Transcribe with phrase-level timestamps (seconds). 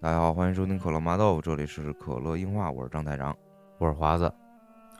[0.00, 3.36] 大家好，欢迎收听可乐麻豆腐，这里是可乐硬化，我是张台长。
[3.78, 4.32] 我是华子，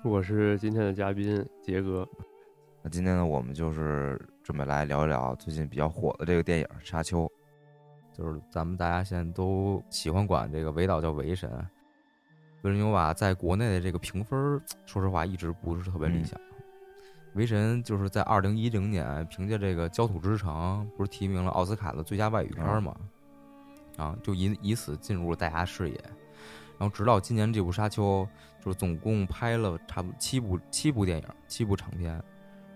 [0.02, 2.04] 我是今天的嘉宾杰哥。
[2.82, 7.26] 那今天呢，我们就是准备来聊一聊最近比较火的这个电影《沙丘》。
[8.12, 11.48] 就是咱们大家现在都喜欢管这个维导叫维神，
[12.62, 16.36] 维神牛瓦在国内的这个评分， 说实话一直不是特别理想。
[17.34, 22.96] 维神就是在二零一零年凭借这个《焦土之城》不是提名了奥斯卡的最佳外语片嘛，
[23.98, 26.00] 啊，就以以此进入了大家视野。
[26.78, 28.26] 然后直到今年这部《沙丘》，
[28.64, 32.22] 就是总共拍了差不多七部七部电影，七部长片，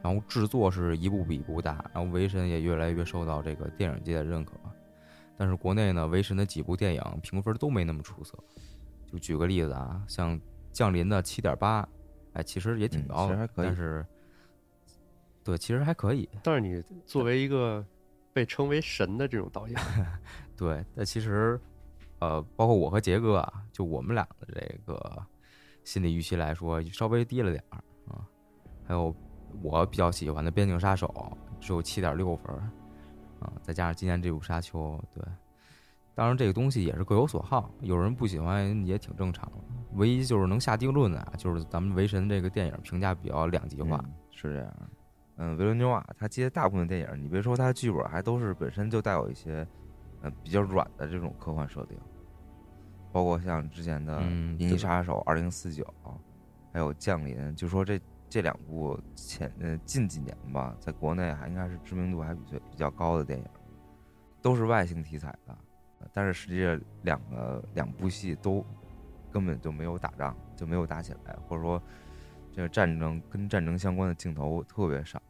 [0.03, 4.53] 然后制作是一部比一部大，然后维神也越来越受到这个电影界的认可。
[5.37, 8.37] 但是国内呢，维神的几部电影评分都没那么出色。
[9.11, 10.37] 就举个例子啊，像
[10.73, 11.89] 《降临》的七点八，
[12.33, 14.05] 哎，其实也挺高的，但是，
[15.45, 16.29] 对，其实还可以。
[16.43, 17.85] 但是你作为一个
[18.33, 19.79] 被称为神的这种导演，
[20.57, 21.61] 对，但其实，
[22.21, 25.27] 呃，包括我和杰哥啊，就我们俩的这个
[25.85, 27.79] 心理预期来说，稍微低了点儿
[28.13, 28.27] 啊。
[28.85, 29.15] 还有
[29.63, 31.07] 我比较喜欢的《边境杀手》，
[31.61, 32.55] 只有七点六分。
[33.41, 34.79] 啊，再加上今年这部《沙丘》，
[35.13, 35.25] 对，
[36.15, 39.59] 当然这个东西也是各有所好，有人不喜欢也挺正常的。
[39.95, 44.01] 唯一就是能下定论的，啊就是咱们《维神》这个电影评价比较两极化，
[44.31, 44.73] 是这样。
[45.39, 49.67] 嗯，维伦纽瓦他接大部分电影，你别说他剧本，还都是本身就带有一些
[50.23, 51.99] 嗯比较软的这种科幻设定，
[53.13, 54.21] 包括像之前的
[54.59, 55.85] 《银翼杀手二零四九》，
[56.73, 58.01] 还有《降临》，就说这。
[58.33, 63.45] 这两部前呃近几年吧，在国内还应该是知名度还比较比较高的电影，
[64.41, 65.55] 都是外星题材的，
[66.15, 68.65] 但是实际上两个两部戏都
[69.31, 71.79] 根本就没有打仗，就没有打起来，或者说
[72.55, 75.21] 这个战争跟战争相关的镜头特别少。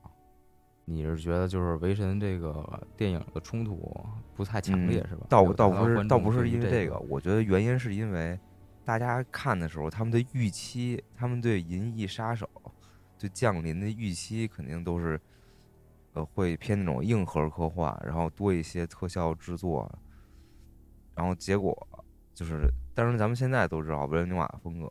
[0.85, 3.95] 你是觉得就是《维神》这个电影的冲突
[4.35, 5.27] 不太强烈是吧？
[5.29, 8.39] 倒倒不是倒不是因为这个，我觉得原因是因为
[8.85, 12.49] 大家看的时候，他们的预期，他们对《银翼杀手》。
[13.19, 15.21] 对降临的预期肯定都是，
[16.15, 19.89] 呃，会偏那种硬核科幻，然后多一些特效制作，
[21.15, 21.87] 然后结果
[22.35, 24.91] 就是，但是咱们现在都知道维伦纽瓦的风格，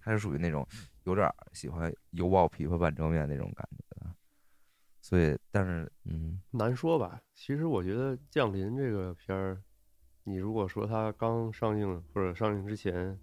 [0.00, 0.66] 他是属于那种
[1.04, 3.83] 有点喜欢油爆琵琶半遮面那种感觉
[5.14, 7.20] 的，所以，但是，嗯，难说吧。
[7.34, 9.62] 其实我觉得降临这个片儿，
[10.24, 13.18] 你如果说它刚上映或者上映之前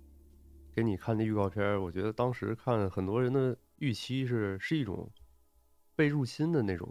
[0.75, 3.55] 给你看的预告片，我觉得当时看很多人的。
[3.81, 5.09] 预期是是一种
[5.95, 6.87] 被入侵的那种，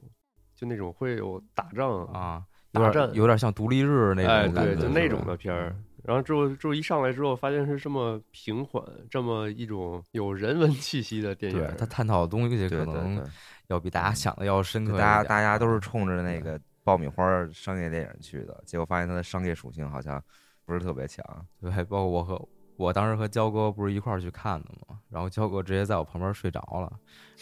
[0.56, 5.76] 就那种会有打仗啊，打战有点像独立日那种感觉，就那种的片儿。
[6.02, 11.74] 然后之后之后一上来之后，发现是这么平缓，这么一种有人文气息的电影。
[11.78, 13.24] 他探讨的东西可能
[13.70, 14.98] 要比大家想的要深刻。
[14.98, 20.22] 大家大家都是冲着那个爆米花商业电影去的，结果发现它的商业属性好像
[20.64, 21.24] 不是特别强。
[21.60, 22.48] 对，包括我和。
[22.76, 24.98] 我当时和焦哥不是一块儿去看的吗？
[25.10, 26.90] 然后焦哥直接在我旁边睡着了。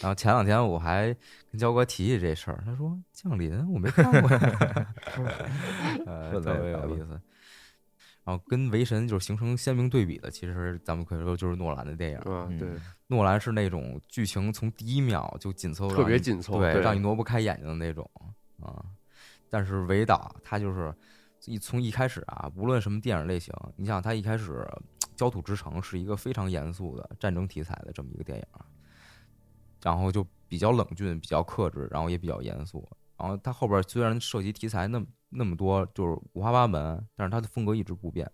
[0.01, 1.15] 然后前两天我还
[1.49, 4.29] 跟焦哥提起这事儿，他说《降临》我没看过，
[6.05, 7.17] 呃，特别有意思。
[8.29, 12.21] 然后跟《维神》就是形成鲜明对比的，其实咱们可以说就是诺兰的电影。
[12.25, 12.69] 嗯，对，
[13.07, 18.07] 诺兰是那种剧情从第一秒就紧凑，特别紧凑，对，让你挪不开眼睛的那种
[18.61, 18.85] 啊。
[19.49, 20.93] 但是维导他就是
[21.45, 24.63] 一从一开始啊，无论什么电影类型，你想他一开始。
[25.21, 28.45] 《焦土之城》是一个非常严肃的战争题材的这么一个电影，
[29.83, 32.87] 然后就比较冷峻、比较克制，然后也比较严肃。
[33.17, 38.29] 然后他后边虽然涉及题材那么那么多，就是五花八门，但是他的风格一直不变，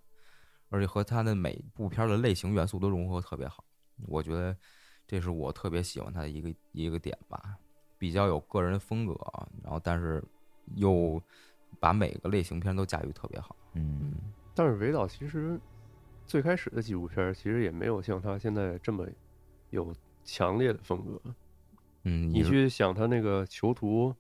[0.70, 3.64] 而且和他的每部片的类型元素都融合特别好。
[4.08, 4.56] 我觉得
[5.08, 7.58] 这是我特别喜欢他的一个一个点吧，
[7.98, 9.14] 比较有个人风格，
[9.64, 10.24] 然后但是
[10.76, 11.22] 又
[11.80, 13.56] 把每个类型片都驾驭特别好。
[13.74, 14.14] 嗯，
[14.54, 15.60] 但是维导其实。
[16.28, 19.08] 最开始的几部片其实也没有像他现在这么
[19.70, 19.94] 有
[20.24, 21.22] 强烈的风格。
[22.02, 24.12] 嗯，你去想他那个《囚徒》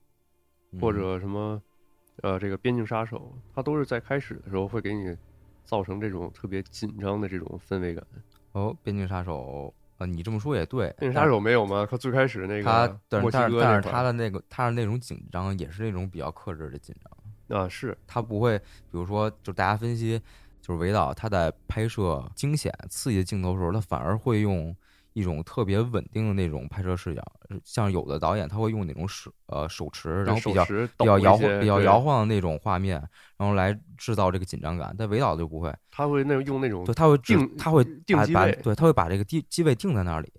[0.79, 1.59] 或者什么
[2.21, 3.17] 呃这个《边境杀手》，
[3.53, 5.15] 他都是在开始的时候会给你
[5.63, 8.05] 造成这种特别紧张的这种氛围感。
[8.51, 9.73] 哦，《边境杀手》
[10.03, 11.87] 啊，你这么说也对，《边境杀手》没有吗？
[11.89, 13.29] 他最开始那个他，但是
[13.59, 16.95] 但是他的那个他的那种紧张也是那种比较克制的紧
[17.47, 20.21] 张啊，是他不会，比如说就大家分析。
[20.61, 24.75] 就是维导他在拍摄惊险刺激的镜头的时候，他反而会用
[25.15, 27.23] 一种特别稳定的那种拍摄视角，
[27.63, 33.01] 像有的导演他会用那种手呃手持，然后比较比较摇晃比较摇晃的那种画面，
[33.37, 34.93] 然后来制造这个紧张感。
[34.97, 40.29] 但韦导就不会，他会那用那种对，他会定他会定机位，对，他会把这个机机位定在那里，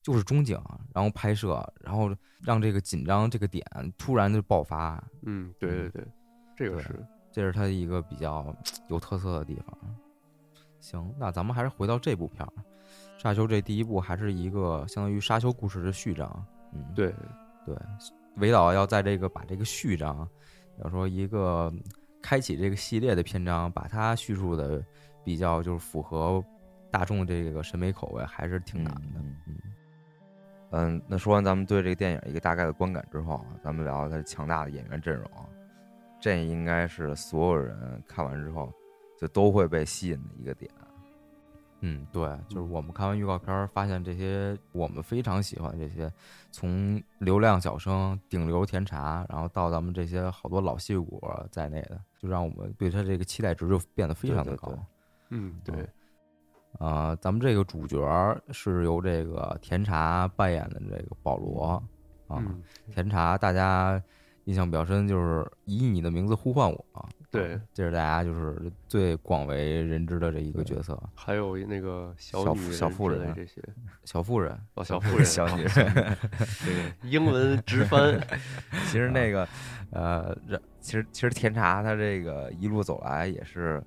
[0.00, 0.56] 就是中景，
[0.94, 2.08] 然后拍摄，然后
[2.42, 3.64] 让这个紧张这个点
[3.98, 5.02] 突然就爆发。
[5.22, 6.04] 嗯，对对对，
[6.56, 7.04] 这个是。
[7.32, 8.52] 这是他一个比较
[8.88, 9.76] 有特色的地方，
[10.80, 12.52] 行，那咱们还是回到这部片儿，
[13.20, 16.42] 《沙丘》这第一部还是一个相当于沙丘故事的序章。
[16.72, 17.14] 嗯，对
[17.66, 17.76] 对，
[18.36, 20.26] 韦导要在这个把这个序章，
[20.82, 21.70] 要说一个
[22.22, 24.82] 开启这个系列的篇章，把它叙述的
[25.22, 26.42] 比较就是符合
[26.90, 29.20] 大众这个审美口味，还是挺难的。
[29.46, 29.58] 嗯
[30.70, 35.30] 嗯，那说完咱们对这个电影一个大概的观感之后，咱们聊聊它强大的演员阵容。
[36.18, 38.72] 这应该是所有人看完之后
[39.18, 40.70] 就都会被吸引的一个点。
[41.80, 46.12] 嗯，对，就是我们看完预告片发现这些我们非常喜欢这些，
[46.50, 54.72] 从流量小生、顶流甜茶，然后到咱们这些好多老戏骨在内的，就让我们对他这个期待值就变得非常的高。
[55.30, 55.88] 嗯，对。
[56.78, 57.98] 啊，咱们这个主角
[58.50, 61.82] 是由这个甜茶扮演的这个保罗
[62.28, 62.44] 啊，
[62.92, 64.02] 甜茶大家。
[64.44, 67.08] 印象比较深，就是以你的名字呼唤我。
[67.30, 71.00] 对，这是大家就是最广为人知的这一个角色。
[71.14, 73.62] 还有那个小女小妇人这些，
[74.04, 76.16] 小妇人哦，小妇人， 小女人，
[76.64, 78.20] 对，英文直翻。
[78.90, 79.48] 其实那个，
[79.90, 80.36] 呃，
[80.80, 83.80] 其实其实甜茶他这个一路走来也是，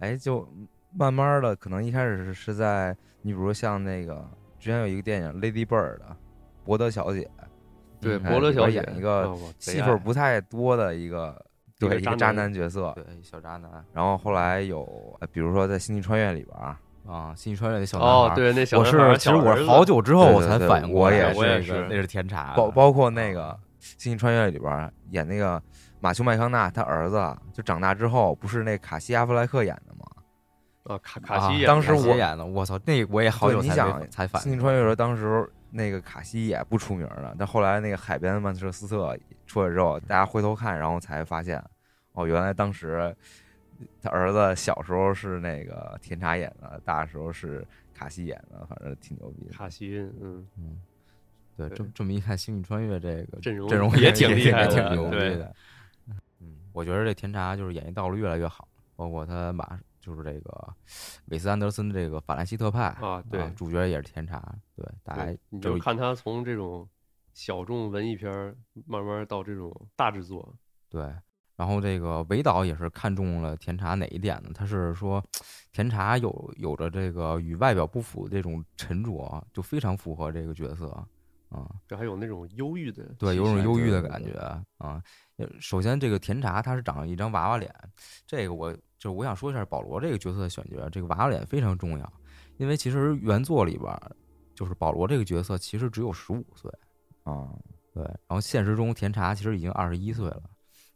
[0.00, 0.48] 哎，就
[0.92, 4.28] 慢慢的，可能一开始是是在你比如像那个
[4.58, 5.98] 之前有一个电影《Lady Bird》，
[6.64, 7.30] 博德小姐。
[8.00, 11.44] 对，伯乐小姐演一个戏份不太多的一个，
[11.78, 13.70] 对一个渣男角色，对小渣男。
[13.92, 14.84] 然后后来有，
[15.32, 16.56] 比如说在《星际穿越》里边
[17.06, 22.54] 啊，《星际穿越》那小男孩，对那小我是其实我是好久之后我才反应过来，我也是那是甜茶。
[22.56, 25.62] 包包括那个《星际穿越》里边演那个
[26.00, 30.04] 马修麦康纳他儿子，就长大之后不是那卡西阿弗莱克演的吗？
[30.94, 34.42] 啊，卡卡西，当时我演的，我操，那我也好久才反。
[34.42, 35.48] 星际穿越的时候，当时。
[35.70, 39.16] 那个卡西也不出名了，但后来那个海边的曼彻斯特
[39.46, 41.62] 出来之后，大家回头看，然后才发现，
[42.12, 43.14] 哦，原来当时
[44.00, 49.52] 他儿子小时候是那个甜茶演的，大时候是卡西演的，反正挺牛逼的。
[49.52, 50.80] 卡西，嗯嗯，
[51.56, 55.54] 对，这这么一看，《星际穿越》这个阵容阵容也挺厉害，挺牛逼的。
[56.40, 58.66] 嗯，我觉得这甜茶就是演艺道路越来越好，
[58.96, 59.78] 包括他马。
[60.08, 60.74] 就是这个
[61.26, 66.88] 韦斯安德森这个法兰西特派啊，对，主角也是甜茶，对，大家你就看他从这种
[67.34, 68.56] 小众文艺片
[68.86, 70.54] 慢慢到这种大制作，
[70.88, 71.12] 对。
[71.56, 74.50] 然后这个韦导也是看中了甜茶哪一点呢？
[74.54, 75.22] 他是说
[75.72, 80.86] 甜茶有有着这个与外表不符的这种沉着，就非常符合这个角色
[81.48, 81.68] 啊。
[81.88, 84.38] 这还有那种忧郁的，对，有种忧郁的感觉
[84.78, 85.02] 啊。
[85.58, 87.74] 首先，这个甜茶他是长了一张娃娃脸，
[88.24, 88.72] 这个我。
[88.98, 92.12] 就是我想说一下保罗这个角色的选角，这个娃娃脸非常重要，
[92.56, 93.96] 因为其实原作里边
[94.54, 96.68] 就是保罗这个角色其实只有十五岁
[97.22, 97.48] 啊，
[97.94, 100.42] 对，然后现实中甜茶其实已经二十一岁了，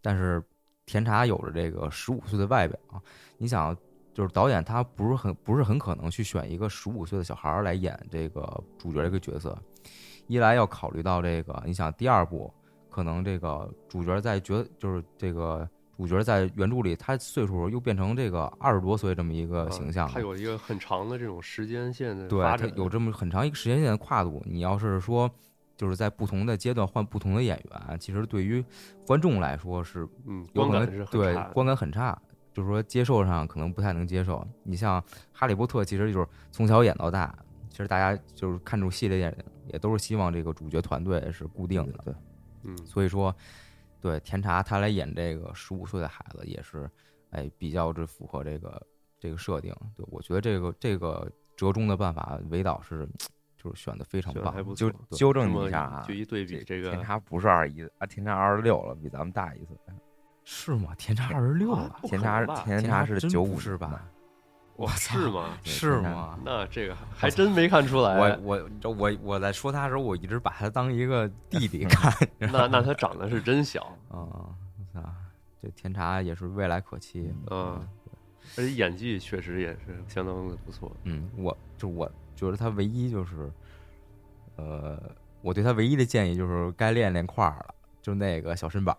[0.01, 0.43] 但是
[0.85, 2.77] 甜茶有着这个十五岁的外表，
[3.39, 3.77] 你想，
[4.13, 8.43] 就是导演他不是很不是很可能去选一个十五岁的小孩来演这个
[8.77, 9.57] 主角这个角色，
[10.27, 12.53] 一来要考虑到这个，你想第二部
[12.91, 15.69] 可能这个主角在角就是这个。
[16.03, 24.43] 主角在原著里，他岁数又变成这个二十多岁这么一个形象，他有一个很长的这种时间线的对，他有这么很长一个时间线的跨度。
[24.45, 25.31] 你要是说，
[25.77, 28.65] 就是在不同的阶段换不同的演员，其实对于
[29.07, 32.21] 观众来说是，嗯，观感是对观感很差，
[32.53, 34.45] 就是说接受上可能不太能接受。
[34.65, 35.01] 你像
[35.33, 37.33] 《哈利波特》，其实就是从小演到大，
[37.71, 42.15] 其实大家就是看这种系列电影，也都是希望这个主角团队是固定的，对，
[42.65, 43.33] 嗯，所以说。
[44.03, 46.91] 对，甜茶他来演这个十五岁的孩子也是，
[47.31, 48.87] 哎，比较这符合这个
[49.19, 49.73] 这个设定。
[49.97, 53.09] 对，我觉得这个这个折中的办法，韦导是
[53.57, 54.53] 就是选的非常棒。
[54.75, 59.77] 纠纠正你一下啊，就一对比，这个甜茶不是二十一啊，甜茶二十六了，比咱们大一岁。
[60.45, 60.93] 是吗？
[60.97, 64.05] 甜茶二十六了，甜茶甜茶是九五是吧？
[64.83, 65.57] 我是吗？
[65.63, 66.37] 是吗？
[66.45, 68.19] 那这个还真没看出来。
[68.19, 72.13] 我我我我在说他的时候，我一直把他当一个弟弟看。
[72.51, 74.51] 那那他长得是真小啊！
[74.93, 75.15] 啊，
[75.63, 77.33] 这甜茶也是未来可期。
[77.49, 77.87] 嗯，
[78.57, 80.91] 而且演技确实也是相当的不错。
[81.05, 83.53] 嗯，我就我觉得他唯一就是，
[84.57, 85.01] 呃，
[85.43, 88.97] 我对他唯一的建议就是该练练块儿了，就那个小身板。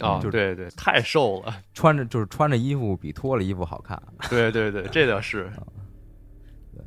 [0.00, 4.00] 啊，对对，太瘦了， 穿着就是穿着衣服比脱了衣服好看。
[4.30, 5.50] 对对对，这倒是。
[6.72, 6.84] 对，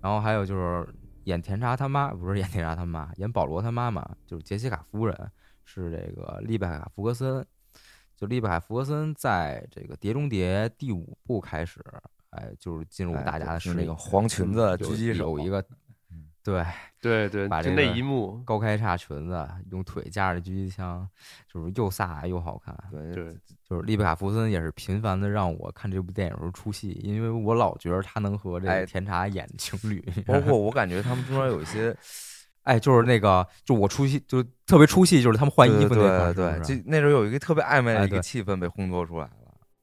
[0.00, 0.86] 然后还有就是
[1.24, 5.16] 演甜茶他妈，不是演甜茶他妈，演保罗他妈妈，就是杰西卡夫人，
[5.64, 7.44] 是这个丽贝卡·福格森。
[8.16, 11.84] 就丽贝卡·福格森在这个《碟中谍》第五部开始，
[12.30, 15.64] 哎，就是进入大家的是那个黄裙子狙击手有一个，
[16.44, 16.62] 对
[17.00, 21.08] 对对，把这那一幕高开叉裙子，用腿架着狙击枪，
[21.50, 22.76] 就是又飒又好看。
[22.92, 23.34] 对对，
[23.66, 30.04] 就是利贝卡·福森也是频繁的让我看这部电影时候出戏，因为我老觉得他能和这个甜茶演情侣。
[30.26, 31.96] 包括我感觉他们中间有一些，
[32.64, 39.28] 哎，就是那个，就我出戏就特别出戏，就是他们换衣服那块对，就那时候有一个特别暧昧的一个气氛被烘托出来。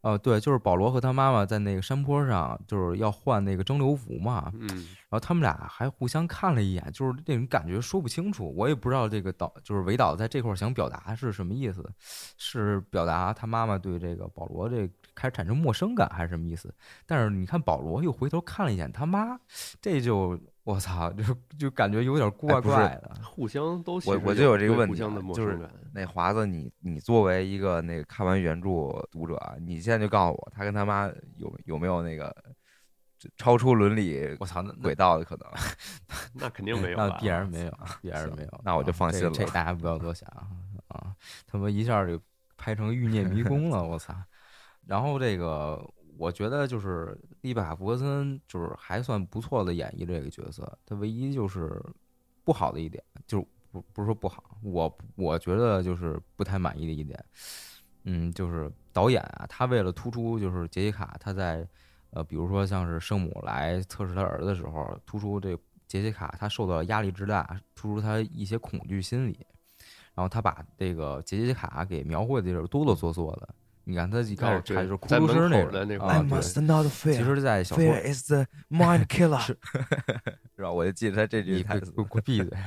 [0.01, 4.51] 呃，对，就是保罗和他妈妈在那个山坡上，就是要换那个蒸馏服嘛。
[4.55, 11.87] 嗯，然后他们俩还互相看了一眼，就是那种感觉说不清楚，我也不知道这个导就是韦导在这块想表达是什么意思，
[12.37, 16.73] 是表达他妈妈对这个保罗这开始产生陌生感，还是什么意思？
[17.05, 19.39] 但是你看保罗又回头看了一眼他妈，
[19.81, 20.39] 这就。
[20.63, 21.23] 我操，就
[21.57, 24.97] 就感觉有点怪怪的，互相都我我就有这个问题，
[25.33, 25.57] 就是
[25.93, 28.69] 那华子，你你作为一个那个看完原著
[29.09, 32.35] 读者，你现在就告诉我，他跟他妈有有没有那个
[33.37, 35.47] 超出伦理我操轨道的可能？
[36.35, 39.31] 那肯定没有，那必然没有，必然没有，那我就放心了。
[39.31, 40.27] 这大家不要多想
[40.89, 41.15] 啊！
[41.47, 42.21] 他们一下就
[42.57, 44.13] 拍成欲念迷宫了，我操！
[44.85, 45.81] 然后这个。
[46.17, 51.83] 我觉得就是利巴卡·福格森就是还算不错的演绎这个角色，他唯一就是
[52.43, 57.23] 不好的一点，就是不不是说不好，我我觉得就是不太满意的一点，
[58.03, 61.67] 嗯，就是导演啊，他为了突出就是杰西卡，他在
[62.11, 65.57] 呃，比如说像是圣母来测试他儿子的时候，突出这
[65.87, 69.37] 杰西卡他受到压力之大，突出他一些恐惧心理，
[70.13, 73.55] 然后他把这个杰西卡给描绘的就是哆哆嗦嗦的。
[73.83, 77.13] 你看他一开始他就是哭声那个，I must not fear。
[77.13, 79.41] 其实，在小说 is the mind killer，
[80.55, 80.71] 是吧？
[80.71, 81.91] 我就记得他这句台词，
[82.23, 82.57] 闭嘴。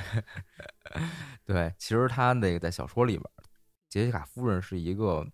[1.45, 3.25] 对，其实他那个在小说里边，
[3.89, 5.25] 杰西卡夫人是一个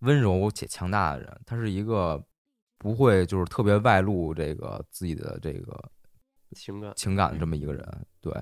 [0.00, 2.22] 温柔且强大的人，她是一个
[2.76, 5.90] 不会就是特别外露这个自己的这个
[6.52, 8.06] 情感情感的这么一个人。
[8.20, 8.32] 对，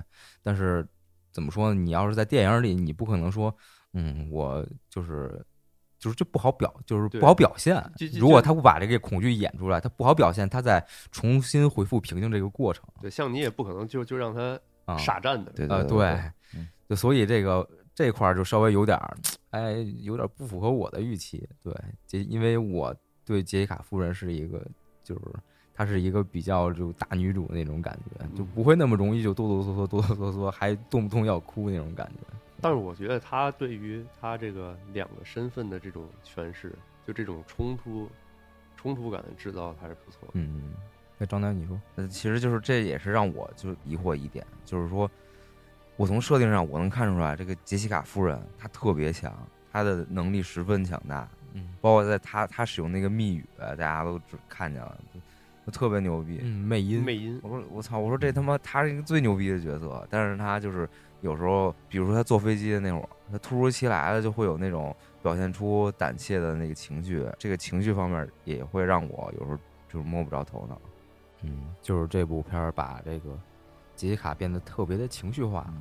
[0.42, 0.84] 但是
[1.32, 1.80] 怎么说呢？
[1.80, 3.56] 你要是在电影里，你不可能说，
[3.92, 5.44] 嗯，我就是。
[5.98, 7.82] 就是就不好表，就是不好表现。
[8.18, 10.48] 如果他不把这个恐惧演出来，他不好表现。
[10.48, 12.84] 他在重新恢复平静这个过程。
[13.00, 14.58] 对，像你也不可能就就让他
[14.96, 15.52] 傻站的。
[15.68, 16.18] 呃，对，
[16.88, 19.16] 就所以这个这块儿就稍微有点儿，
[19.50, 21.48] 哎，有点不符合我的预期。
[21.62, 21.74] 对，
[22.06, 24.64] 杰，因为我对杰西卡夫人是一个，
[25.02, 25.22] 就是
[25.74, 32.36] 她是一个比较就大女主那种感觉，就不会那么容易就哆哆嗦嗦、哆哆嗦嗦，还动不动要哭那种感觉。
[32.60, 36.74] 但是我觉得他对于他这个两个身份的这种诠释，
[37.06, 38.10] 就这种冲突、
[38.76, 40.32] 冲突感的制造还是不错的。
[40.32, 40.74] 嗯，
[41.16, 45.08] 那张楠你说，呃，其实就是这也是让我就疑惑一点，就是说，
[45.96, 49.32] 我从设定上我能看出来，这个杰西卡夫人她特别强，
[49.72, 51.28] 她的能力十分强大。
[51.52, 54.98] 嗯，包括在她她使用那个密语，大家都只看见了，
[55.72, 56.40] 特别牛逼。
[56.42, 57.38] 嗯，魅音，魅音。
[57.40, 60.88] 我说我操，我说这他妈他是一个最牛逼的角色，但是他就是。
[61.20, 69.58] 有时候，比如说他坐飞机的那会儿，他突如其来的就会有那种表现出胆怯的那个情绪，这个情绪方面也会让我有时候
[69.88, 70.80] 就是摸不着头脑。
[71.42, 73.36] 嗯，就是这部片儿把这个
[73.96, 75.72] 杰西卡变得特别的情绪化，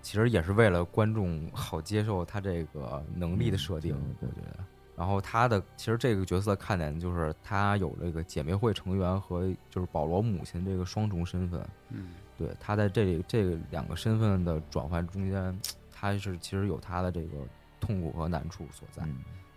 [0.00, 4.64] 其实也是为了观众好接受他这个能力的设定，我觉得。
[4.96, 11.66] 然后他的其实这个角色看点就是他有这个姐妹会成员和就是保罗母亲这个双重身份。
[11.90, 12.08] 嗯。
[12.42, 15.60] 对他在这里这两个身份的转换中间，
[15.92, 17.46] 他是其实有他的这个
[17.78, 19.04] 痛苦和难处所在。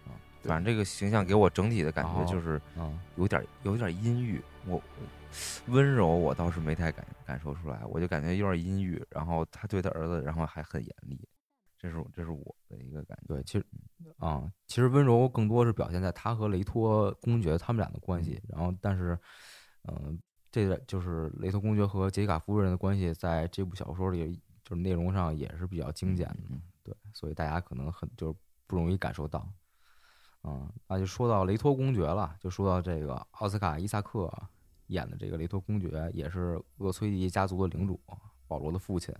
[0.05, 0.13] 啊，
[0.43, 2.61] 反正这个形象给我整体的感觉就是，
[3.15, 4.39] 有点有点阴郁。
[4.67, 4.79] 我
[5.67, 9.03] 温柔我倒是没太感感受出来，我就感觉有点阴郁。
[9.09, 11.19] 然后他对他儿子，然后还很严厉，
[11.79, 13.33] 这是这是我的一个感觉。
[13.33, 13.65] 对，其实
[14.19, 18.39] 啊，其实温柔更多是表现在他和雷托公爵他们俩的关系。
[18.47, 19.17] 然后，但是，
[19.87, 20.19] 嗯。
[20.55, 26.35] 这个就是雷托公爵和杰西卡夫人的关系，在这部小说里，就是内容上也是比较精简的，
[26.81, 29.45] 对，所以大家可能很就是不容易感受到。
[30.45, 34.31] 嗯，那就说到雷托公爵了，就说到这个奥斯卡伊萨克
[34.87, 37.99] 演的这个雷托公爵，也是厄崔迪家族的领主
[38.47, 39.13] 保罗的父亲，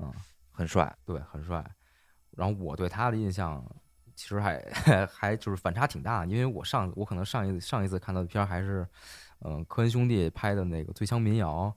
[0.00, 0.12] 嗯，
[0.50, 1.64] 很帅，对，很帅。
[2.32, 3.64] 然后我对他的印象，
[4.14, 4.62] 其实还
[5.10, 8.86] 还就是反差挺大，因为我上我可能上一次上一次看到的片儿还是。
[9.40, 11.74] 嗯，科恩兄弟拍的那个《最强民谣》，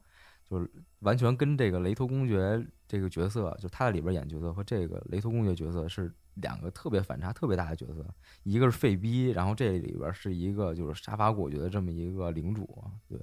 [0.49, 8.05] 就是完全跟这个雷托公爵这个角色，就他在里边演角色和这个雷托公爵角色是两个特别反差特别大的角色。
[8.43, 13.19] 一个是废逼，然后这里边是一个就是杀伐果决的这么一个领主，对。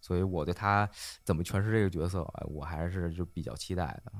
[0.00, 0.88] 所以我对他
[1.22, 4.12] 怎么诠释这个角色，我还是就比较期待的。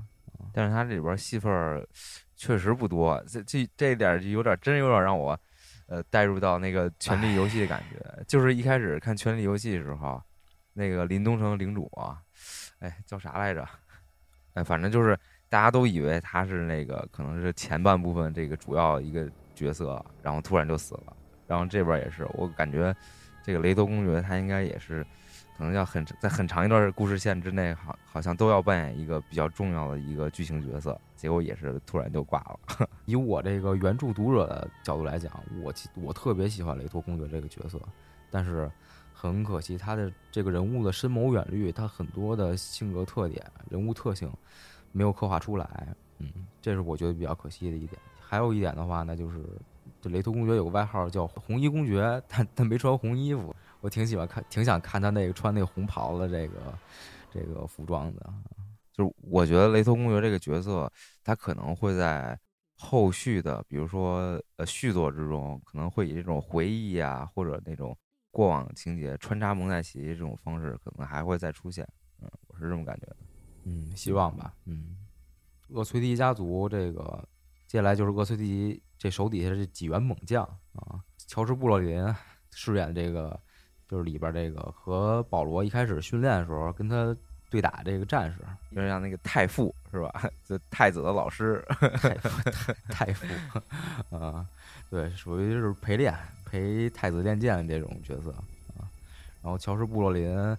[0.53, 1.87] 但是他这里边戏份
[2.37, 5.39] 确实不多，这这这点就有点真有点让我。
[5.87, 10.23] 呃，带入到那个《权力游戏》的感觉，就是一开始看《权力游戏》的时候，
[10.73, 12.19] 那个林东城领主啊，
[12.79, 13.67] 哎，叫啥来着？
[14.55, 21.17] 哎，反正就是大家都以为他是那个可能是前半部分这个主要一个角色，然后突然就死了。
[21.47, 22.95] 然后这边也是，我感觉
[23.43, 25.05] 这个雷德公爵他应该也是，
[25.59, 32.87] 可能要很在很长一段故事线之内，好好像都要扮演一个比较重要的一个剧情角色，结果也是突然就挂了。
[33.07, 37.81] 以我这个原著读者的角度来讲，我我特别喜欢雷托公爵这个角色，
[38.31, 38.71] 但是。
[39.17, 44.31] 很可惜，他的这个人物的深谋远虑，他很多的性格特点、人物特性
[44.93, 45.87] 没有刻画出来，
[46.19, 47.99] 嗯，这是我觉得比较可惜的一点。
[48.21, 49.41] 还有一点的话，呢就是
[50.03, 56.57] 这雷托公爵有个外号叫红衣公爵，他他没穿红衣服，我挺喜欢看，挺想看他那个穿那个红袍的这个
[57.33, 58.35] 这个服装的。
[58.93, 60.93] 就是我觉得雷托公爵这个角色，
[61.25, 62.39] 他可能会在
[62.77, 67.97] 后续的，比如说呃续作之中，可能会以这种回忆啊，或者那种。
[68.35, 71.89] 过往情节穿插蒙太奇这种方式可能还会再出现，
[72.21, 73.17] 嗯，我是这么感觉的，
[73.63, 74.97] 嗯，希望吧，嗯，
[75.69, 77.29] 厄崔迪家族这个
[77.69, 82.05] 接下来就是厄崔迪这手底下这几员猛将啊，乔治布洛林
[82.51, 83.41] 饰演这个
[83.87, 87.17] 就是里边这个和保罗一开始训练的时候跟他
[87.55, 88.39] 对打这个战士，
[88.71, 90.29] 有点像那个太傅是吧？
[90.45, 91.65] 就太子的老师，
[92.01, 92.15] 太
[92.89, 93.25] 太傅
[94.17, 94.45] 啊，
[94.91, 96.13] 对，属于是陪练。
[96.45, 98.31] 陪太子练剑这种角色
[98.77, 98.87] 啊，
[99.43, 100.57] 然后乔什布洛林，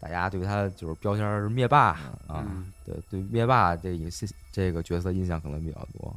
[0.00, 4.10] 大家对他就是标签是灭霸啊，对对灭霸这个
[4.50, 6.16] 这个角色印象可能比较多。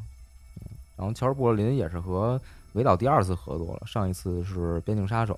[0.96, 2.40] 然后乔什布洛林也是和
[2.74, 5.38] 维导第二次合作了，上一次是边境杀手，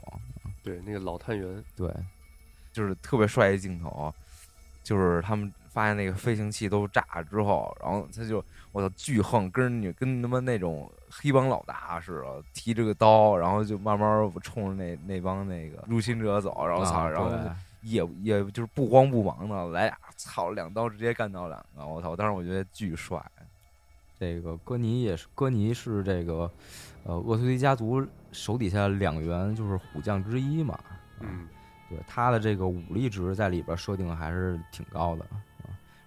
[0.64, 1.92] 对那个老探员，对，
[2.72, 4.14] 就是特别帅一镜头，
[4.84, 5.52] 就是他们。
[5.74, 17.32] 发现那个飞行器都炸了之后，然后他就我操巨横，跟你跟他妈那种黑帮老大似的，提着个刀，然后就慢慢冲着那那帮那个入侵者走，然后操，然后
[17.84, 22.18] 也也就是不慌不忙的来俩，操两刀直接干掉两个，我操！
[22.18, 23.24] 当时我觉得巨帅。
[24.20, 26.52] 这个哥尼也是，哥尼是这个
[27.06, 30.78] 呃厄崔迪家族手底下两员就是虎将之一嘛，
[31.22, 31.48] 嗯，
[31.92, 35.26] 对他的这个武力值在里边设定还是挺高的。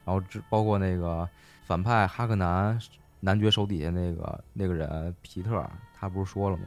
[0.05, 1.29] 然后，这包括那个
[1.65, 2.79] 反派哈克南
[3.21, 5.65] 男爵手底下那个那个人皮特，
[5.99, 6.65] 他不是说了吗？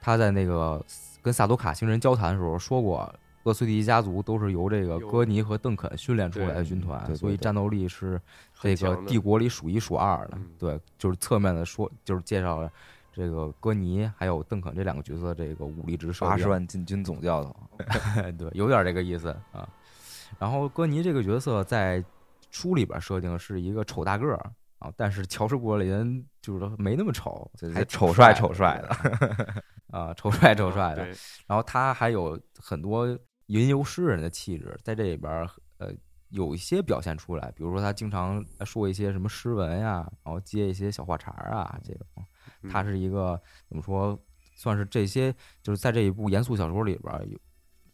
[0.00, 0.84] 他在那个
[1.22, 8.20] 跟萨多卡星人交谈的时候说过，厄崔迪家族都是由这个戈尼和邓肯训练出来的军团，所以战斗力是
[8.60, 10.38] 这个帝国里数一数二的。
[10.58, 12.72] 对，就是侧面的说，就是介绍了
[13.20, 17.54] 这个戈尼还有邓肯这两个角色这个武力值八十万禁军总教头，
[18.38, 19.68] 对，有点这个意思啊。
[20.38, 22.02] 然后戈尼这个角色在。
[22.52, 24.36] 书里边设定是一个丑大个儿
[24.80, 28.88] 啊，但是乔治·布洛林就是没那么丑，还丑帅丑帅的
[29.96, 31.06] 啊，丑帅丑帅的。
[31.46, 33.06] 然后他还有很多
[33.46, 35.92] 吟游诗人的气质，在这里边呃
[36.30, 42.04] 有一些表现出来，比如说他经常说一些什么诗文呀，然后接一些小话茬啊，这种
[42.70, 44.18] 他是一个怎么说，
[44.54, 47.38] 算是这些就是在这一部严肃小说里边有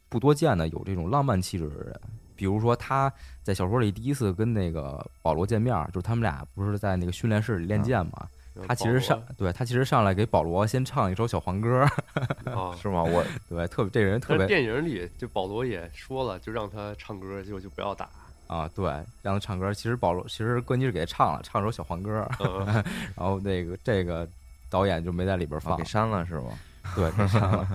[0.09, 2.01] 不多见的有这种浪漫气质的人。
[2.35, 3.11] 比如说他
[3.43, 8.29] 在小说里第一次跟那个保罗见面，就是他们俩不是在那个训练室里练剑嘛？
[8.67, 11.87] 他其实上对他其实上来给保罗先唱一首小黄歌，
[12.81, 13.03] 是吗？
[13.03, 14.47] 我 对特别这人特别。
[14.47, 18.09] 电影里就保罗也说了，就让他唱歌，就就不要打
[18.47, 18.67] 啊。
[18.75, 18.87] 对，
[19.21, 19.73] 让他唱歌。
[19.75, 22.27] 其实保罗其实关机是给他唱了，唱首小黄歌，
[23.15, 24.27] 然后那个这个
[24.69, 26.59] 导演就没在里边放，给删了是吗？
[26.95, 27.69] 对，给删了。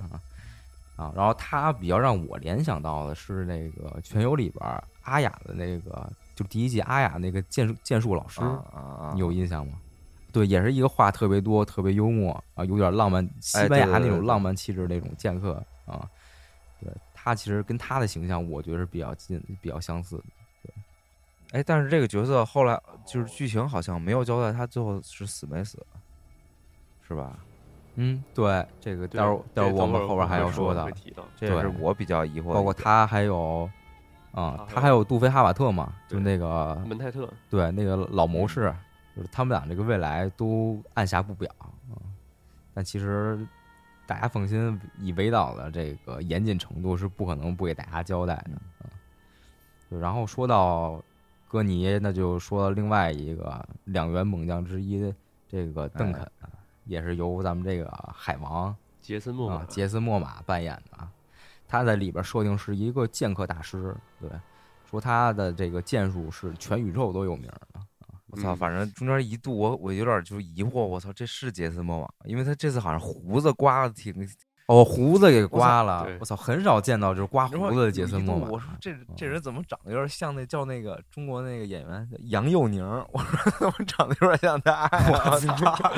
[0.98, 8.42] 啊，然后他比较让我联想到的是那个《全游》里边阿雅的那个，就第一季阿雅那个剑术剑术老师，
[9.14, 9.74] 你有印象吗？
[10.32, 15.54] 对，也是一个话特别多、特别幽默啊，有点浪漫西班牙那种浪漫气质那种剑客
[15.86, 16.08] 啊。
[16.80, 20.24] 对他其实跟他的形象，我觉得是比较近、比较相似的。
[20.64, 20.74] 对，
[21.60, 25.84] 哎，但是这个角色后来就是剧情好像没有交代他最后是死没死，
[27.12, 27.38] 是吧？
[27.95, 30.89] 嗯，对，这个待会儿待会儿我们后边还要说的，
[31.36, 32.54] 这也是我比较疑惑。
[32.54, 33.69] 包括他还有，
[34.32, 38.74] 嗯，他还有杜菲哈瓦特嘛，就那个门泰特，对，那个老谋士，
[39.13, 41.67] 就是他们俩这个未来都按下不表啊。
[42.74, 43.45] 但其实
[44.08, 48.88] 大家放心，以维导的这个严谨程度，是不可能不给大家交代的啊。
[49.89, 51.04] 然后说到
[51.50, 55.13] 哥尼，那就说另外一个两员猛将之一，
[55.50, 56.26] 这个邓肯。
[56.86, 61.08] 也是由咱们这个海王杰森·莫玛杰森·莫玛扮演的，
[61.67, 64.30] 他在里边设定是一个剑客大师，对，
[64.89, 67.82] 说他的这个剑术是全宇宙都有名的。
[68.28, 72.08] 我操，反正中间一度我我有点就疑惑，我操，这是杰森·莫玛？
[72.24, 74.13] 因为他这次好像胡子刮的挺，
[74.67, 78.48] 哦，胡子给刮了，我操，很少见到就是刮胡子的杰森·莫玛。
[78.48, 82.82] 我说这这人怎么长得有点像那叫那个中国那个演员杨佑宁？
[83.12, 84.89] 我说怎么长得有点像他？
[85.10, 85.91] 我操！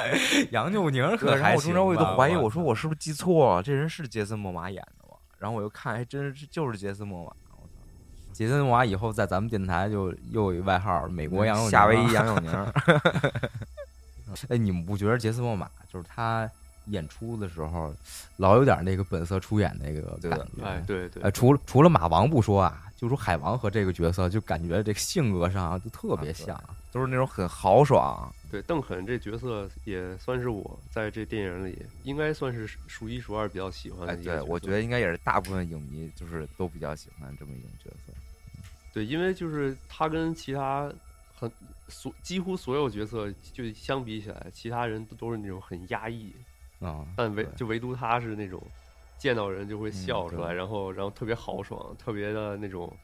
[0.50, 1.40] 杨佑宁可还行。
[1.42, 3.62] 然后我中间我都怀疑，我说我是不是记错了？
[3.62, 5.16] 这人是杰森·莫玛演的吗？
[5.38, 7.32] 然后我又看，还真是就是杰森·莫玛。
[7.56, 7.68] 我操！
[8.32, 12.50] 杰森·莫玛以后在咱们电台就又有一外号“美国杨佑宁”，夏威夷杨佑宁。
[14.48, 16.50] 哎，你们不觉得杰森·莫玛就是他？
[16.86, 17.94] 演出的时候，
[18.38, 20.64] 老有点那个本色出演那个感觉。
[20.64, 21.22] 哎，对对。
[21.22, 28.28] 哎，除了除了马王不说啊，就说海王和这个角色，就感觉这个性格上就特别像，都是那种很豪爽。
[28.52, 34.12] 对，邓肯这角色也算是我在这电影里应该算是数一数二比较喜欢的。
[34.12, 38.12] 哎，对，我觉得应该也是大部分影迷就是都比较喜欢这么一种角色。
[38.92, 40.92] 对，因为就是他跟其他
[41.34, 41.50] 很
[41.88, 46.30] 所几乎所有角色就相比起来，其他人都都是那种很压抑。
[46.80, 47.06] 啊！
[47.16, 48.62] 但唯就唯独他是那种
[49.16, 52.94] 见到人就会笑出来，然后然后特别豪爽，特别的那种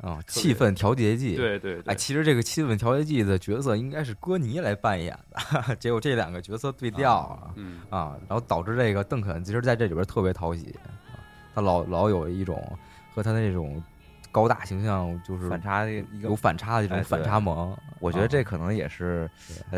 [0.00, 1.36] 啊气氛调节剂。
[1.36, 10.74] 对对，哎，其实这个气氛调节剂的角色应该是戈尼来扮演的， 结果这两个角色对调了，嗯啊，然后导致这个邓肯其实在这里边特别讨喜，
[11.54, 12.76] 他老老有一种
[13.14, 13.82] 和他那种。
[14.32, 19.30] 高大形象就是反差的一个有反差的这种反差萌，我觉得这可能也是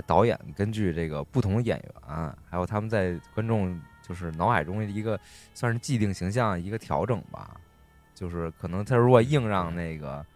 [0.05, 5.17] 导演根据这个不同演员，还有他们在观众就是脑海中的一个
[5.55, 7.55] 算是既定形象一个调整吧。
[8.19, 10.27] 就是可能他如果硬让那个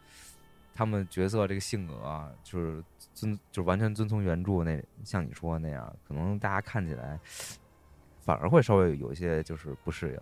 [0.73, 7.19] 他们角色这个性格就是遵就完全遵从原著那像你说那样，可能大家看起来
[8.21, 10.21] 反而会稍微有一些就是不适应。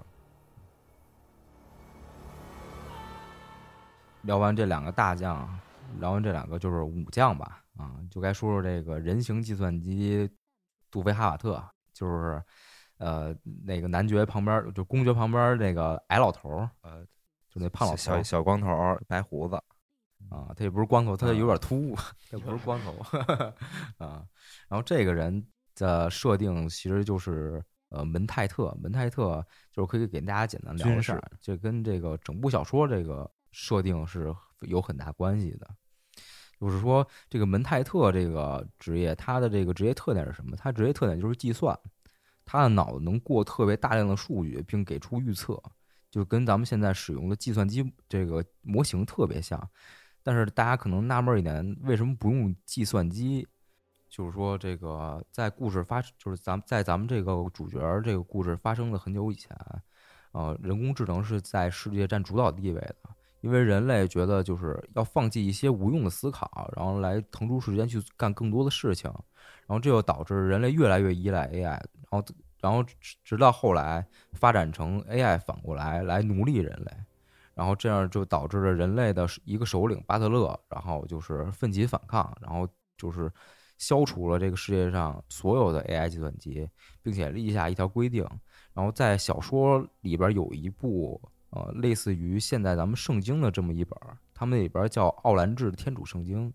[4.23, 5.47] 聊完这两个大将，
[5.99, 10.31] 聊完这两个就是武将吧，啊，就该说说这个人形计算机
[10.91, 12.43] 杜菲哈瓦特，就是
[12.97, 17.07] 呃那个男爵旁边就公爵旁边那个矮老头儿呃，
[17.51, 18.69] 就那胖老头小小光头
[19.07, 19.57] 白胡子
[20.31, 21.95] 啊，他也不是光头，他有点秃，
[22.31, 22.93] 他不是光头
[23.99, 24.25] 啊。
[24.69, 33.31] 然后这个人的设定其实就是呃门泰特，门泰特就是可以给大家简单聊一下，就跟这个整部小说这个。
[33.53, 35.69] 设定是有很大关系的，
[36.61, 40.55] 就是说，这个门泰特这个职业，他的这个职业特点是什么？
[40.55, 41.77] 他职业特点就是计算，
[42.45, 45.61] 他的脑子能过特别大量的数据，并给出预测，
[46.11, 49.69] 就跟咱们现在使用的计算机这个模型特别像。
[50.23, 53.47] 但是大家可能纳闷一点，为什么不用计算机？
[54.09, 59.57] 就是说，这个在故事发，就是咱们在咱们这个主角这个故事发生的很久以前，
[60.33, 62.97] 呃，人工智能是在世界占主导地位的。
[63.41, 69.11] 因为人类觉得就是要放弃一些无用的思考，然后来腾出时间去干更多的事情，
[69.67, 72.23] 然后这又导致人类越来越依赖 AI，然后
[72.61, 76.93] 然后直直到后来发展成 AI 反过来来奴隶人类，
[77.55, 83.33] 然后这样就导致了人类的一个首领巴特勒，然后就是奋起反抗，然后就是
[83.79, 86.69] 消除了这个世界上所有的 AI 计算机，
[87.03, 88.25] 并且立下一条规定，
[88.75, 91.21] 然后在小说里边有一部。
[91.53, 93.99] 呃，类似于现在咱们圣经的这么一本，
[94.33, 96.55] 他们里边叫奥兰治的天主圣经，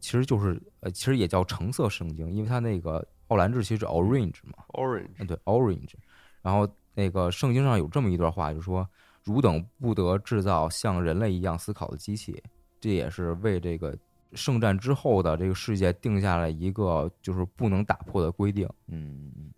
[0.00, 5.94] 其实就是呃，其实也叫橙色圣经，因为它那个奥兰治其实是 orange 嘛，orange，对 orange。
[6.42, 8.88] 然后那个圣经上有这么一段话，就说
[9.24, 12.42] ：“汝等不得制造像人类一样思考的机器。”
[12.80, 13.96] 这也是为这个
[14.32, 18.68] 圣战之后的这个世界定下了一个就是不能打破的规定。
[18.88, 19.52] 嗯嗯，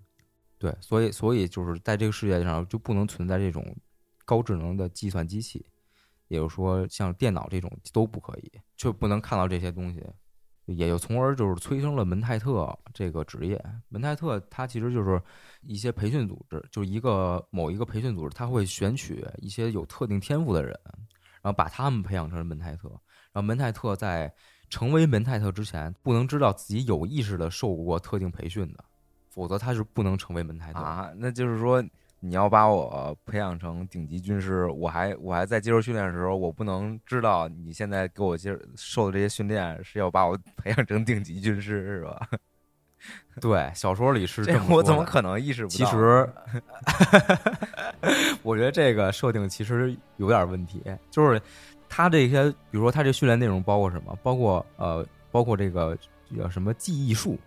[0.58, 3.64] 对，所以所以就是在这个世界上就不能存在这种。
[4.28, 5.64] 高智能的计算机器，
[6.26, 10.02] 也就是说，像电脑这种都不可以，就不能看到这些东西，
[10.66, 13.62] 也就从而就是催生了门泰特这个职业。
[13.88, 15.20] 门泰特他其实就是
[15.62, 20.78] 一些培训组织，就是一个某一个培训组织，他会选取一些有特定天赋的人，
[21.40, 22.88] 然后把他们培养成门泰特。
[23.32, 24.32] 然后门泰特在
[24.68, 28.84] 成为门泰特之前，不能知道自己有意识的受过特定培训的，
[29.30, 31.12] 否则他是不能成为门泰特啊。
[31.16, 31.82] 那就是说。
[32.26, 42.28] 你要把我培养成顶级军师，我还我还在接受训练的时候，我不能知道你现在给我接受的这些训练是要把我培养成顶级军师，是吧？
[43.40, 45.74] 对，小说里是这么我怎么可能意识不到？
[45.74, 46.28] 其实，
[48.42, 50.82] 我觉得这个设定其实有点问题。
[51.10, 51.40] 就是
[51.88, 54.18] 他这些，比如说他这训练内容包括什么？
[54.22, 55.96] 包括呃，包括这个
[56.36, 57.38] 叫什么记忆术。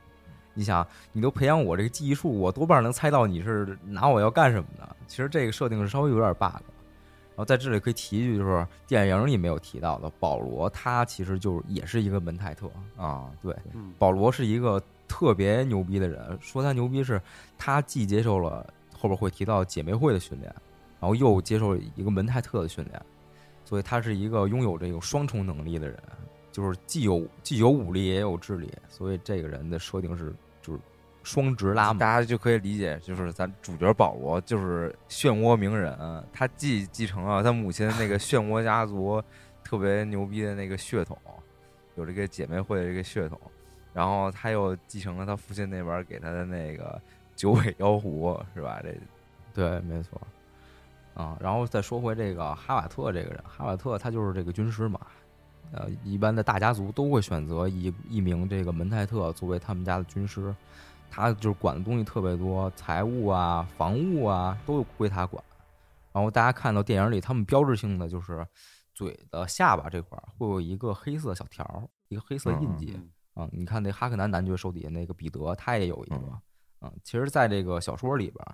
[0.53, 4.95] 你想，你都培养我这个记忆术，我多半能猜到你是拿我要干什么的。
[5.07, 6.61] 其实这个设定是稍微有点 bug。
[7.35, 13.29] 然后在这里可以提一句，就是电影里没有提到的，保罗他其实就是也是一个门泰特啊。
[13.41, 13.55] 对，
[13.97, 16.37] 保罗是一个特别牛逼的人。
[16.41, 17.21] 说他牛逼是，
[17.57, 20.53] 他既接受了后边会提到姐妹会的训练，
[20.99, 23.01] 然后又接受了一个门泰特的训练，
[23.63, 25.97] 所以他是一个拥有这个双重能力的人，
[26.59, 30.79] 就是既有既有武力也有智力，所以这个人的设定是就是
[31.23, 35.97] 双直拉嘛，大家就可以理解，就是咱主角保罗就是漩涡鸣人，
[36.33, 39.23] 他既继承了他母亲那个漩涡家族
[39.63, 41.17] 特别牛逼的那个血统。
[41.95, 43.39] 有这个姐妹会的这个血统，
[43.93, 47.01] 然后他又继承了他父亲那边给他的那个
[47.37, 48.81] 九尾妖狐，是吧？
[48.83, 48.93] 这
[49.53, 50.19] 对，没错。
[51.13, 54.99] 啊，然后再说回这个哈瓦特这个人，哈瓦特他就是这个军师嘛。
[55.71, 60.53] 呃，一般的大家族都会选择一一名这个门泰特作为他们家的军师，
[61.09, 65.43] 他就是管的东西特别多，财务啊、防务啊都归他管。
[66.11, 68.45] 然后大家看到电影里，他们标志性的就是。
[68.91, 72.99] 嘴的下巴这块儿会有一个黑色小条，一个黑色印记
[73.33, 73.47] 啊。
[73.53, 76.41] 你看那哈克南男爵手底下那个彼得，他也有一个
[76.81, 76.91] 嗯。
[77.01, 78.45] 其实，在这个小说里边，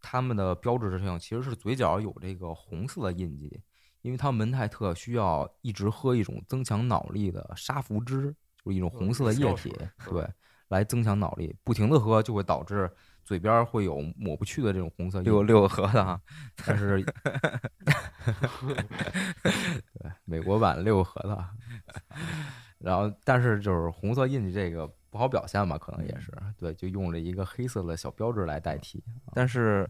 [0.00, 3.60] 他们的标志性其实是嘴角有这个红色的印记，
[4.02, 8.34] 因为他们门泰特需要一直喝一种增强脑力的沙福汁，
[8.64, 9.74] 就是一种红色的液体，
[10.08, 10.28] 对，
[10.68, 12.90] 来增强脑力，不停的喝就会导致。
[13.24, 16.18] 嘴边会有抹不去的这种红色，六六个核桃，
[16.64, 17.04] 但是，
[19.92, 21.44] 对美国版六个核桃，
[22.78, 29.04] 然后但是就是红色印记这个不好表现吧，可能也是对，就用了一个黑色的小标志来代替。
[29.34, 29.86] 但是，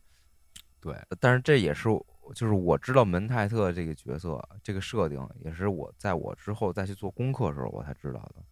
[0.80, 1.88] 对，但是这也是
[2.34, 8.42] 就是我知道门泰特这个角色这个设定，也是我在我之后再去做功课的时候我才知道的。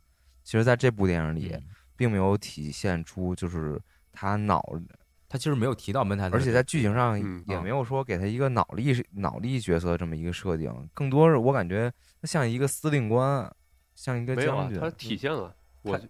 [0.42, 1.56] 其实，在这部电影里，
[1.96, 3.80] 并没有体现出就是。
[4.18, 4.64] 他脑，
[5.28, 13.54] 他其实没有提到门泰特，而且在剧情上也没有说给他一个脑力脑力角色这么一个设定，更多是我感觉他像一个司令官，
[13.94, 14.80] 像一个将军。
[14.80, 16.00] 他体现了，我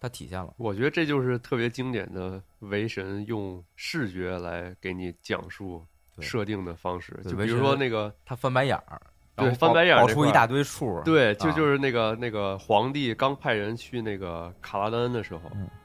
[0.00, 0.52] 他体现了。
[0.58, 5.86] 我觉得这就是特别经典的维神用视觉来给你讲述
[6.22, 9.00] 设定的方式，就比如说那个他翻白眼儿，
[9.36, 15.40] 对，翻白眼儿出一大堆数，对，就就是那个那个皇帝刚派人去那个卡拉丹的时候。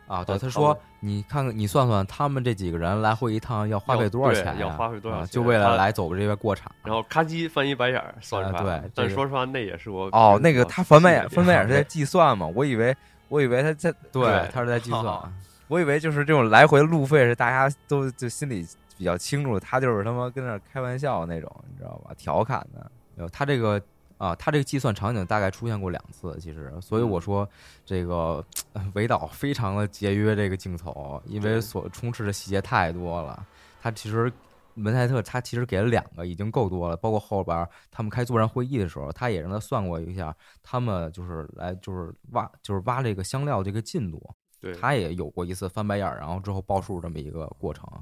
[0.08, 5.26] 啊，对，他说，你看看，你算算，他们这几个人来回一趟要花费多少钱要花费多少？
[5.26, 6.72] 就为了来走这边过场。
[6.86, 8.80] 然后咔叽翻一白眼儿，算出来。
[8.80, 12.48] 对，但说实话，那也是我哦，那个他翻白眼，翻白眼是在 计算嘛？
[12.56, 12.96] 我以为，
[13.28, 15.04] 我以为他在对，他是在计算。
[15.68, 18.66] 我以为就是这种来回路费是大家都就心里
[18.98, 22.14] 比较清楚，他就是他妈跟那开玩笑那种，你知道吧？
[22.18, 23.30] 调侃的。
[23.30, 23.82] 他这个。
[24.18, 27.48] 啊，他这个计算场景大概出现过两次，其实，所以我说
[27.86, 28.44] 这个
[28.96, 33.46] 维导非常的节约这个镜头，因为所充斥的细节太多了。
[33.80, 34.34] 他其实
[34.74, 44.20] 文泰特他其实给了两个已经够多了，包括后边他们开作战会议的时候，他也让他算过一下，他们就是来就是挖就是挖这个香料这个进度，
[44.60, 48.02] 对，他也有过一次翻白眼，然后之后报数这么一个过程，对，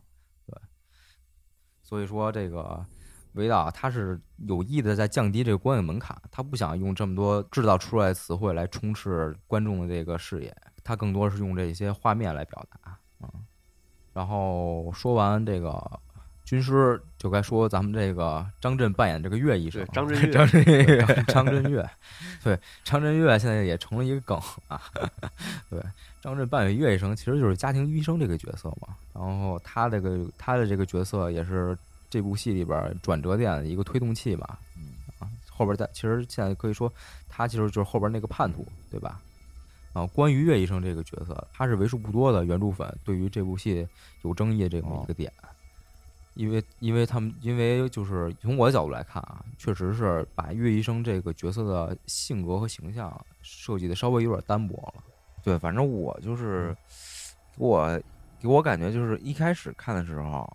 [1.86, 2.86] 所以说这个。
[3.36, 4.18] 维导他是
[4.48, 12.98] 有意的在降低这个观影门槛，他不想用这么多制造出来的词汇来充斥观众的这个视野，他更多是用这些画面来表达。
[13.20, 13.30] 嗯，
[14.14, 16.00] 然后说完这个
[16.46, 19.86] 军师，就该说咱们这个张震扮演这个岳医生。
[19.92, 21.90] 张震岳，张震岳，张震岳，
[22.44, 24.82] 对，张震岳现在也成了一个梗啊。
[25.70, 25.82] 对，
[26.22, 28.96] 张震扮演岳医生，其实就是家庭医生这个角色嘛。
[29.14, 31.78] 然后他这个他的这个角色也是。
[32.08, 36.90] 这部戏里边转折点的一个推动器吧，嗯啊，后边在其实现在可以说，
[37.28, 39.20] 他其实就是后边那个叛徒，对吧？
[39.92, 43.86] 啊，关于岳医生这个角色，他是为数不多的原著粉对于这部戏
[44.22, 45.30] 有争议这么一个点，
[46.36, 55.04] 因为因为他们因为就是从我的角度来看啊，确实是把岳医生这个角色的性格和形象设计的稍微有点单薄了。
[55.44, 56.76] 对，反正我就是
[57.58, 58.00] 我
[58.40, 60.48] 给我感觉就是一开始看的时候，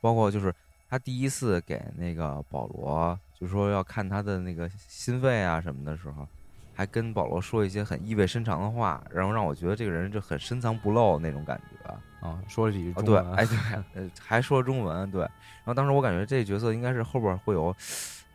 [0.00, 0.54] 包括就是。
[0.90, 6.26] 他第一次给那个保罗，就说要看他的那个心肺啊什么的时候，
[6.72, 11.76] 还跟保罗说一些很意味深长的话，然后让我觉得这个人就很深藏不露那种感觉
[12.20, 13.56] 啊，说了几句中文，对，哎对，
[13.94, 17.74] 呃还说中文，对，然后当时我感觉这个角色应该是后边会有，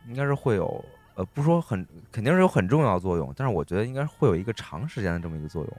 [0.06, 5.76] 应该是会有，呃，不说很肯定是有很重要作用，但是我觉得应该会有一个长时间的这么一个作用，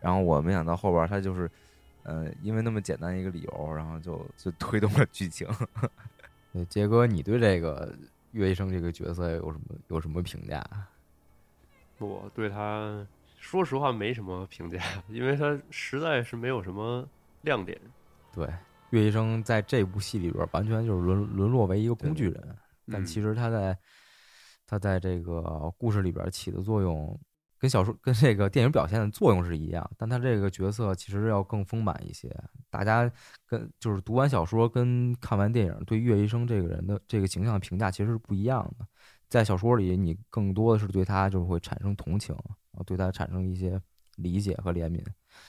[0.00, 1.50] 然后我没想到后边他就是。
[2.04, 5.46] 呃，因为那么简单一个理由，然后就就推动了剧情。
[6.66, 7.94] 杰哥，你对这个
[8.30, 10.64] 岳医生这个角色有什么有什么评价？
[11.98, 13.06] 我对他
[13.48, 17.08] 说实话没什么评价，因为他实在是没有什么
[17.40, 17.80] 亮点。
[18.30, 18.46] 对，
[18.90, 22.56] 岳医生在这部戏里边完全就是沦沦落为一个工具人，
[22.92, 23.78] 但其实他在
[24.66, 27.18] 他在这个故事里边起的作用
[27.58, 32.30] 跟小说跟这个电影表现的作用是一样，但他这个角色其实要更丰满一些。
[32.68, 33.10] 大家
[33.46, 38.86] 跟就是读完小说跟看完电影，对岳医生这个人的这个形象评价其实是不一样的。
[39.26, 42.36] 在小说里，你更多的是对他就是会产生同情，
[42.84, 43.80] 对他产生一些
[44.16, 45.04] 理解和怜悯。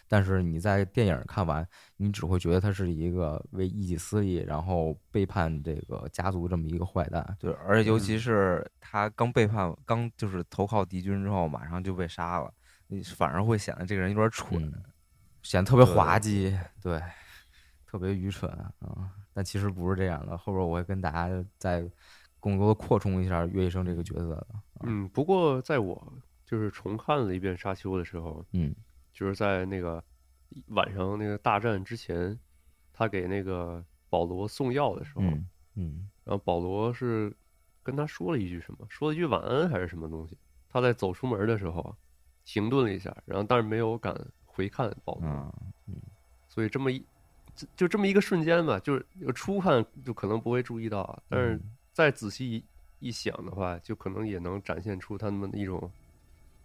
[0.07, 7.37] 但是你在电影看完，你只会觉得他是一个为一己私利，然后背叛这个家族这么一个坏蛋。
[7.39, 12.53] 对，而且尤其是他刚背叛，刚就是投靠敌军之后，马上就被杀了，
[12.87, 14.71] 你反而会显得这个人有点蠢，
[15.41, 17.01] 显得特别滑稽，对，
[17.87, 19.11] 特别愚蠢啊。
[19.33, 21.89] 但其实不是这样的，后边我会跟大家再
[22.39, 24.47] 更多的扩充一下岳医生这个角色的。
[24.81, 26.13] 嗯，不过在我
[26.49, 28.73] 就是重看了一遍《沙丘》的时候，嗯。
[29.11, 30.01] 就是在那个
[30.67, 32.39] 晚上那个大战之前，
[32.93, 35.23] 他给那个保罗送药的时候，
[35.75, 37.35] 嗯，然后保罗是
[37.83, 38.87] 跟他说了一句什么？
[38.87, 40.37] 说了一句晚安还是什么东西？
[40.69, 41.93] 他在走出门的时候啊，
[42.45, 45.53] 停顿了一下，然后但是没有敢回看保罗，
[45.87, 45.95] 嗯，
[46.47, 47.03] 所以这么一
[47.75, 51.59] 就这么一个瞬间吧，就是初看就可能不会注意到，但是
[51.91, 52.63] 再仔细
[52.99, 55.91] 一想的话，就可能也能展现出他们的一种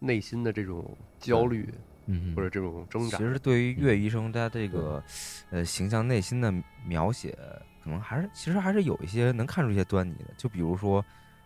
[0.04, 1.72] 内心的这种焦虑。
[2.06, 3.16] 嗯，或者这种挣扎。
[3.16, 5.02] 其实对于岳医生他这个
[5.48, 6.52] 呃形象内心的
[6.84, 7.34] 描写，
[7.82, 10.34] 可能还是其实还是有一些能看出一些端倪的。
[10.36, 11.02] 就比如说，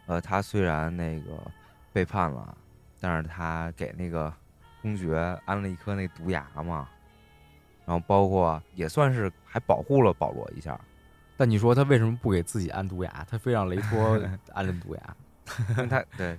[0.07, 1.31] 呃，他虽然那个
[1.93, 2.59] 背叛了，
[2.99, 4.35] 但是他给那个
[4.83, 6.89] 公爵安了一颗那毒牙嘛，
[7.87, 10.77] 然后包括也算是还保护了保罗一下。
[11.37, 13.25] 但你说他为什么不给自己安毒牙？
[13.31, 14.21] 他非让雷托
[14.53, 15.17] 安了毒牙？
[15.89, 16.37] 他对。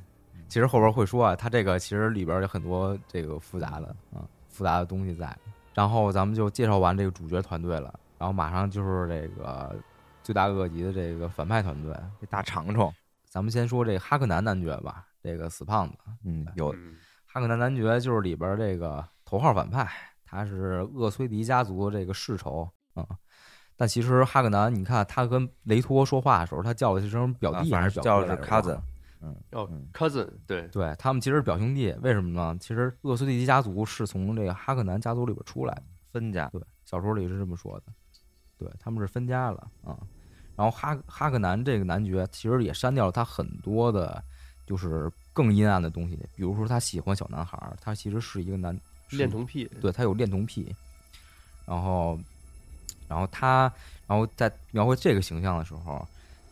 [0.50, 5.34] 其实后边会说啊，他这个其实里边有很多这个复杂的啊复杂的东西在。
[5.76, 9.74] 然后咱们就介绍完这个主角团队了，然后马上就是这个
[10.24, 12.94] 罪大恶极的这个反派团队，这大长虫。
[13.30, 16.72] 咱们先说这个哈克南男爵吧，这个死胖子，嗯，有
[17.26, 19.88] 哈克南男爵就是里边这个头号反派，
[20.26, 23.06] 他是厄崔迪家族的这个世仇啊。
[23.78, 28.78] 但其实哈克南，你看他跟雷托说话的时候，他叫的是声表弟还是叫的是 cousin？
[29.22, 32.58] 嗯，哦，cousin，对对，他们其实是表兄弟，为什么呢？
[32.58, 36.48] 其实厄斯蒂奇家族是从这个哈克南家族里边出来的，分家。
[36.54, 37.92] 对，小说里是这么说的，
[38.58, 40.00] 对他们是分家了啊。
[40.56, 44.24] 然后哈哈克南这个男爵其实也删掉了他很多的，
[44.66, 48.80] 就是更阴暗的东西，比如说他喜欢小男孩，他其实是一个男
[49.10, 50.74] 恋童癖，对他有恋童癖。
[51.66, 52.18] 然后，
[53.10, 53.70] 然后他，
[54.08, 56.08] 然后在描绘这个形象的时候，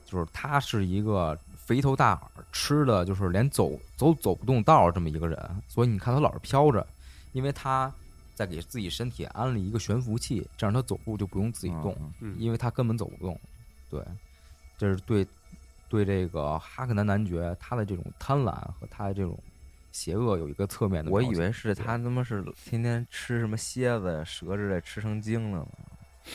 [0.05, 1.39] 就是他是一个。
[1.67, 6.87] 肥头大耳，吃的就是连走走走不动道这么一个人，所以你看他老是飘着，
[7.33, 7.93] 因为他
[8.33, 11.93] 在给自己身体安了一个悬浮器，这样他走路就不用自己动，
[12.37, 13.37] 因为他根本走不动。
[13.89, 14.01] 对，
[14.77, 15.27] 这是对
[15.89, 19.37] 对这个哈克南男爵他的这种贪婪和他的这种
[19.91, 21.11] 邪恶有一个侧面的。
[21.11, 25.67] 我以为是他他妈是天天吃什么蝎子、蛇之类吃成精了呢。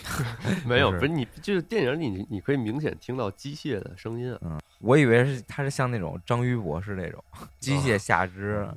[0.67, 4.61] 没有，不是你，就是电影里你你可以明显听到机械的声音啊。
[4.81, 7.23] 我以为是他是像那种章鱼博士那种
[7.59, 8.69] 机械下肢。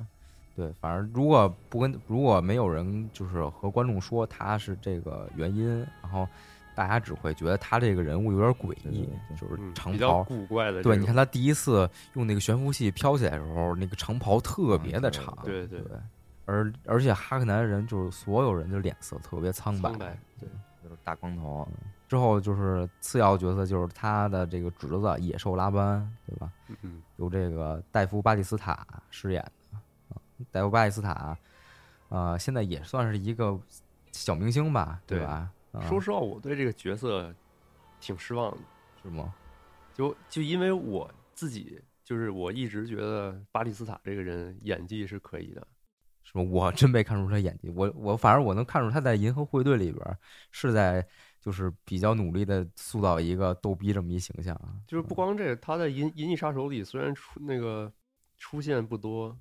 [0.56, 6.26] 对，反正如果不跟如果没有人就是和观众说他是这个原因，然后
[6.74, 10.82] 大家只会觉得他这个人物有点诡异，就是长袍古怪的。
[10.82, 15.38] 对，你看他第一次用那个悬浮器飘起来的时候，那个长袍特别的长。
[15.44, 15.82] 对对。
[16.46, 19.92] 而而且哈克南人就是所有人的脸色特别苍白。
[20.40, 20.48] 对。
[20.88, 21.68] 就是大光头，
[22.08, 26.52] 之后就是次要角色，就是他的这个侄子野兽拉班，对吧？
[26.84, 30.22] 嗯，由这个戴夫巴蒂斯塔饰演的啊，
[30.52, 31.36] 戴夫巴蒂斯塔，
[32.10, 33.60] 呃，现在也算是一个
[34.12, 35.50] 小明星吧，对吧？
[35.90, 37.34] 说实话，我对这个角色
[38.00, 38.58] 挺失望的，
[39.02, 39.34] 是吗？
[39.96, 45.68] 就就因为我自己，就是我一直觉得巴蒂斯塔这个人演技是可以的。
[46.44, 50.18] 我真没看出他演技，我我反正我能看出他在《银河护卫队》里边
[50.52, 51.06] 是在
[51.40, 54.60] 就是比较努力的塑造一个逗逼这么一形象。
[54.86, 57.92] 就是不光这个，他在《银银翼杀手》里虽然出那个
[58.38, 59.38] 出现不多，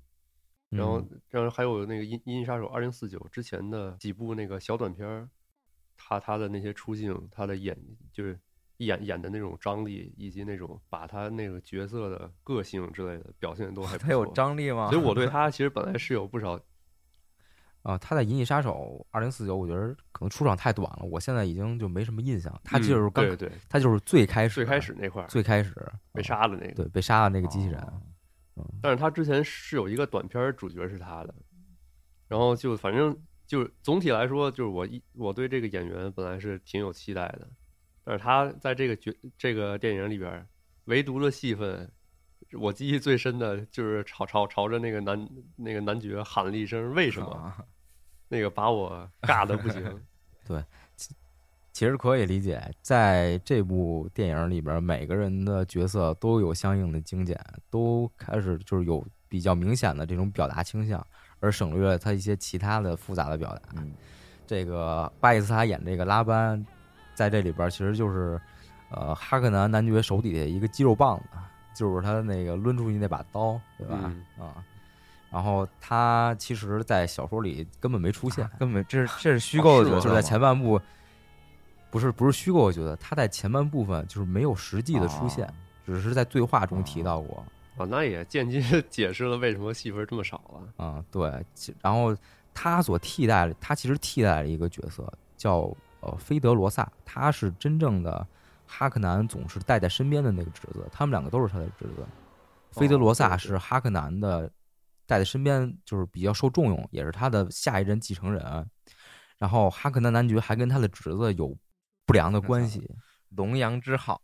[0.69, 5.27] 然后然后还有那个《银银翼杀手二零四九》之前的几部那个小短片儿
[5.97, 7.77] 他他的那些出镜，他的演
[8.13, 8.39] 就是
[8.77, 14.89] 演演的那种张力，以及那种把他那个角色的个性之类的表现都还他有张力吗？
[14.89, 16.57] 所以我对 他其实本来是有不少。
[17.85, 22.51] 啊，他在《银翼杀手二零四九》，我觉得可能出场太短了，我现在已经就没什么印象。
[22.63, 25.75] 他就是刚，对对，他就是最开始最开始那块儿，最开始
[26.11, 27.79] 被杀的那个，对，被杀的那个机器人。
[28.55, 31.35] 嗯，但是他之前是有一个短片，主角是他的。
[32.27, 33.15] 然后就反正
[33.45, 37.47] 就总体来说，就是我一我对这个演员本来是挺有期待的，
[38.03, 40.43] 但是他在这个角这个电影里边，
[40.85, 41.87] 唯独的戏份
[42.53, 47.53] 我记忆最深的就是朝朝朝着那个男那个男爵喊了一声“为什么”，
[48.35, 49.81] 那个把我尬的不行。
[50.45, 50.61] 对，
[51.71, 61.05] 其实可以理解，在这部电影里边，每个人的角色都有相应的精简，都开始就是有比较明显的这种表达倾向，
[61.39, 63.81] 而省略了他一些其他的复杂的表达。
[64.45, 66.63] 这个巴伊斯塔演这个拉班，
[67.15, 68.39] 在这里边其实就是，
[68.91, 71.25] 呃，哈克南男爵手底下一个肌肉棒子，
[71.73, 74.13] 就是他那个抡出去那把刀，对吧？
[74.37, 74.63] 啊，
[75.35, 80.79] 然后他其实，在小说里根本没出现，根本这是这是虚构的，就是在前半部，
[81.91, 85.45] 不是不是虚构，我觉得他在前半部分就是没有实际的出现，
[85.85, 87.43] 只是在对话中提到过。
[87.75, 90.85] 哦，那也间接解释了为什么戏份这么少了。
[90.85, 91.29] 啊，对，
[91.81, 92.15] 然后。
[92.57, 95.05] 他所替代的，他其实替代了一个角色，
[95.35, 95.69] 叫
[95.99, 98.25] 呃菲德罗萨，他是真正的
[98.65, 102.07] 哈克南总是带在身边的那个侄子，他们两个都是他的侄子。
[102.71, 104.49] 菲德罗萨是哈克南的
[105.05, 108.69] 带在身边，就是比较受重用，也是他的下一任继承人。
[109.37, 111.55] 然后哈克南男爵还跟他的侄子有
[112.05, 112.89] 不良的关系，
[113.35, 114.21] 龙阳之好。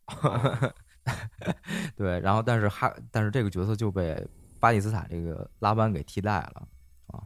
[1.96, 4.28] 对，然后但是哈，但是这个角色就被
[4.60, 6.68] 巴蒂斯塔这个拉班给替代了
[7.08, 7.24] 啊，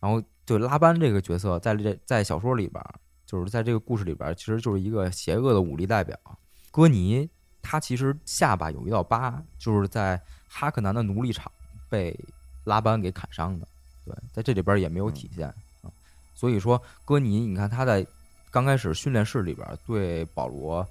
[0.00, 0.22] 然后。
[0.46, 2.84] 就拉班这个角色，在这在小说里边，
[3.24, 6.18] 就是在这个故事里边，其实就是一个邪恶的武力代表。
[6.72, 7.30] 戈尼
[7.62, 11.52] 他其实下巴有一道疤，就是在哈克南的奴隶场
[11.88, 12.18] 被
[12.70, 13.66] 拉班给砍伤的。
[14.04, 15.48] 对，在这里边也没有体现
[15.82, 15.90] 啊。
[16.34, 18.06] 所以说，戈尼，你看他在
[18.50, 20.86] 刚开始训练室里边对保罗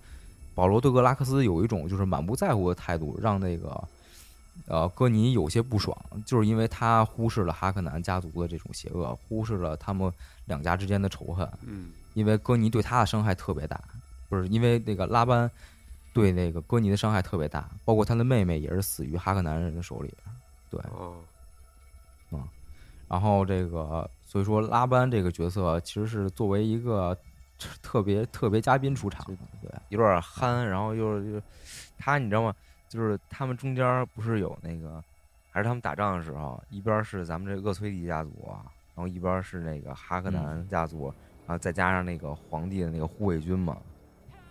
[0.53, 3.81] 保罗对格拉克斯有一种就是满不在乎的态度，让那个。
[4.67, 10.11] 呃，戈尼有些不爽，就是因为他忽视了哈克南家族的这种邪恶，忽视了他们
[10.45, 11.49] 两家之间的仇恨。
[11.65, 13.81] 嗯，因为戈尼对他的伤害特别大，
[14.27, 15.49] 不是因为那个拉班
[16.13, 20.13] 对那个戈尼的伤害特别大，包括他的妹妹也是死于哈克南人的手里。
[20.69, 20.77] 对，
[23.09, 27.17] 然后这个所以说拉班这个角色其实是作为一个
[27.81, 29.25] 特别特别嘉宾出场，
[29.61, 31.41] 对，有点憨，然后又又
[31.97, 32.55] 他你知道吗？
[32.87, 35.03] 就是他们中间不是有那个，
[35.51, 38.31] 还是他们打仗的时候，一边是咱们这厄崔迪家族，
[38.95, 41.13] 然后一边是那个哈克南家族，
[41.45, 43.77] 然后再加上那个皇帝的那个护卫军嘛，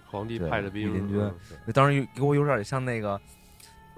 [0.06, 1.32] 皇帝派的兵军，
[1.66, 3.20] 那当时给我有点像那个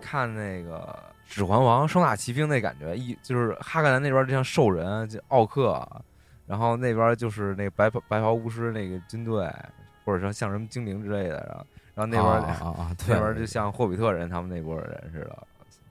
[0.01, 0.79] 看那个
[1.31, 5.81] 《指环王》双塔奇兵那感觉，一就是哈克南那边就像兽人，就奥克，
[6.47, 9.49] 然后那边就是那白袍白袍巫师那个军队，
[10.05, 11.67] 或者说像什么精灵之类的，然后。
[11.93, 15.47] 然后那边啊啊，那边就像霍比特人他们那波人似的，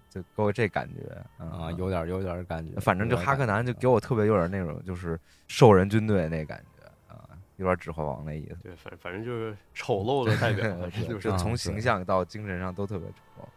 [0.10, 2.80] 就给我这感觉啊，有点有点感觉。
[2.80, 8.58] 反正就哈克南就给我特别有点那种就是兽人军队那感觉啊，有点指环王那意思。
[8.64, 13.48] 对，反反正就是丑陋的代表， 就是从形象到精神上都特别丑。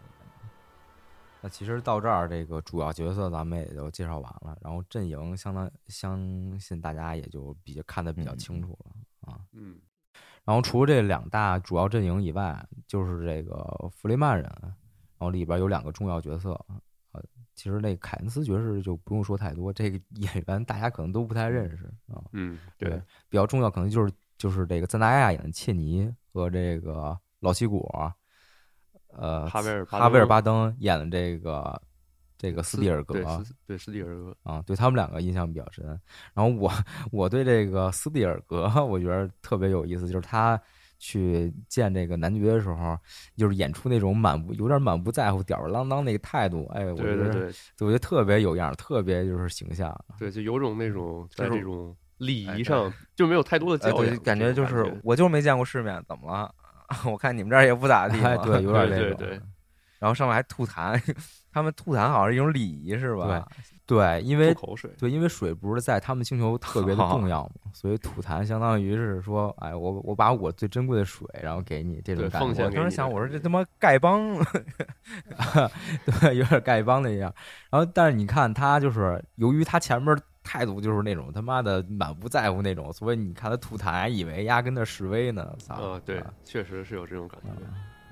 [1.43, 9.41] 那其实到这儿，这个主要角色咱们也就介绍完了，然后阵营相当相信大家也就比较看得比较清楚了啊。
[9.53, 9.81] 嗯。
[10.45, 13.57] 然后除了这两大主要阵营以外，就是这个
[13.93, 16.51] 弗雷曼人，然后里边有两个重要角色，
[17.13, 17.23] 呃，
[17.55, 22.23] 其实那凯恩斯爵士就不用说太多，这个演员大家可能都不太认识啊。
[22.33, 28.13] 嗯，对，比较重要可能就是就是这个赞达亚演的切尼和这个老西果，
[29.17, 31.81] 呃，哈维尔哈维尔巴登演的这个。
[32.39, 33.15] 这个斯蒂尔格，
[33.69, 35.87] 对斯蒂尔格啊，对他们两个印象比较深。
[36.35, 36.69] 然后我
[37.13, 40.61] 我对这个斯蒂尔格， 我觉得特别有意思，就是他
[40.99, 42.99] 去见这个男爵的时候，
[43.37, 46.67] 就是演出那种满不有点满不在乎、吊儿郎当那个态度。
[46.75, 49.97] 哎，我觉得我觉得特别有样，特别就是形象。
[50.19, 56.53] 对，就有种那种在这种礼仪上就没有太多的教育，感觉就是我就是没见过世面，怎么了？
[57.11, 59.29] 我看你们这儿也不咋地， 对，有点那种。
[59.99, 61.01] 然后上来还吐痰。
[61.55, 63.47] 他们吐痰好像是一种礼仪，是吧？
[63.87, 72.65] 对，对，因为口水，对，因为水不是在他们星球特别的重要嘛，所以吐痰相当于是说，哎，我我把我最珍贵的水，然后给你这种感觉。
[72.65, 74.35] 我当时想，我说这他妈丐帮，
[76.21, 77.33] 对，有点丐帮的一样。
[77.71, 85.57] 然后，但是你看他，就是由于他前面态度就是那种他妈的满不在乎那种，所以你看他吐痰，以为压根那示威呢。
[85.69, 87.49] 啊，对，确实是有这种感觉。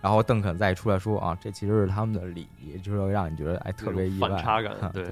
[0.01, 4.29] 然后邓肯再出来说啊，这其实是他们的礼仪，就是让你觉得哎特别意外。
[4.29, 5.05] 反差感， 对。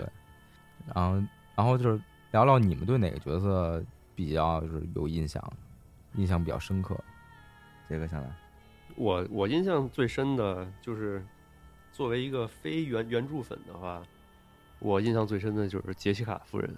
[0.94, 1.22] 然后，
[1.54, 2.00] 然后就是
[2.30, 5.42] 聊聊你们对哪个角色比较就是有印象，
[6.14, 6.98] 印象比较深刻。
[7.88, 8.30] 杰克下来，
[8.96, 11.22] 我我印象最深的就是
[11.92, 14.02] 作为一个非原原著粉的话，
[14.78, 16.74] 我印象最深的就是杰西卡夫人，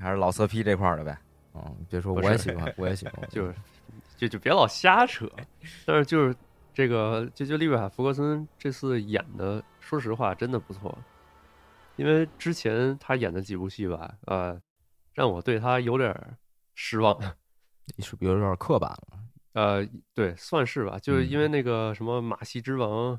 [0.00, 1.16] 还是老色批这块的呗。
[1.54, 3.54] 嗯，别说我也喜欢，我也喜欢， 就是
[4.16, 5.30] 就就别老瞎扯。
[5.84, 6.34] 但是就是。
[6.72, 10.96] 这个就就利维卡·福格森这次演的说实话真的不错，
[11.96, 14.58] 因为之前他演的几部戏吧，呃，
[15.12, 16.16] 让我对他有点
[16.76, 17.20] 失望，
[17.98, 19.18] 是比如有点刻板了。
[19.52, 23.14] 呃，对，算是吧，就是因为那个什么《马戏之王》，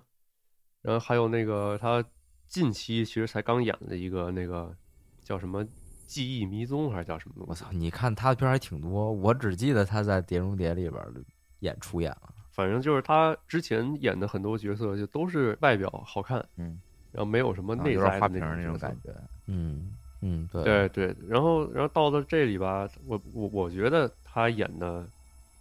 [0.81, 2.03] 然后还有那个他
[2.47, 4.73] 近期其实才刚演的一个那个
[5.21, 5.63] 叫什么
[6.11, 7.45] 《记忆迷踪》还是叫什么？
[7.47, 7.71] 我操！
[7.71, 11.01] 你看他的片还挺多，我只记得他在《碟中谍》里边
[11.59, 12.33] 演出演了。
[12.51, 16.81] 反正就是他之前演的很多角色，就都是外表好看，嗯，
[17.13, 19.15] 然后没有什么内在花瓶那种感觉，
[19.47, 21.15] 嗯嗯，对对对。
[21.29, 25.07] 然后然后到了这里吧，我我我觉得他演的。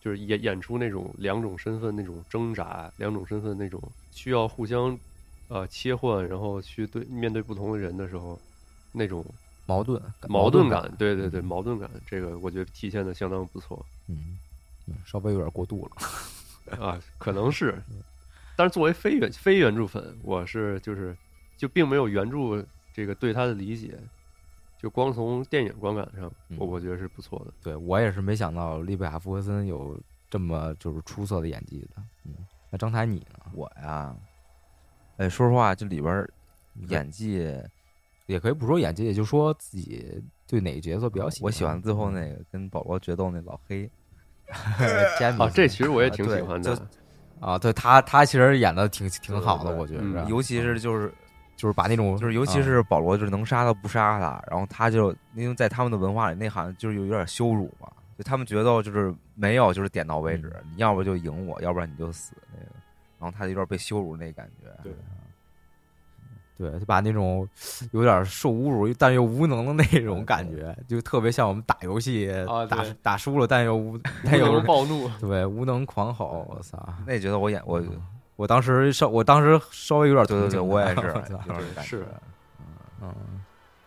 [0.03, 3.79] 就是演演出那种两种身份那种挣扎，两种身份那种
[4.11, 4.99] 需要互相，
[5.49, 8.41] 呃切换，然后去对面对不同的人的时候，
[8.93, 9.23] 那种
[9.71, 13.87] 矛盾矛盾感，对对对，矛盾感，这个我觉得体现的相当不错。
[14.09, 14.37] 嗯，
[15.05, 17.81] 稍微有点过度了 啊，可能是，
[18.57, 21.17] 但是作为非原非原著粉，我是就是
[21.57, 23.97] 就并没有原著这个对他的理解。
[24.77, 27.53] 就光从电影观感上，我我觉得是不错的。
[27.63, 29.95] 对我也是没想到利贝亚·福克森有
[30.31, 32.03] 这么就是出色的演技的。
[32.25, 32.35] 嗯，
[32.71, 33.45] 那张台你呢？
[33.53, 34.17] 我呀，
[35.19, 36.27] 哎，说实话，这里边
[36.89, 37.61] 演技
[38.31, 41.47] 也可以不说演技，也就说自己对哪个角色比较喜欢。
[41.47, 43.91] 我喜欢最后那个跟保罗决斗那老黑。
[45.39, 46.89] 哦，这其实我也挺喜欢的。
[47.41, 51.13] 啊，对他，他其实演的挺挺好的，我觉得，尤其是就是。
[51.57, 62.73] 就是把那种，就是尤其是保罗，就是能杀他不杀他，然后他就因为在他们的文化里，那好像就是有有点羞辱嘛，就他们觉得就是没有，就是点到为止，你要不就赢我，要不然你就死那个，
[63.19, 64.91] 然后他有点被羞辱那感觉，对，
[66.61, 67.49] 对，就把那种
[67.93, 72.31] 有点受侮辱但又无能的那种感觉，就特别像我们打游戏
[72.69, 77.83] 打打输了但又无但又暴怒，对，无能狂吼，我操，那觉得我演我。
[78.37, 82.07] 我当时稍，我当时稍微有点对对对，我也是，是，
[83.03, 83.15] 嗯，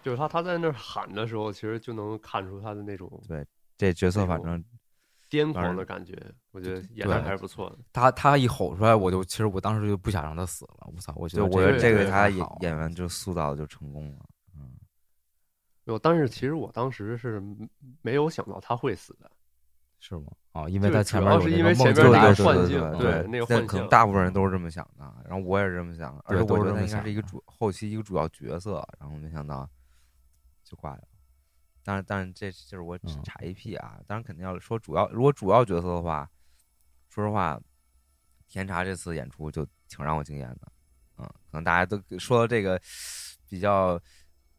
[0.04, 3.44] 就是他他在那喊的时候，其实就能看出他的那种对
[3.76, 4.64] 这角色反正
[5.34, 6.16] 癫狂的感觉，
[6.52, 7.80] 我觉得演的还是不错的。
[7.92, 10.88] 他他一吼出来，我就其实我当时就不想让他死了。
[10.94, 14.26] 我操，我觉得我觉得这个他演演员就塑造的就成功了。
[14.56, 14.74] 嗯，
[15.86, 17.42] 有，但是其实我当时是
[18.04, 19.32] 没有想到他会死的。
[20.00, 20.26] 是吗？
[20.52, 25.16] 啊，因为他前面有那个梦境的幻境，对那个幻境，可能大部分人都是这么想的。
[25.26, 29.68] 然后我也是这么想的，而且我觉得他应该是一个主后期一个主要角色，然后没想到
[30.64, 31.02] 就挂了。
[31.84, 34.00] 但是，但是这就是我插一屁啊！
[34.08, 36.30] 当然肯定要说主要，如果主要角色的话，
[37.10, 37.60] 说实话，
[38.48, 40.72] 甜茶这次演出就挺让我惊艳的。
[41.18, 42.80] 嗯，可能大家都说到这个
[43.48, 44.00] 比较。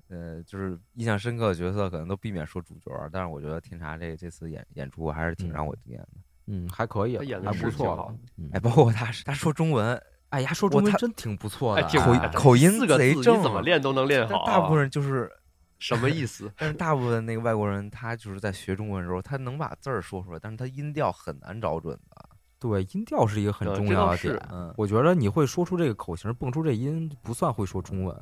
[0.08, 6.08] 呃，就是印象深刻的角色，可能都避免说主角，但是我觉得天茶这这次演演出还是挺让我惊艳的。
[6.46, 8.14] 嗯，还可以，他演的还不错。
[8.52, 14.44] 哎，包括他他说中文，哎呀，说中文真挺不错的，口口音贼正，怎么练都能练好。
[14.44, 15.32] 大部分人就是
[15.78, 16.50] 什么意思？
[16.56, 22.28] 但是大部分那个外国人，他就是在学中文的时候，他能把字儿说出来，但是他音调很难找准的。
[22.58, 24.40] 对，音调是一个很重要的点。
[24.50, 28.16] 嗯，我觉得你会说出这个口型，蹦出这音，不算会说中文。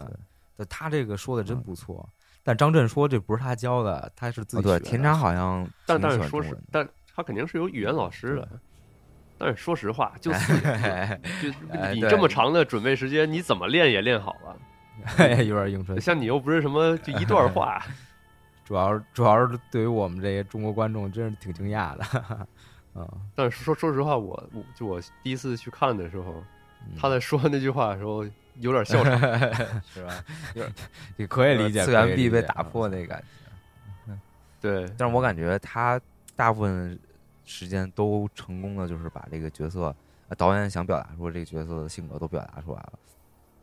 [0.69, 2.09] 他这个说的真不错，
[2.43, 4.79] 但张震说这不是他教的，他是自己对。
[4.81, 8.49] 田茶好像，但但是说是，但他肯定是有语言老师的。
[9.39, 10.31] 但是说实话，就
[11.43, 11.49] 就
[11.95, 14.57] 你这么长的准备时间，你怎么练也练好了。
[15.47, 16.01] 有点硬撑。
[16.01, 17.83] 像你又不是什么就一段话，
[18.65, 22.47] 主要主要是对于我们这些中国观众，真是挺惊讶的。
[22.95, 26.43] 嗯，但是说说实话，我我就我第一次去看的时候，
[26.99, 28.25] 他在说那句话的时候。
[28.61, 29.19] 有点笑场，
[29.95, 30.13] 是吧？
[30.55, 30.75] 有点
[31.17, 34.15] 你可以理解，次元壁被打破那感觉。
[34.61, 35.99] 对，但是我感觉他
[36.37, 36.99] 大部分
[37.47, 39.97] 时间都成功的，就是把这个角色，
[40.37, 42.93] 导演想表达出这个角色的性格都表达出来了，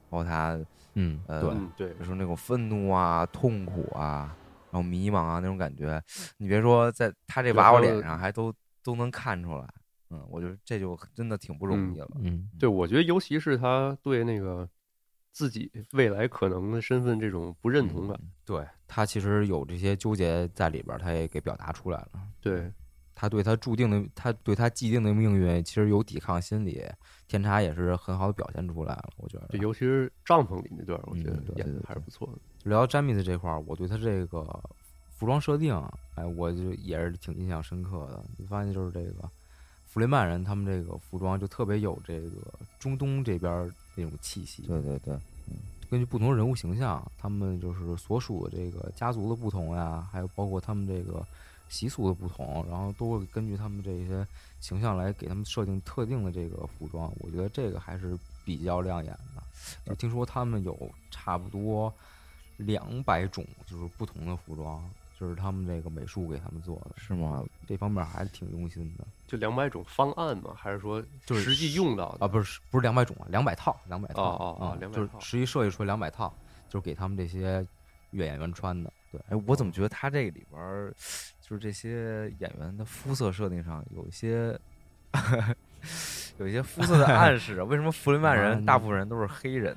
[0.09, 0.59] 包括他，
[0.93, 1.41] 嗯，呃，
[1.77, 4.35] 对，就是那种愤怒啊、痛苦啊，
[4.71, 6.01] 然后迷茫啊那种感觉，
[6.37, 9.67] 你别说，在他这娃娃脸上还都都能看出来。
[10.09, 12.09] 嗯，我觉得这就真的挺不容易了。
[12.19, 14.67] 嗯，对，我觉得尤其是他对那个。
[15.31, 22.09] 自己未来可能的身份，这种不认同感，对他其实有这些纠结在里边，他也给表达出来了。
[22.41, 22.69] 对
[23.19, 26.81] 他对他注定的，他对他既定的命运，其实有抵抗心理。
[27.27, 29.47] 天差也是很好的表现出来了，我觉得。
[29.47, 32.39] 对，尤其是帐篷里那段，我觉得演的还是不错的。
[32.63, 34.63] 聊詹米斯这块儿，我对他这个
[35.09, 35.75] 服装设定，
[36.15, 38.23] 哎，我就也是挺印象深刻的。
[38.37, 39.29] 你发现就是这个
[39.85, 42.29] 弗雷曼人，他们这个服装就特别有这个
[42.79, 43.69] 中东这边。
[43.95, 45.13] 那种气息，对对对，
[45.49, 45.57] 嗯，
[45.89, 51.21] 根据不同人物形象，他们就是所属的这个家族的不同呀，还有包括他们这个
[51.69, 54.27] 习俗的不同，然后都会根据他们这些
[54.59, 57.09] 形象来给他们设定特定的这个服装。
[57.19, 59.43] 我觉得这个还是比比较亮眼的。
[59.85, 60.77] 就听说他们有
[61.11, 61.93] 差不多
[62.57, 64.83] 两百种，就是不同的服装，
[65.19, 67.43] 就是他们这个美术给他们做的，是吗？
[67.67, 69.05] 这方面还是挺用心的。
[69.27, 70.53] 就两百种方案吗？
[70.57, 72.27] 还是说就是实际用到的啊？
[72.27, 76.33] 不是，不是两百种啊，两百套，两百套啊啊，就是实际设计出来两百套，
[76.67, 77.65] 就是给他们这些
[78.11, 78.91] 演员穿的。
[79.11, 80.93] 对，哎，我怎么觉得他这个里边儿，
[81.49, 84.55] 就是这些演员的肤色设定上有一些，
[86.37, 87.63] 有一些肤色的暗示啊？
[87.63, 89.75] 为什么弗雷曼人大部分人都是黑人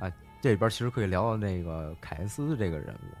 [0.00, 0.06] 呢？
[0.06, 3.14] 啊，这里边其实可以聊到那个凯恩斯这个人物，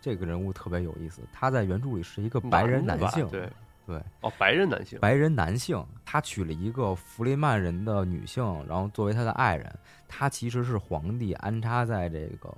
[0.00, 1.20] 这个人物特别有意思。
[1.34, 3.46] 他在原著里是一个白人男性，对
[3.86, 9.70] 对，哦，白人男性，白人男性，他娶了一个弗雷曼人的女性，然后作为他的爱人。
[10.08, 12.56] 他其实是皇帝安插在这个。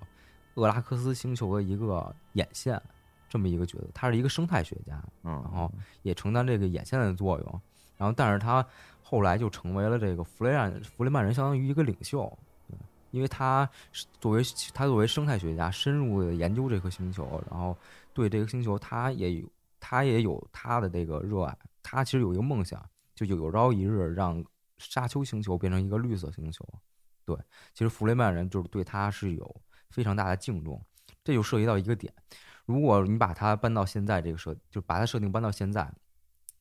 [0.55, 2.81] 厄拉克斯星球的一个眼线，
[3.31, 5.73] 这么一个角色，他是一个生态学家，嗯，然后
[6.03, 7.61] 也承担这个眼线的作用，
[7.97, 8.63] 然后但是他
[9.03, 12.39] 后来就成为了这个弗雷曼弗雷曼人相当于一个领袖，
[13.13, 13.67] 因为他
[14.21, 14.43] 作为
[14.75, 17.75] 他作为生态学家深入的研究这颗星球，然后
[18.13, 24.45] 对这个星球他也有他也有他的这个热爱，他其实有一个梦想，就有朝一日让
[24.77, 26.69] 沙丘星球变成一个绿色星球，
[27.25, 27.37] 对，
[27.73, 29.57] 其实弗雷曼人就是对他是有。
[29.91, 30.81] 非常大的敬重，
[31.25, 32.15] 这就涉及到一个点，
[32.71, 35.91] 如果你把它搬到现在这个设，就把它设定搬到现在，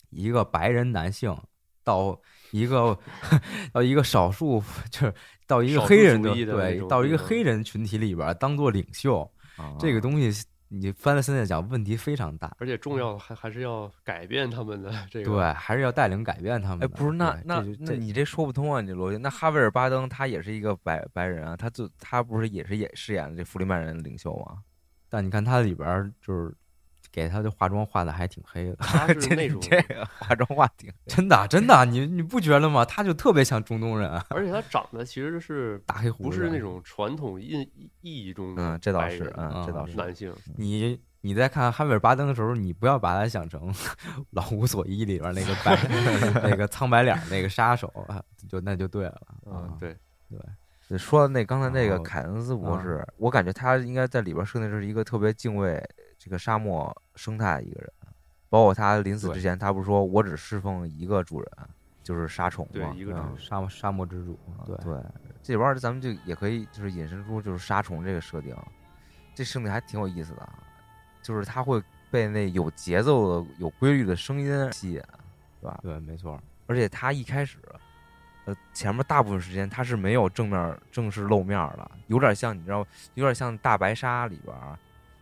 [0.09, 1.35] 一个白人男性
[1.83, 2.19] 到
[2.51, 2.97] 一个
[3.71, 5.13] 到一个少数，就是
[5.45, 9.29] 到一个黑人的对，到一个黑人群体里边当做领袖，
[9.77, 10.45] 这个东西。
[10.71, 16.83] 你翻到现在讲，问题非常大，而且重要还还是要改变他们的这个，对，还是要带领改变他们。
[16.83, 19.17] 哎，不是，那那那你这说不通啊，你这逻辑。
[19.17, 24.59] 那哈维尔巴登他也是一个白白人啊，他就他不是也是演饰演这弗里曼人领袖吗？
[25.09, 26.53] 但你看他里边就是。
[27.11, 32.85] 给他的化妆化的还挺黑的，他是 那种这个化妆化挺真的真的，你你不觉得吗？
[32.85, 37.61] 他就特别像中东人，而且他长得其实是大黑胡子，不是那种传统印
[38.01, 40.31] 意义中的嗯，这倒是嗯，这倒是男性。
[40.55, 43.73] 你你在看哈维尔巴登的时候，你不要把他想成
[44.29, 45.75] 老无所依里边那个白
[46.47, 47.91] 那个苍白脸那个杀手，
[48.47, 49.97] 就那就对了嗯，对
[50.29, 50.39] 对。
[50.97, 55.81] 说那刚才那个凯恩斯博士，我感觉他应该在里边设定是一个特别敬畏。
[56.17, 57.89] 这个沙漠生态的一个人，
[58.49, 61.49] 包括他临死之前，他不是说我只侍奉一个主人，
[62.03, 62.93] 就是沙虫吗？
[62.93, 64.37] 一个沙漠沙漠之主。
[64.65, 65.01] 对对，
[65.41, 68.53] 这里边咱们就也可以就是引申出就是沙虫这个设定，
[69.33, 70.49] 这设定还挺有意思的，
[71.21, 71.81] 就是他会
[72.11, 75.01] 被那有节奏的、有规律的声音吸引，
[75.61, 75.79] 对吧？
[75.81, 76.37] 对，没错。
[76.67, 77.59] 而且他一开始，
[78.49, 84.55] 呃，前面大部分时间他是没有正面正式露面的，有点像你知道，有点像大白鲨里边。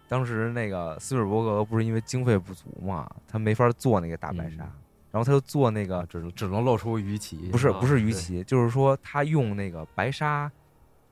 [0.08, 4.60] 当时那个斯皮尔伯格不是因为经费不足嘛，他没法做那个大白鲨，
[5.12, 10.50] 然后他就做那个只能只能露出鱼鳍，不是不是鱼鳍，就是说他用那个白鲨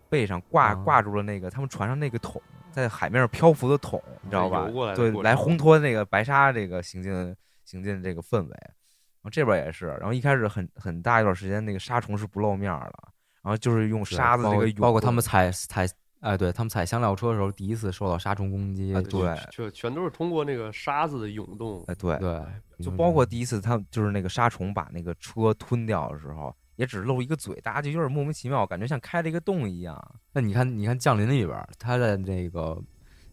[0.07, 2.41] 背上挂挂住了那个他们船上那个桶，
[2.71, 4.69] 在海面上漂浮的桶，你知道吧？
[4.95, 7.35] 对，来烘托那个白鲨这个行进
[7.65, 8.55] 行进这个氛围。
[9.25, 12.93] 然后这边也是，然后一开始很很大一段时间那个沙虫是不露面的，
[13.41, 15.87] 然后就是用沙子这个包括他们踩踩。
[16.21, 21.83] 哎，对他们踩香料车的时候，第一次受到沙虫攻击，对，就全都是通过那个沙子的涌动。
[21.87, 22.43] 哎，对对，
[22.79, 29.99] 就包括第一次，他就是那个沙虫把那个车吞掉的时候，也只露一个嘴，大家就有点莫名其妙，感觉像开了一个洞一样。
[30.33, 32.81] 那你看，你看降临里边，他在那个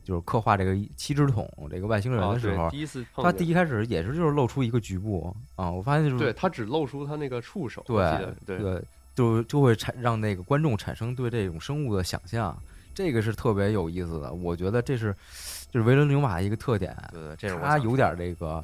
[0.05, 8.83] 就是刻画这个七只桶这个外星人的时候，第一次他第一开始也是就是露出一个局部啊，我发现就是对他只露出他那个触手，对对，
[9.15, 12.57] 就就会产让那个观众产生对这种生物的想象。
[12.95, 15.17] 这个是特别有意思的，我觉得这是
[15.71, 18.63] 就是维伦纽瓦一个特点，对，这是他有点这个，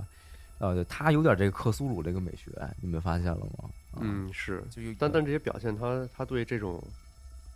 [0.59, 3.71] 呃，他有点这个克苏鲁这个美学，你们发现了吗？
[4.01, 6.79] 嗯，是，就但但这些表现，他他对这种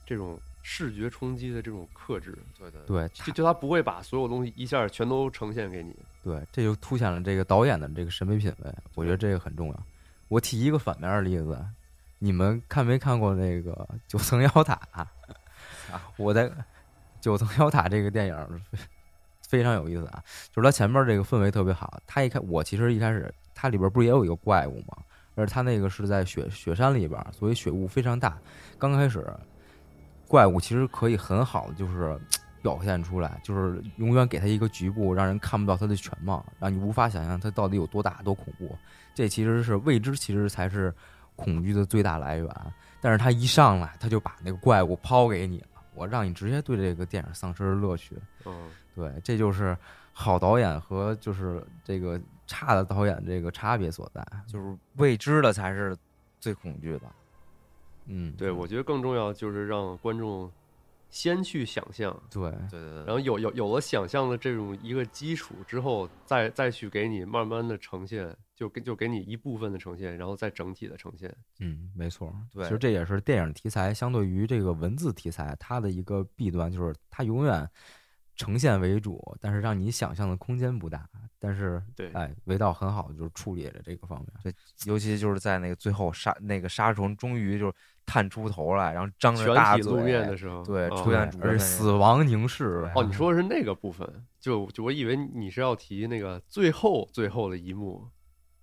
[0.07, 9.83] 这种视觉冲击的这种克制，对对对，就就他不会把所有东西一下全都呈现给你，对，这就凸显了这个导演的这个审美品味，我觉得这个很重要。
[10.29, 11.63] 我提一个反面的例子，
[12.19, 14.81] 你们看没看过那个九层妖塔？
[16.17, 16.51] 我在
[17.21, 18.61] 九层妖塔这个电影
[19.49, 22.01] 非常有意思啊，就是它前面这个氛围特别好。
[22.07, 24.97] 它一开，我其实一开始它里边不是也有一个怪物吗？
[25.35, 28.39] 而它那个是在雪雪山里边，所以雪雾非常大。
[28.79, 29.27] 刚开始
[30.33, 32.19] 怪物其实可以很好的就是
[32.63, 38.75] 表现出来，就是永远给它一个局部，让人看不到它的全貌，让你无法想象它到底有多大多恐怖。
[39.15, 40.91] 这其实是未知，其实才是
[41.37, 42.49] 恐惧的最大来源。
[42.99, 45.67] 但是他一上来，他就把那个怪物抛给你了。
[45.95, 48.17] 我让你直接对这个电影丧失了乐趣。
[48.47, 49.77] 嗯，对，这就是
[50.15, 55.95] 好导演和就是这个差的导演这个差别所在，就是未知的才是
[56.41, 57.03] 最恐惧的。
[58.07, 60.51] 嗯，对，我觉得更重要就是让观众
[61.11, 71.35] 先去想象，对对对对，然后有有有了想象的这种一个基础之后，再再去给你慢慢的呈现，就给就给你一部分的呈现，然后再整体的呈现。
[71.61, 72.35] 嗯，没错。
[72.51, 77.69] 对其实这也是电影题材相对于这个文字题材它的一个弊端，就是它永远
[78.35, 81.07] 呈现为主，但是让你想象的空间不大。
[81.39, 84.29] 但是，对哎，韦导很好就是处理了这个方面。
[84.43, 84.55] 对，
[84.87, 87.75] 尤其就是在那个最后杀那个杀虫终于就是
[88.05, 92.91] 探出头来，然后张着大嘴体露面的时候，对哦出现主角而死亡凝视。
[92.95, 98.07] 哦，你说的是那个部分，就就我以为你是要提那个最后最后的一幕，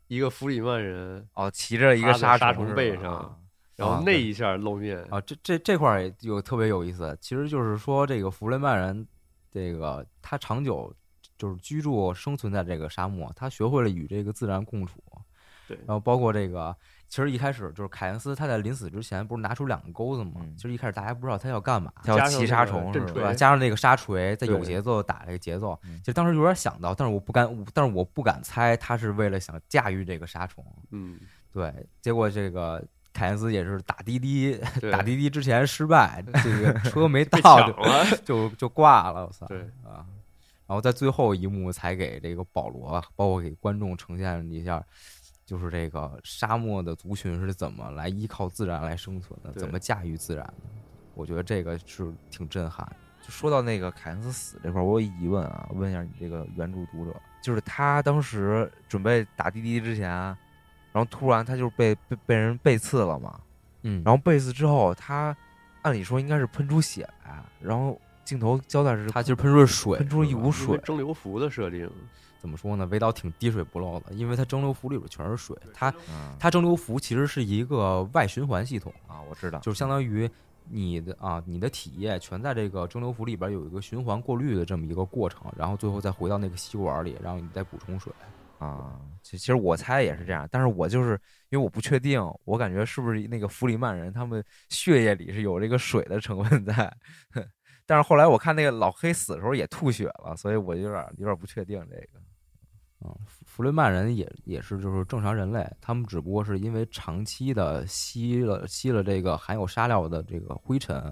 [0.08, 3.36] 一个弗里曼人，哦，骑着一个趴在杀虫虫背上啊
[3.76, 9.08] 然后那一下露面，啊，这这这块儿有特别有意思，其实就是说这个弗雷曼人，
[9.52, 10.94] 这个他长久
[11.38, 15.02] 就是居住生存在这个沙漠，他学会了与这个自然共处。
[15.66, 16.76] 对然后包括这个，
[17.10, 20.34] 其实一开始就是凯恩斯他在临死之前不是拿出两个钩子吗？
[20.36, 23.34] 嗯其实一开始大家不知道他要干嘛，他要骑沙虫是吧？
[23.34, 30.64] 加上那个沙锤，在有节奏打这个节奏，嗯其实当时有点想到，但是我不敢，但是我不敢猜他是为了想驾驭这个沙虫。
[30.92, 31.20] 嗯，
[31.52, 34.60] 对，结果这个凯恩斯也是打滴滴，
[34.92, 39.48] 打滴滴之前失败， 这个车没到就，就就挂了，我操！
[39.48, 40.06] 对啊，
[40.68, 44.84] 然后在最后一幕才给这个保罗，包括给观众呈现一下，
[45.50, 50.54] 就是这个沙漠的族群是怎么来依靠自然来生存的，怎么驾驭自然的。
[51.16, 52.96] 我觉得这个是挺震撼的。
[53.20, 60.38] 就说到那个凯恩斯死这块儿，我有疑问啊，问一下你这个原著读者，就是他当时准备打滴滴之前，然
[60.94, 63.42] 后突然他就是被被被人背刺了嘛，
[63.82, 65.36] 嗯，然后背刺之后，他
[65.82, 71.90] 按理说应该是喷出血来，然后镜头交代是它其实喷出水，喷出一股水，蒸馏服的设定，
[72.40, 72.86] 怎么说呢？
[72.92, 78.94] 味道挺滴水不漏的，因为它蒸馏服里边全是水，它嗯它蒸馏服其实是一个外循环系统。
[79.08, 80.30] 啊，我知道，就是相当于
[80.70, 88.14] 你的啊，你的体液全在这个蒸馏服里边有一个循环过滤的这么一个过程，然后最后再回到那个吸管里，然后你再补充水。
[88.60, 91.12] 啊，其其实我猜也是这样，但是我就是
[91.50, 96.94] 因为我不确定，我感觉是不是那个弗里曼人他们血液里是有这个水的成分在，
[97.90, 102.20] 但是后来我看那个老黑死的时候也吐血了，所以我有点有点不确定这个。
[103.02, 111.04] 嗯，弗弗雷曼人也也是就是正常人类，他们只不过是因为长期的吸了吸了这个含有沙料的这个灰尘，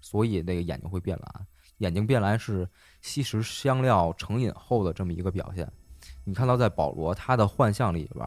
[0.00, 1.46] 所以那个眼睛会变蓝。
[1.78, 2.66] 眼睛变蓝是
[3.02, 5.70] 吸食香料成瘾后的这么一个表现。
[6.24, 8.26] 你看到在保罗他的幻象里边，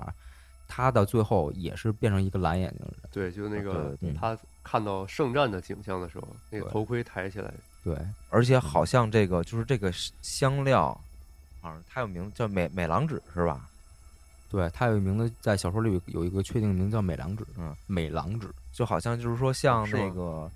[0.67, 3.09] 他的最后也是变成一个蓝眼睛的人。
[3.11, 7.51] 对，就那个他看到圣战的景象的时候，那个头盔抬起来，
[7.83, 7.97] 对，
[8.29, 10.89] 而且好像这个就是这个香料，
[11.61, 13.69] 好像它有名字叫美美郎脂是吧？
[14.49, 18.49] 对，它有一名字在小说里有有一个确定名叫美郎脂，嗯，美郎脂。
[18.71, 20.49] 就好像就是说像那个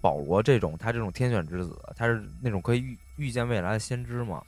[0.00, 4.42] 保罗这种，他这种天选之子，他是那种可以预预见未来的先知嘛。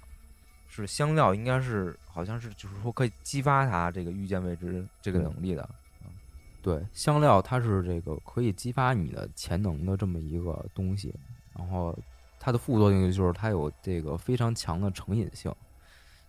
[0.68, 5.68] 是香料，应该是好像是就是说可以激发他这个预见未知这个能力的。
[6.60, 11.14] 对，香料它是这个可以激发你的潜能的这么一个东西，
[11.56, 11.96] 然后
[12.46, 15.52] 它的副作用就是它有这个非常强的成瘾性。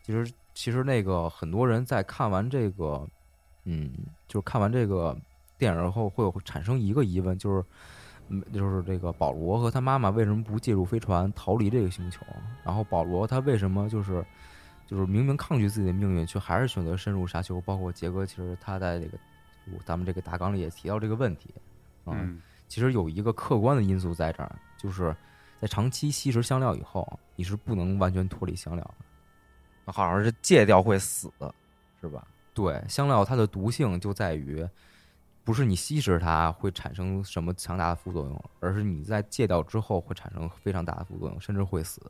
[0.01, 3.07] 其实，其实那个很多人在看完这个，
[3.65, 3.93] 嗯，
[4.27, 5.15] 就是看完这个
[5.59, 7.63] 电影后，会有产生一个疑问，就是，
[8.29, 12.25] 嗯，就是这个保罗和他妈妈为什么不借助飞船逃离这个星球？
[12.63, 14.25] 然后保罗他为什么就是，
[14.87, 17.61] 就是明明抗拒自己的命运，却还是选择深入沙丘？
[17.61, 19.19] 包括杰哥，其实他在这个
[19.85, 21.53] 咱们这个大纲里也提到这个问题，
[22.05, 25.15] 啊，嗯，其实有一个客观的因素在这儿，就是
[25.61, 29.91] 在长期吸食香料以后，你是不能完全脱离香料的。
[29.91, 31.31] 好像是戒掉会死，
[32.01, 32.27] 是吧？
[32.53, 34.67] 对，香料它的毒性就在于，
[35.43, 42.01] 不是你吸食它会产生什么强大的副作用，而是你在戒掉之后会产生非常大的副作用，甚至会死。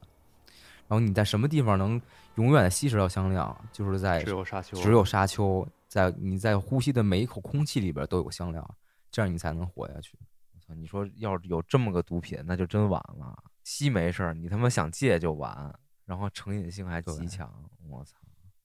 [0.88, 2.02] 然后你在什么地方能
[2.36, 8.76] 永远的吸食到香料，就是在只有沙丘，只有沙丘，在你在呼吸的每一口空气里边都有香料，
[9.12, 10.18] 这样你才能活下去。
[10.76, 13.44] 你说要是有这么个毒品，那就真完了。
[13.64, 15.74] 吸没事儿，你他妈想戒就完，
[16.06, 17.52] 然后成瘾性还极强。
[17.88, 18.16] 我操！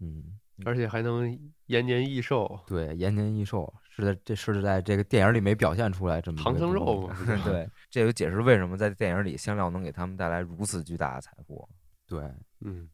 [0.01, 11.69] 嗯，而且还能延年益寿，对，延年益寿是在这是在这个电影里没表现出来这么唐僧肉嘛， 对，这就解释为什么在电影里香料能给他们带来如此巨大的财富。
[12.07, 12.23] 对，
[12.61, 12.89] 嗯，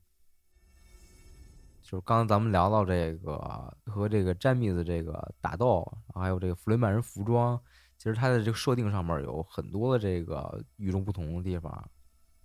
[1.83, 5.83] 就是刚才咱们聊到这个和这个詹密斯这个打斗，
[6.15, 7.59] 还有这个弗雷曼人服装，
[7.99, 11.91] 其实它的这个设定上面有很多的这个与众不同的地方，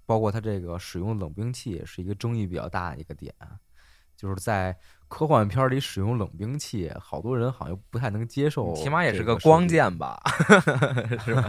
[0.05, 3.33] 包括它这个使用冷兵器是一个争议比较大的一个点。
[4.15, 4.75] 就是在
[5.07, 8.73] 科幻片里使用冷兵器，好多人好像不太能接受。
[8.75, 10.21] 起码也是个光剑吧，
[11.25, 11.41] 是吧？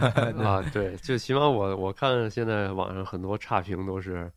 [0.43, 4.31] 啊，对，就起码我我看现在网上很多差评都是。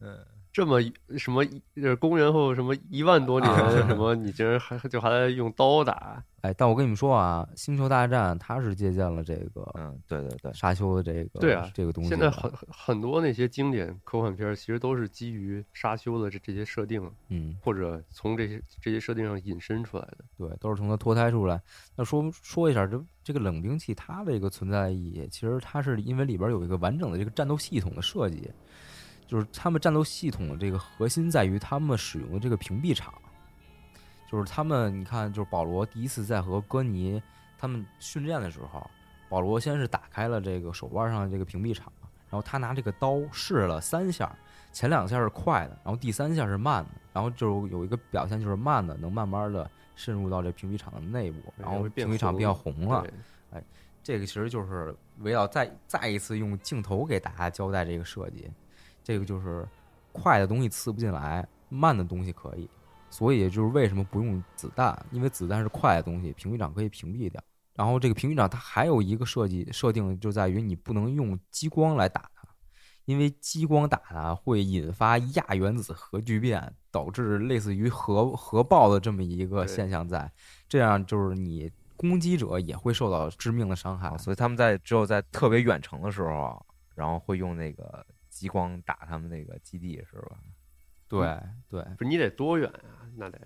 [0.52, 0.80] 这么
[1.16, 1.44] 什么？
[1.44, 3.52] 就是公元后什么一万多年
[3.86, 4.14] 什么？
[4.14, 6.22] 你竟然还就还在用刀打？
[6.40, 12.10] 哎，但我跟你们说啊，《星球大战》它是借鉴了这个，嗯，对对对，沙丘的这个，对啊，这个东西。
[12.10, 20.18] 现在很很多那些经典科幻片，其实都是基于沙丘的这这些设定，嗯，或者从这些这些设定上引申出来的。
[20.36, 21.60] 对，都是从它脱胎出来。
[21.96, 28.48] 那说说一下，这这个冷兵器它的一个存在意义，其实它是因为里边有一个完整的这个战斗系统的设计。
[29.28, 33.12] 就是他们战斗系统的这个核心在于他们使用的这个屏蔽场，
[34.26, 37.22] 就是他们你看，就是保罗第一次在和哥尼
[37.58, 38.90] 他们训练的时候，
[39.28, 41.92] 保罗先是打开了这个手腕上的这个屏蔽场，
[42.30, 44.34] 然后他拿这个刀试了三下，
[44.72, 53.06] 前两下是快的，然后第三下是慢的，然后就有一个表现就是慢的能慢慢的渗入到这屏蔽场的内部，然后屏蔽场变红了，
[53.52, 53.62] 哎，
[54.02, 58.50] 这个其实就是围绕再再一次用镜头给大家交代这个设计。
[59.08, 59.66] 这个就是
[60.12, 62.68] 快的东西刺不进来，慢的东西可以，
[63.08, 65.02] 所以就是为什么不用子弹？
[65.10, 67.42] 因为子弹是快的东西，屏蔽长可以屏蔽掉。
[67.72, 72.46] 然后这个屏蔽长它还有一个设计设定，就在于你不能用激光来打它，
[73.06, 80.30] 因为激光打它会引发亚原子核聚变，导致类似于核核爆的这么一个现象，在
[80.68, 84.18] 这样就是你攻击者也会受到致命的伤害。
[84.18, 86.62] 所以他们在只有在特别远程的时候，
[86.94, 88.04] 然后会用那个。
[88.38, 90.38] 激光打他们那个基地是吧？
[91.08, 91.36] 对
[91.68, 93.02] 对，不是你得多远啊？
[93.16, 93.38] 那得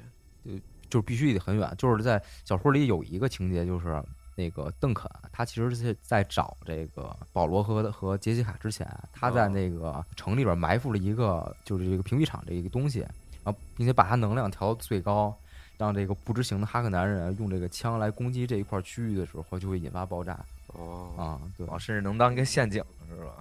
[0.44, 0.50] 就
[0.90, 1.74] 就必须得很远。
[1.78, 4.02] 就是在小说里有一个情节，就是
[4.36, 13.00] 那个邓肯，他其实是在找这个保罗和和杰西卡之前，他在那个城里边埋伏了一个就是这个屏蔽场这一个东西，
[13.42, 15.34] 然后并且把它能量调到最高，
[15.78, 20.44] 让这个不知情的哈克男人用这个枪来攻击这一块区域的时候，就会引发爆炸。
[20.68, 23.36] 哦啊，对，甚至能当一个陷阱，是吧？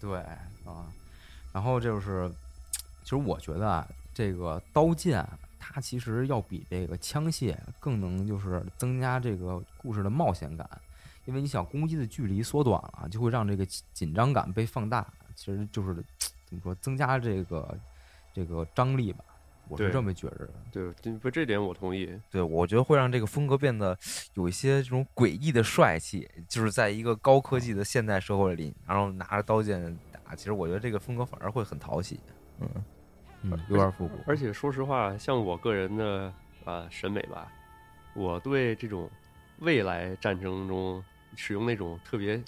[0.00, 0.18] 对
[0.64, 0.86] 啊，
[1.52, 2.30] 然后就是，
[3.02, 5.26] 其实我觉得啊，这个刀剑
[5.58, 10.68] 它其实要比这个枪械更能就是增加这个故事的冒险感，
[11.24, 15.94] 因为你想攻击的距离缩短了，就会让这个紧张感被放大，其实就是
[16.46, 17.78] 怎么说，增加这个
[18.32, 19.24] 这个张力吧。
[19.68, 22.10] 我是这么觉着的，对，不这点我同意。
[22.30, 23.96] 对，我觉得会让这个风格变得
[24.34, 32.18] 有一些这种诡异的帅气，就是在一个高科技的现代社会里，然后拿着刀剑打，其实我觉得这个风格反而会很讨喜。
[32.60, 32.68] 嗯
[33.42, 34.18] 嗯，有点复古。
[34.26, 36.32] 而且说实话，像我个人的
[36.64, 37.52] 啊审美吧，
[38.14, 39.08] 我对这种
[39.58, 41.04] 未来战争中
[41.36, 42.42] 使用那种特别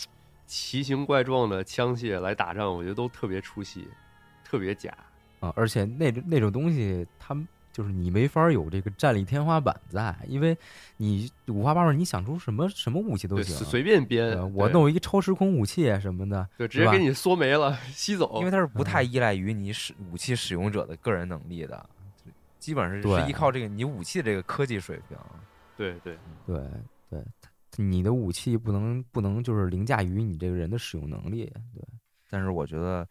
[0.46, 3.88] 奇形怪状的枪械来打仗，我觉得都特别出戏，
[4.42, 4.96] 特别假。
[5.40, 10.56] 啊，而且那那种东西，他们就是你没法有这个战力天花板在，因为
[10.96, 14.36] 你五花八门，你想出什么什么武器都行，随便编。
[14.54, 18.38] 我弄一个超时空武器什么的，就直接给你缩没了，吸走。
[18.40, 21.88] 因为它是不太依赖于你使武器使用者的个人能力的，
[22.58, 25.16] 基本上是依靠这个你武器这个科技水平。
[25.76, 26.60] 对对对
[27.08, 27.24] 对，
[27.76, 31.50] 你的武器不能不能就是凌驾于你这个人的使用能力。
[31.72, 31.82] 对，
[32.28, 33.08] 但是我觉得，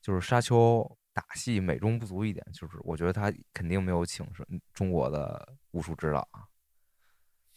[0.00, 0.88] 就是沙丘。
[1.14, 6.46] 打戏美中不足一点，就是我觉得他肯定没有请是中国的武术指导啊。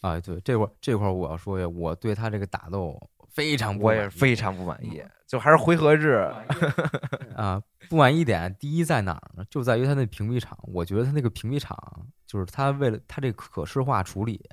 [0.02, 3.00] 啊，对，这块这块我要说一下，我对他这个打斗
[3.30, 6.30] 非常，我也非常不满意，就还是回合制
[7.36, 7.62] 啊。
[7.90, 9.46] 不满意点，第一在哪儿呢？
[9.50, 14.44] 就在于他那屏蔽场，我觉得他那个屏蔽场就是他为了他这可视化处理，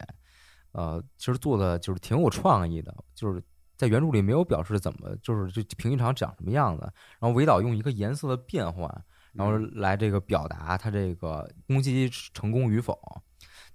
[0.72, 3.42] 呃，其实做的就是挺有创意的，就是。
[3.76, 6.82] 在原著里没有表示怎么，就是这平一场长什么样子，
[7.18, 8.88] 然后韦导用一个颜色的变换，
[9.32, 12.98] 然后来这个表达他这个攻击成功与否。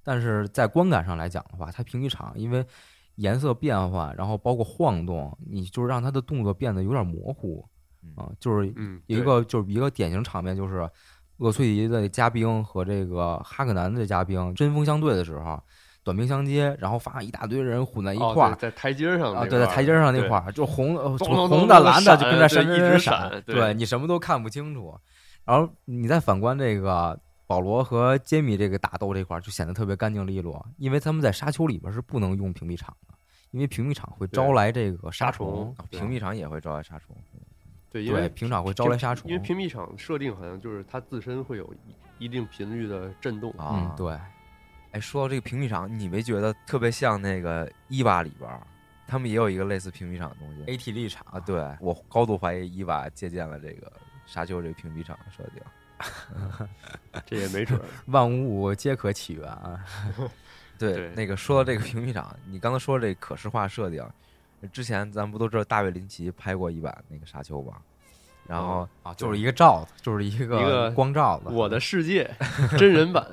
[0.04, 2.66] 但是在观感上来讲的话，它平一场因为
[3.16, 7.68] 颜色变换，然后包括晃动，你就是让他的动作变得有点模糊
[8.16, 8.32] 啊。
[8.40, 8.74] 就是
[9.08, 10.90] 一个就是一个典型场面，就是
[11.38, 15.62] 厄崔迪的嘉宾和这个哈克南的嘉宾针锋相对的时候。
[16.08, 24.98] 短兵相接，然后发现一大堆人混在一块儿，在台阶上啊，对，在台阶上那块儿，就红红的、蓝的，就跟这闪闪闪，对你什么都看不清楚。
[25.44, 33.14] 然后你再反观这个保罗和杰米这个打斗这块儿，就显得特别干净利落，因为他们在沙丘里边是不能用屏蔽场的，
[33.52, 37.14] 因为屏蔽场会招来这个沙虫，屏蔽场也会招来杀虫。
[37.92, 41.70] 对，因为屏场会招来杀虫，因为屏蔽场设定好像就是它自身会有
[42.18, 44.18] 一定频率的震动啊，对。
[44.98, 48.50] 哎，说到这个屏蔽场，你没觉得特别像那个伊娃里边，
[49.06, 53.92] 他们也有一个类似屏蔽场的东西？A T 立场啊，对我高度怀疑伊娃借鉴了这个
[54.26, 55.62] 沙丘这个屏蔽场的设定。
[57.28, 57.80] 这也没准。
[58.08, 59.86] 万物皆可起源啊。
[60.80, 64.04] 对，那个说到这个屏蔽场，你刚才说这可视化设定，
[64.72, 67.74] 之前咱不都知道大卫林奇拍过一版那个沙丘吗？
[68.48, 72.30] 然后啊，就是一个罩子，就是一个光罩子，我的世界
[72.80, 73.28] 真人版。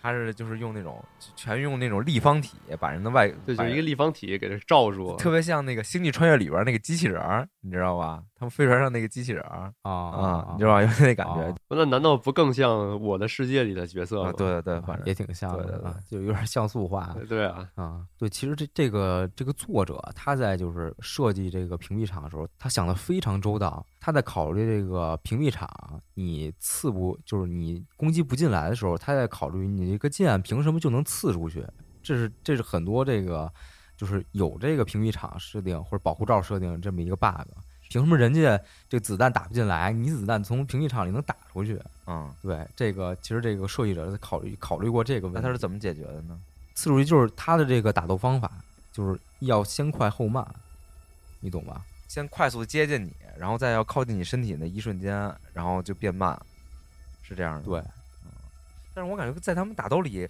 [0.00, 1.02] 他是就是用那种
[1.36, 8.22] 全用那种立方体把人的外对，就一个立方体给它罩住，特别像那个《星际穿越》里边那个机器人儿，你知道吧？
[8.38, 10.82] 他们飞船上那个机器人儿啊啊，你知道吧？
[10.82, 11.54] 有那感觉。
[11.68, 14.32] 那难道不更像《我的世界》里的角色吗？
[14.32, 17.16] 对对对，反正也挺像的，就有点像素化。
[17.28, 23.84] 对啊啊，对，其实这这个这个作者他在就是设计这个屏蔽场的时候，他想的非常周到。
[24.00, 25.68] 他在考虑这个屏蔽场，
[26.14, 31.66] 你刺不就是你攻击不进来的时候，他在考虑你这个剑凭什么就能刺出去？
[32.02, 33.52] 这是这是很多这个
[33.96, 37.48] 就是有这个屏蔽场设定或者保护罩设定这么一个 bug。
[37.90, 41.80] 凭什么人家这子弹打不进来，你子弹从屏蔽场里能打出去？
[42.06, 45.40] 嗯，对，这个其实这个设计者在考虑考虑过这个问题。
[45.40, 46.38] 那他是怎么解决的呢？
[46.74, 48.52] 刺出去就是他的这个打斗方法，
[48.92, 50.46] 就是要先快后慢，
[51.40, 51.82] 你懂吧？
[52.08, 55.12] 先快速接近你，然后再要靠近你身体那一瞬间，
[55.52, 56.36] 然后就变慢，
[57.22, 57.62] 是这样的。
[57.62, 57.82] 对，
[58.94, 60.26] 但是我感觉在他们打斗里，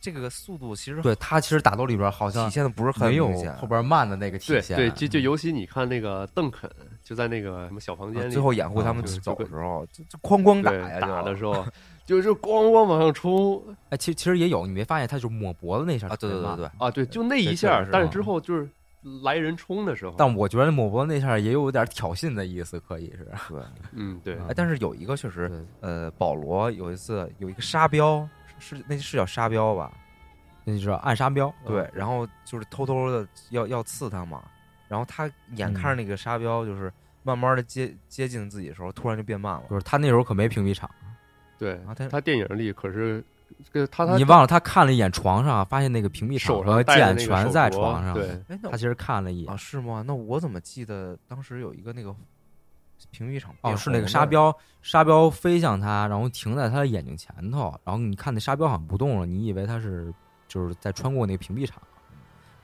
[0.00, 4.76] 这个速度其实对他其实打斗里边好像体现的不是很明显，后边慢的那个体现。
[4.76, 6.70] 对对，就就尤其你看那个邓肯，
[7.02, 11.66] 就在那个什么小房间里，最后掩护他们走的时候，就就哐哐打呀，打的时候
[12.06, 13.60] 就就咣咣往上冲。
[13.90, 16.14] 哎，其其实也有，你没发现他就抹脖子那下啊？
[16.14, 18.68] 对对对对啊，对，就那一下，但是之后就是。
[19.24, 23.24] 来人冲的时候，但我觉得抹脖那下也有点挑衅的意思，可以是。
[23.48, 23.60] 对，
[23.92, 24.34] 嗯，对。
[24.48, 28.28] 哎，但是有一个确实，呃，保罗有一次有一个沙标，
[28.58, 29.92] 是那是叫沙标吧？
[30.64, 31.52] 那就是暗沙标。
[31.66, 34.42] 对，然后就是偷偷的要要刺他嘛，
[34.86, 36.92] 然后他眼看着那个沙标就是
[37.24, 39.64] 慢慢的接接近自己的时候，突然就变慢了。
[39.68, 40.88] 就是他那时候可没屏蔽场。
[41.58, 43.24] 对，他他电影里可是。
[43.90, 48.14] 他他你忘了他看了一眼床上，发现那个屏蔽手和剑全在床上。
[48.14, 50.02] 对，他其实看了一眼啊，是吗？
[50.06, 52.14] 那我怎么记得当时有一个那个
[53.10, 60.12] 屏蔽场哦，是那个沙标，沙标飞向他，然后停在他的眼睛前头，然后你看那沙标好像不动了，你以为他是
[60.48, 61.82] 就是在穿过那个屏蔽场，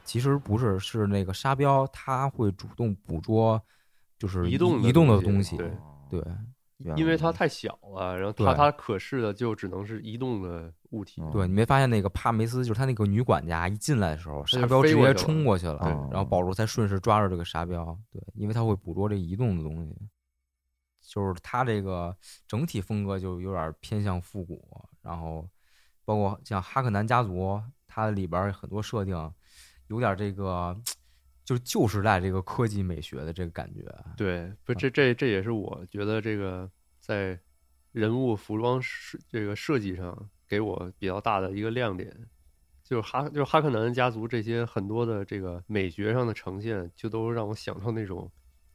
[0.05, 3.61] 其实不是，是那个沙标，他会主动捕捉
[4.18, 5.57] 就是移动移动的东西，
[6.11, 6.22] 对。
[6.97, 11.20] 因为它太小了，然后它它可视的就只能是移动的物体。
[11.33, 15.79] 对你没发现那个帕梅斯就是他那个女管家一进来的时候，沙标直接冲过去了，
[16.11, 17.99] 然后保罗才顺势抓住这个沙标。
[18.12, 19.93] 对，因为他会捕捉这移动的东西，
[21.03, 22.16] 就是他这个
[22.47, 25.49] 整体风格就有点偏向复古，然后
[26.05, 29.33] 包括像哈克南家族，它里边很多设定
[29.89, 30.76] 有点这个。
[31.49, 33.80] 就是旧时代这个科技美学的这个感觉，
[34.18, 36.70] 对，不，这这这也是我觉得这个
[37.01, 37.40] 在
[37.92, 42.14] 人物服装设这个设计上给我比较大的一个亮点，
[42.84, 48.30] 就是哈就是哈克南家族这些很多的这个美学上的呈现，就都让我想到那种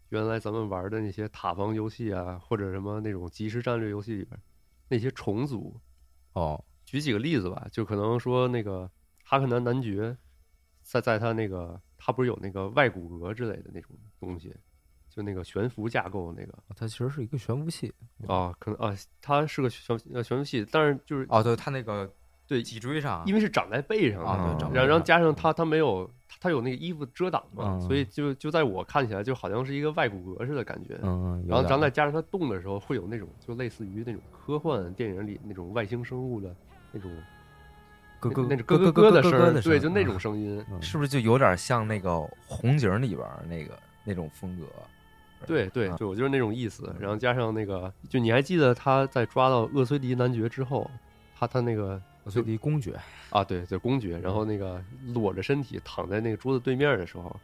[0.09, 4.41] 原来咱们玩的那些塔防游戏啊，或者什么那种即时战略游戏里边
[4.87, 5.79] 那些虫族。
[6.33, 8.89] 哦，举几个例子吧，就可能说那个
[9.23, 10.17] 哈克南男爵
[10.81, 11.79] 在在他那个。
[12.05, 14.53] 它不是有那个外骨骼之类的那种东西，
[15.09, 17.93] 就那个悬浮架构那个，它其实是一个悬浮器
[18.27, 22.11] 啊，可能啊，它是个悬呃悬浮器，但是就是哦，对，它那个
[22.45, 26.09] 对脊椎上，因为是长在背上啊，对，然后加上它它没有
[26.41, 36.53] 它有那个衣服遮挡嘛，所以就就在我看起来就好像是一个外骨骼似的感觉，嗯，然后然后再加上它动的时候会有那种就类似于那种科幻电影里那种外星生物的
[36.91, 37.09] 那种。
[38.29, 44.65] 咯咯那种咯咯咯的声，对，就那种声音，是不是就有点像那个红警里边那个那种风格？
[45.45, 46.95] 对对，就我就是那种意思。
[46.99, 50.89] 然后加上那个，就你还记得他在抓到厄崔迪男爵之后，
[51.37, 52.97] 他他那个厄崔迪公爵
[53.29, 54.17] 啊，对，就公爵。
[54.19, 54.81] 然后那个
[55.13, 57.35] 裸着身体躺在那个桌子对面的时候，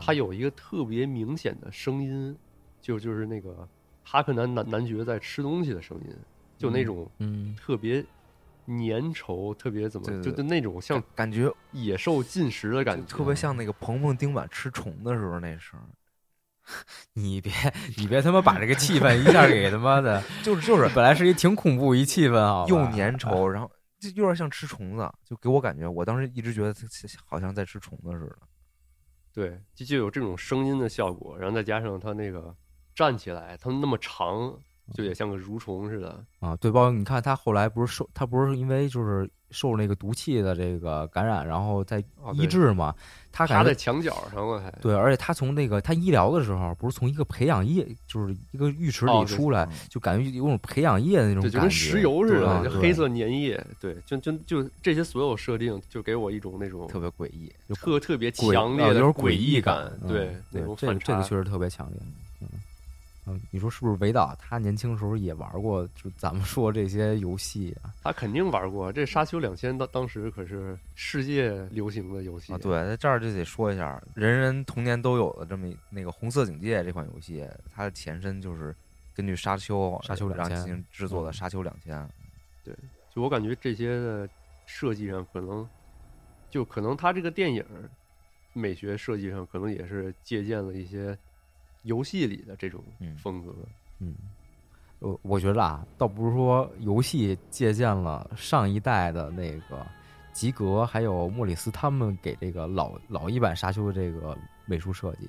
[0.00, 2.36] 他有一个特别明显的声音，
[2.82, 3.66] 就就是那个
[4.04, 6.14] 哈克南男男爵在吃东西的声音，
[6.58, 8.04] 就那种嗯特别。
[8.78, 15.78] 粘稠特别怎么就就那种像感觉野兽进食的感觉，特别像那个鹏鹏丁满吃虫的时候那声。
[17.14, 17.52] 你别
[17.96, 23.68] 你别他妈把这个气氛一下给他妈的， 就是就是本来是一挺恐怖一气氛啊，又粘稠，然后
[23.98, 26.80] 就有点像吃虫子，就给我感觉，我当时一直觉得他
[27.26, 28.38] 好像在吃虫子似的。
[29.32, 32.54] 对，就就有这种声音的效果，然后再加上他那个
[32.94, 34.56] 站起来，他那么长，
[34.94, 36.56] 就也像个蠕虫似的啊。
[36.56, 42.02] 对，包括你看他后来不是受，他不是因为就是受那个毒气的这个感染，然后在
[42.34, 42.94] 医治嘛。
[43.32, 53.64] 他趴在墙角上了，还对，而且他从那个他医疗的时候，不是从一个培养液，就是一个浴池里出来，就感觉有种培养液的那种感觉，就跟石油似的，就黑色粘液。
[53.80, 59.88] 对，就就就这些所有设定，就给我一种那种特别诡异，特特别强烈的诡异感。
[60.08, 62.00] 对，那种这这个确实特别强烈。
[63.30, 63.40] 嗯。
[63.50, 63.96] 你说是不是？
[64.00, 68.90] 韦导他年轻时候也玩过，就咱们说这些游戏啊，他肯定玩过。
[68.90, 72.58] 这《沙丘两千》当当时可是世界流行的游戏啊。
[72.58, 78.74] 对，在这儿就得说一下，人人童年都有的这么那个《红色警戒》这款游戏，它的前身就是
[79.14, 81.98] 根据《沙丘》《沙丘两千》进行制作的《沙丘两千》。
[82.64, 82.74] 对，
[83.14, 84.28] 就我感觉这些的
[84.64, 85.68] 设计上，可能
[86.48, 87.62] 就可能他这个电影
[88.54, 91.18] 美学设计上，可能也是借鉴了一些。
[91.82, 92.84] 游戏里的这种
[93.16, 93.54] 风格，
[94.00, 94.14] 嗯，
[94.98, 99.86] 我我觉得啊，倒不是说游戏借鉴了上一代的那个
[100.32, 105.26] 吉格还有莫里斯他们给这个老老一版沙丘的这个美术设计，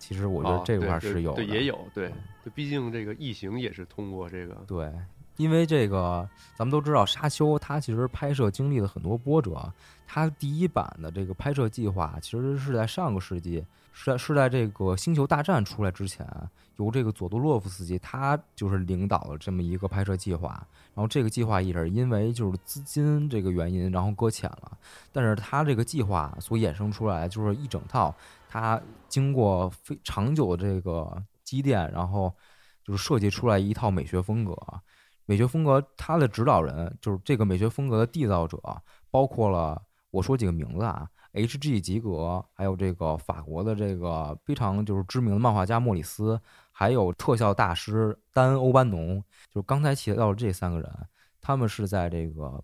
[0.00, 2.12] 其实我觉得这块是有，对，也有，对，
[2.54, 4.92] 毕竟这个异形也是通过这个，对，
[5.36, 9.72] 因为这个咱们都知道沙丘它其实拍摄经历了很多波折，
[10.08, 13.64] 它第一版的这个拍摄计划其实是在上个世纪。
[13.96, 16.26] 是在是在这个《星球大战》出来之前，
[16.76, 20.48] 由这个佐多洛夫斯基他就是领导了这么一个拍摄计划，
[20.94, 24.76] 然后这个计划也是因为就是资金这个原因，然后搁浅了。
[25.12, 28.12] 但是他这个计划所衍生出来就是一整套，
[28.48, 32.34] 他经过非长久的这个积淀，然后
[32.82, 34.56] 就是设计出来一套美学风格。
[35.24, 38.58] 美学风格，他的指导人就是这个美学风格的缔造者，
[39.08, 39.80] 包括了
[40.10, 41.08] 我说几个名字啊。
[41.34, 41.80] H.G.
[41.80, 49.20] 吉格，还有这个法国的这个非常就是知名的漫画家莫里斯，还有特效大师丹欧班农，
[49.50, 50.88] 就是刚才提到的这三个人，
[51.40, 52.62] 他们是在这个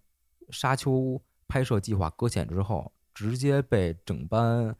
[0.50, 4.72] 沙丘拍摄计划搁浅之后，直接被整班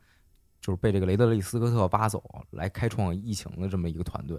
[0.61, 4.39] 就是被这个雷德利·斯科特挖走，来开创疫情的这么一个团队。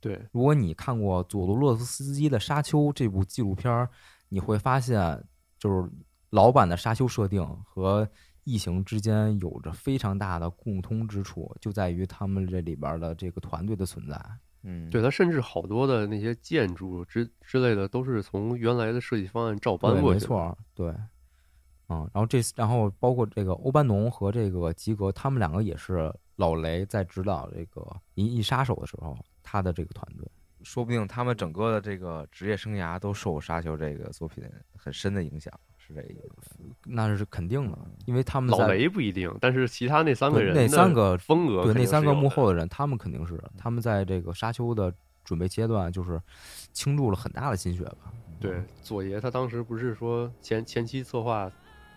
[0.00, 3.86] 对，如果你看过佐罗洛夫斯基的《沙丘》这部纪录片，
[4.30, 5.22] 你会发现，
[5.58, 5.90] 就是
[6.30, 8.08] 老版的沙丘设定和。
[8.46, 14.16] 异形之间有着非常大的共通之处，就在于他们这里边的这个团队的存在。
[14.62, 20.20] 嗯，对，它甚至好多的那些建筑之之类的，都是从原来的设计方案照搬过去。
[20.20, 20.88] 没错，对，
[21.88, 27.80] 嗯，然后这，然后包括这个欧班农和这个吉格，他们两个也是老雷在指导这个
[28.14, 30.24] 《银翼杀手》的时候，他的这个团队，
[30.62, 34.44] 说不定他们整个的这个职业生涯都受《沙丘》这个作品
[34.76, 35.52] 很深的影响。
[35.86, 44.92] 是这意思，那是肯定的，因为他们老雷不一定，但是其他那三个人，那三个风格，对那三个幕后的人，他们肯定是，他们在这个沙丘的
[45.24, 46.20] 准备阶段，就是
[46.72, 48.12] 倾注了很大的心血吧。
[48.40, 51.50] 对，左爷他当时不是说前前期策划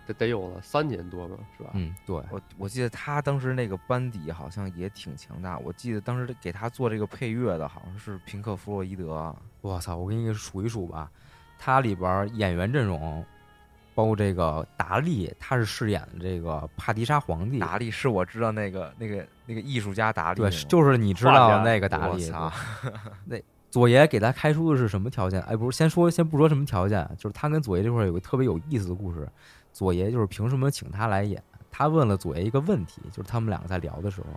[0.05, 1.37] 得得有了三年多吗？
[1.57, 1.71] 是吧？
[1.73, 9.35] 嗯，对，我我记得他当时那个班底好像也挺强大，我记得当时给他做这个配乐的好像是平克·弗洛伊德。
[9.61, 11.11] 我操，我给你数一数吧，
[11.57, 13.25] 他里边演员阵容。
[13.99, 17.59] 包括这个达利，他是饰演的这个帕迪沙皇帝。
[17.59, 22.31] 达利是我知道那个那个那个艺术家达利，对，就是你知道那个达利。
[23.25, 23.35] 那
[23.69, 25.41] 左爷给他开出的是什么条件？
[25.41, 29.27] 哎，不是，先说先不说什么条件，就是他跟左爷这块有个特别有意思的故事。
[29.73, 31.43] 左爷就是凭什么请他来演？
[31.69, 34.27] 他问了左爷一个问题，就是他们两个在聊的时候，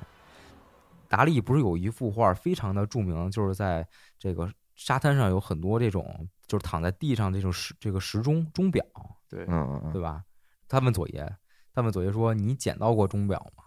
[1.08, 3.86] 达利不是有一幅画非常的著名，就是在
[4.18, 8.84] 这个沙滩上有很多这种，就是躺在地上这种时这个时钟钟表。
[9.28, 10.22] 对，嗯嗯，对吧？
[10.68, 11.36] 他问左爷，
[11.74, 13.64] 他问左爷说：“你捡到过钟表吗？”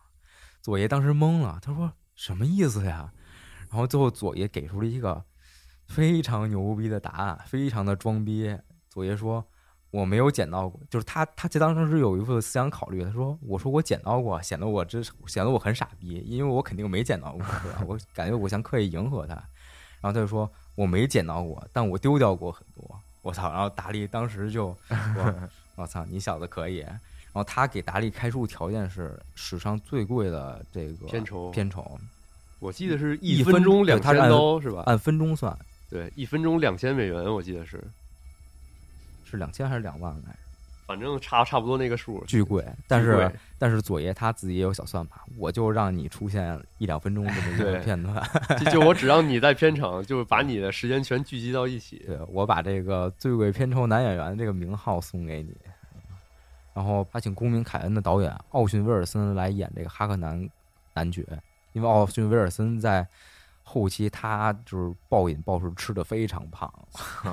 [0.62, 3.12] 左爷当时懵了，他说：“什么意思呀？”
[3.70, 5.24] 然后最后左爷给出了一个
[5.88, 8.58] 非常牛逼的答案，非常的装逼。
[8.90, 9.46] 左爷说
[9.92, 13.04] ：“我没有捡到过。”就是他，他这当时有一份思想考虑。
[13.04, 17.84] 他说：“我说我捡到过，显得我这显得我很傻逼，因为我肯定没捡到过，是吧？
[17.88, 19.36] 我感觉我想刻意迎合他。”
[20.06, 23.52] 然后他就说：“我没捡到过，但我丢掉过很多。”我操！
[23.52, 25.34] 然后达利当时就说：
[25.74, 26.78] “我操，你小子可以。”
[27.34, 31.50] 然后他给达利开出的条件是史上最贵的这个片酬。
[31.50, 32.00] 片酬，
[32.60, 34.84] 我记得是一分钟两千刀是吧？
[34.86, 35.58] 按分钟算。
[35.90, 37.84] 对，一分钟两千美元，我记得是，
[39.26, 40.40] 是两千还是两万来着？
[40.86, 42.64] 反正差差不多那个数，巨贵。
[42.88, 48.24] 但是但是左爷他自己也有小算盘，我就让你出现一两分钟这么一个片段，
[48.60, 52.04] 就就我只 让你在片场，就把你的时间全聚集到一起。
[52.06, 55.56] 对我把这个最贵片酬男演员这个名号送给你，
[56.74, 60.48] 然后他请公民凯恩的导演奥逊威尔森来演这个哈克南
[60.94, 61.26] 男爵，
[61.74, 63.08] 因为奥逊威尔森在
[63.64, 66.72] 后期他就是暴饮暴食，吃的非常胖。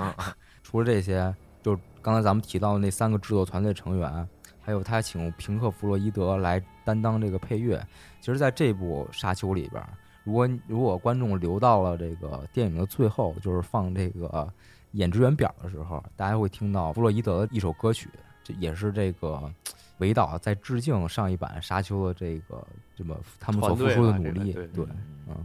[0.63, 4.29] 除了这些，就刚才咱们提到的那三个制作团队成员，
[4.61, 7.81] 还有他请平克·弗洛伊德来担当这个配乐。
[8.21, 9.83] 其实，在这部《沙丘》里边，
[10.25, 14.53] 如果如果观众留到了这个电影的最后，就是放这个
[14.93, 18.09] 演职员表的时候，大家会听到弗洛伊德的一首歌曲，
[18.43, 19.53] 这也是这个。
[19.99, 22.67] 韦导在致敬上一版《沙丘》的这个
[22.97, 24.85] 这么他们所付出的努力，对，
[25.29, 25.37] 嗯，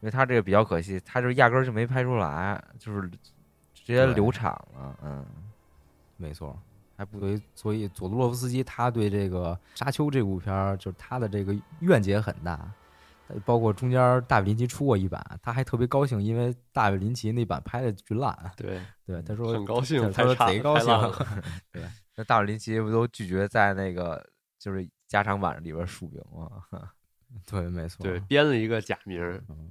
[0.00, 3.10] 因为他这个比较可惜，他就压根儿就没拍出来，就是
[3.88, 5.24] 直接流产了，嗯，
[6.18, 6.54] 没错，
[6.94, 12.70] 还不所以所以佐罗洛夫斯基他对这个《沙丘》这部片儿，就是他的这个怨结很大，
[13.46, 20.88] 包括中间大卫林奇出过一版，他还特别高兴，因为大卫林奇那版拍的巨烂，对对，他说很高兴，他说贼高兴，
[21.72, 21.82] 对。
[22.14, 24.22] 那大卫林奇不都拒绝在那个
[24.58, 26.62] 就是加长版里边署名吗？
[27.46, 29.22] 对，没错，对，编了一个假名。
[29.48, 29.70] 嗯，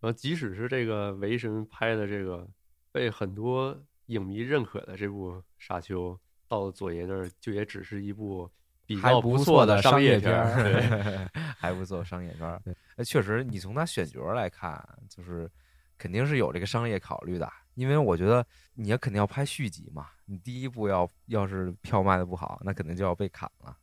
[0.00, 2.48] 然后即使是这个维神拍的这个
[2.94, 3.76] 被很多
[4.06, 6.12] 影迷认可的这部《沙丘》，
[6.46, 8.48] 到佐爷那儿就也只是一部
[8.86, 12.62] 比较 不错的商业片儿，还不错商业片儿。
[12.94, 15.50] 哎，确实，你从他选角来看，就是
[15.98, 17.52] 肯定是有这个商业考虑的。
[17.74, 23.76] 因为我觉得你要肯定要拍续集嘛，你第一部要要是票卖的不好，那肯定就要被砍了，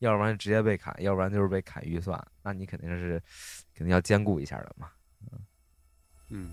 [0.00, 3.22] 要不然直接被砍，要不然就是被砍预算，那你肯定是
[3.72, 4.90] 肯定要兼顾一下的嘛。
[5.30, 5.38] 嗯
[6.30, 6.50] 嗯。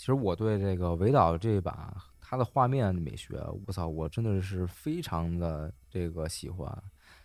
[0.00, 6.66] 其实我对这个韦导这把他的画面美学，我操，我真的是非常的这个喜欢。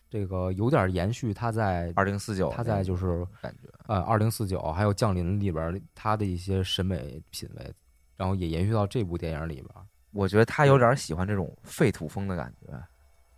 [0.10, 7.73] 这个有点延续，他在二零四九，他在就是感觉，呃，二零四九还有降临里边他的一些审美品味，
[8.18, 9.68] 然后也延续到这部电影里边。
[10.11, 12.77] 我觉得他有点喜欢这种废土风的感觉。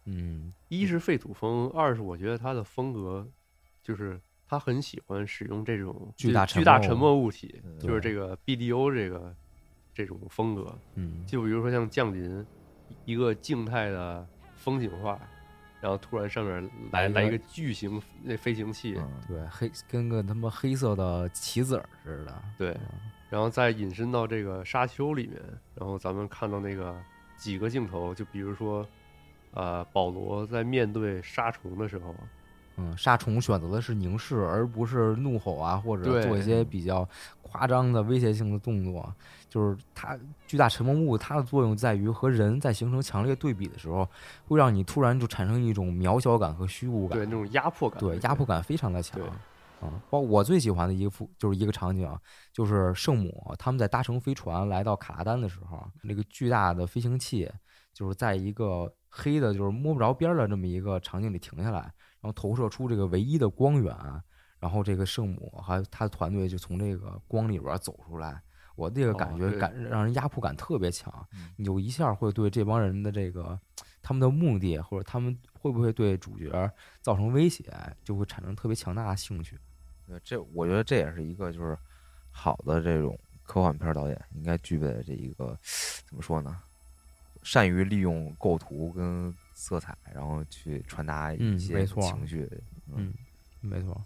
[0.06, 3.28] 嗯，一是废土风，二是我觉得他的风格
[3.84, 9.36] 就是他很喜欢使用这种巨大巨大沉默物体，就是这个 BDO 这个
[9.94, 10.78] 这种风格。
[10.96, 12.46] 嗯，就比如说像降临，
[13.06, 15.20] 一个静态的风景画。
[15.80, 22.76] 然后突然上面来来一个巨型那飞行器，对，黑跟个他妈黑色的棋子儿似的，对。
[23.30, 25.40] 然后再引申到这个沙丘里面，
[25.76, 27.00] 然后咱们看到那个
[27.38, 28.86] 几个镜头，就比如说，
[29.52, 32.14] 呃，保罗在面对沙虫的时候。
[32.78, 37.08] 嗯，杀虫选择的是凝视，而不是怒吼啊，或者做一些比较
[37.42, 39.14] 夸张的威胁性的动作。
[39.50, 44.08] 就是它巨大沉默物，它的作用在于和人在形成强烈对比的时候，
[44.48, 49.20] 会让你突然就产生一种渺小感和虚无感，对那种压迫感，对压迫感非常的强。
[49.80, 52.08] 啊，包括我最喜欢的一个副，就是一个场景，
[52.52, 57.50] 就是圣母他们在搭乘飞船来到卡拉丹的时候，那个巨大的飞行器
[57.94, 61.92] 就是在一个黑的，就是摸不着边的这么一个场景里停下来。
[62.28, 63.96] 然后投射出这个唯一的光源，
[64.60, 68.42] 然后这个圣母还有他的团队就从这个光里边走出来，
[68.76, 71.26] 我这个感觉感让人压迫感特别强，
[71.56, 73.58] 你就一下会对这帮人的这个
[74.02, 76.70] 他们的目的或者他们会不会对主角
[77.02, 77.64] 造成威胁，
[78.04, 79.58] 就会产生特别强大的兴趣。
[80.06, 81.78] 对，这我觉得这也是一个就是
[82.30, 85.58] 好的这种科幻片导演应该具备的这一个
[86.06, 86.60] 怎么说呢？
[87.42, 89.34] 善于利用构图跟。
[89.60, 92.48] 色彩，然后去传达一些情绪，
[92.94, 93.12] 嗯，
[93.60, 94.00] 没错。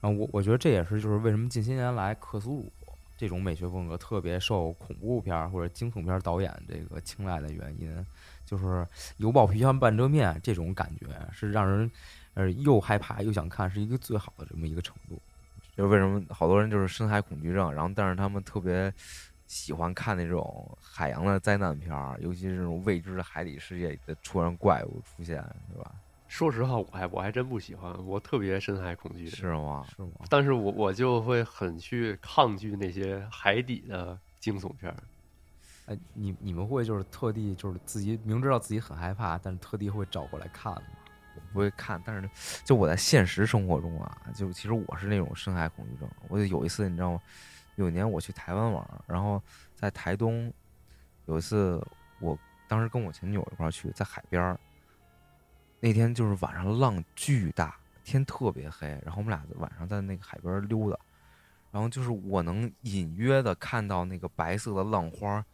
[0.00, 2.72] 啊，我我觉得这也是就是为什么近些年来克苏鲁
[3.16, 8.04] 这种美学风格特别受恐怖片或者惊悚片导演这个青睐的原因，
[8.44, 8.84] 就是
[9.18, 11.88] 油爆皮箱半遮面这种感觉是让人
[12.34, 15.22] 呃又害怕又想看，是一个最好的这么一个程度。
[15.76, 18.92] 就是为什么好多人就是深海恐惧症，然后但是他们特别。
[19.52, 25.36] 喜欢看那种海洋的灾难片儿，尤其是这种未知的海底世界里的突然怪物出现，
[25.70, 25.92] 是吧？
[26.26, 29.84] 说实话，我还我还真不喜欢，我特别深海恐惧，是吗？
[29.94, 30.12] 是吗？
[30.30, 34.96] 但是我我就会很去抗拒那些海底的惊悚片儿。
[35.84, 40.82] 哎，你你们会就是特地就是自己明知道自己很害怕，但是特地会找过来看吗？
[41.34, 42.30] 我不会看，但是
[42.64, 46.08] 就我在现实生活中啊，就其实我是那种深海恐惧症。
[46.30, 47.20] 我就有一次，你知道吗？
[47.76, 49.42] 有一年我去台湾玩，然后
[49.74, 50.52] 在台东
[51.26, 51.82] 有一次，
[52.20, 52.38] 我
[52.68, 54.60] 当时跟我前女友一块去，在海边儿。
[55.80, 60.98] 那天就是晚上浪巨大，天特别黑，然后我们俩晚上在那个海边溜达，
[61.70, 65.44] 然后就是我能隐约的看到那个白色的浪花，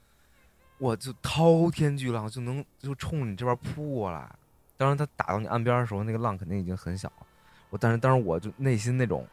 [0.78, 4.28] 我就滔天巨浪就能就冲你这边扑过来。
[4.76, 7.26] 当然，它打到你岸边的时候，那个浪肯定已经很小了。
[7.70, 9.26] 我但是当时我就内心那种。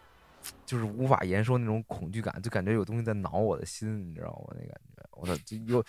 [0.66, 4.56] 就是无法言说那种恐惧感，就感觉有东西在挠我的心，你知道吗？
[4.60, 5.84] 那感觉，我操，就有，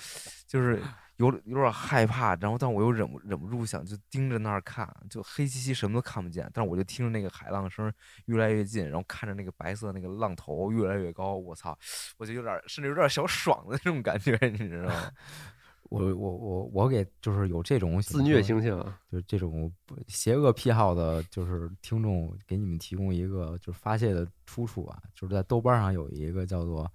[0.47, 0.83] 就是
[1.17, 7.93] 有有点害怕，然后但我又忍忍不住想就盯着那儿看，就黑漆漆什么都看不见，但是我就听着那个海浪声
[8.27, 11.77] 越来越近，然后看着那个白色那个浪头越来越高，我操，
[12.17, 15.11] 我就有点甚至有点小爽的那种感觉，你知道吗？
[15.91, 18.79] 我我我我给就是有这种自虐倾向，
[19.11, 19.73] 就是这种
[20.09, 26.91] 邪恶癖好的，就是听众给你们提供一个就是发泄的出处啊，就是在豆瓣上有一个叫做。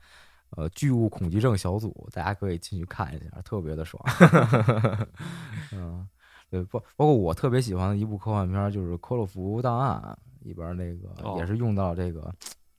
[0.57, 4.03] 呃，巨物恐惧症小组，大家可以进去看一下，特别的爽。
[5.71, 6.05] 嗯，
[6.49, 12.29] 对，包包括我特别喜欢的一部科幻片，就是《科洛弗档案》里边那个，也是用到这个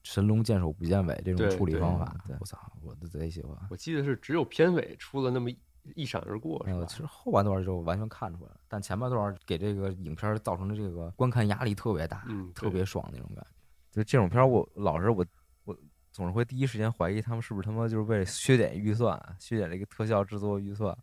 [0.03, 2.15] 神龙见首不见尾这种处理方法。
[2.39, 3.57] 我操，我都贼喜欢。
[3.71, 5.49] 我记得是只有片尾出了那么
[5.95, 6.85] 一闪而过，是吧？
[6.87, 13.51] 其实后半段就完全看出来了，但前半段给这个影片造成的这个观看压力特别大，特别爽那种感觉。
[13.91, 15.25] 就这种片，我老是我
[15.65, 15.77] 我。
[16.15, 20.95] 总是会第一时间怀疑他们是不是他妈就是为了削减预算，削减这个特效制作预算，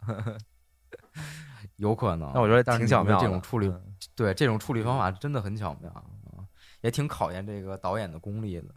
[1.77, 2.31] 有可能。
[2.31, 3.73] 那我觉得挺巧妙，这种处理，
[4.13, 6.45] 对这种处理方法真的很巧妙啊，
[6.81, 8.67] 也挺考验这个导演的功力的。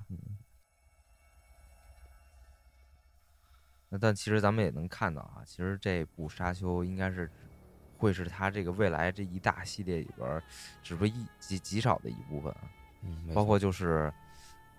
[3.92, 7.30] 那但其实咱们也能看到啊，其实这部《沙丘》应该是
[7.98, 10.42] 会是他这个未来这一大系列里边，
[10.82, 12.54] 只不过一极极少的一部分，
[13.34, 14.10] 包括就是。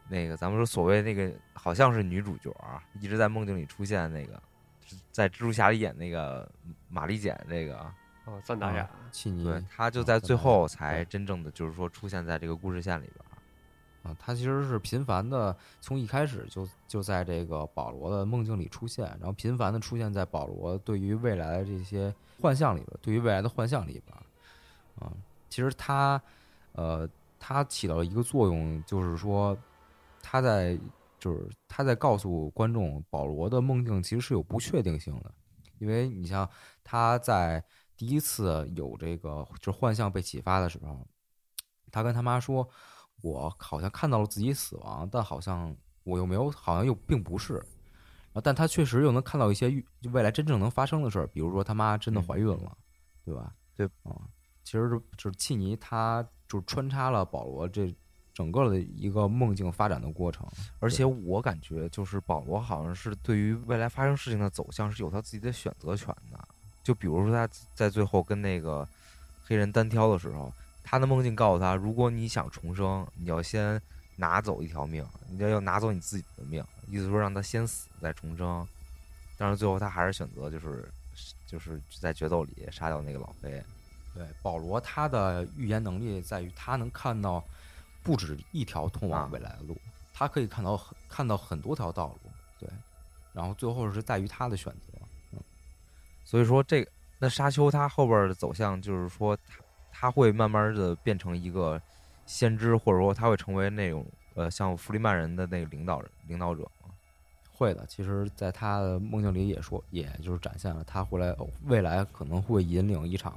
[0.09, 4.11] 那个，咱们说所谓那个，好像是女主角啊，一直在梦境里出现。
[4.11, 4.39] 那个，
[5.13, 6.47] 在蜘蛛侠里演那个
[6.89, 7.89] 玛丽简，那个
[8.25, 13.22] 哦，赞达亚，契尼，对，她就在最后才真正的就是说出现在这个故事线里边
[14.03, 14.15] 啊。
[14.19, 24.17] 他其实是频繁的，从一开始就就在这个保罗的梦境里出现，然后频繁的出现在保罗对于未来的这些幻象里边，对于未来的幻象里边
[24.99, 25.11] 啊。
[25.49, 26.21] 其实他，
[26.73, 27.09] 呃，
[27.39, 29.57] 他起到一个作用，就是说。
[30.25, 30.79] 他在
[31.19, 35.29] 就是他在告诉观众，保罗的梦境其实是有不确定性的，
[35.79, 36.49] 因为你像
[36.81, 37.61] 他在
[37.97, 41.05] 第一次有这个就是幻象被启发的时候，
[41.91, 42.65] 他跟他妈说
[43.21, 47.63] ：“我好像看到了自己死亡，但好像我又没有，好像又并不是。”
[48.33, 52.77] 啊，但他确实又能看到一些未来真正能发生的事儿，比如说他妈真的怀孕了，
[53.23, 53.53] 对吧？
[53.75, 54.21] 对啊，
[54.63, 57.95] 其实是就是契尼，他就是穿插了保罗这。
[58.35, 60.43] 整个的一个梦境发展的过程，
[60.79, 66.47] 而且我感觉就是保罗好像是对于未来发生事情的走向是有他自己的选择权的。
[66.81, 68.89] 就比如说他在最后跟那个
[69.43, 70.51] 黑人单挑的时候，
[70.83, 73.81] 他的梦境告诉他，如果你想重生，你要先
[74.17, 78.67] 拿走一条命，你要要拿走你自己的命，意思说让他先死再重生。
[79.37, 80.87] 但是最后他还是选择就是
[81.47, 83.63] 就是在决斗里杀掉那个老黑。
[84.13, 87.43] 对，保罗他的预言能力在于他能看到。
[88.05, 89.77] 不止一条通往未来的路，
[90.13, 92.29] 他可以看到很看到很多条道路，
[92.59, 92.69] 对，
[93.31, 94.99] 然后最后是在于他的选择，
[95.31, 95.39] 嗯，
[96.25, 99.62] 所以说这个那沙丘他后边的走向就是说，他
[100.03, 101.81] 他会慢慢的变成一个
[102.25, 106.89] 先知，或者说他会成为那种呃像弗里曼人的那个领导人领导者吗？
[107.53, 111.33] 会的，其实在他的梦境里也说，也就是展现了他回来
[111.67, 113.33] 未来可能会引领一场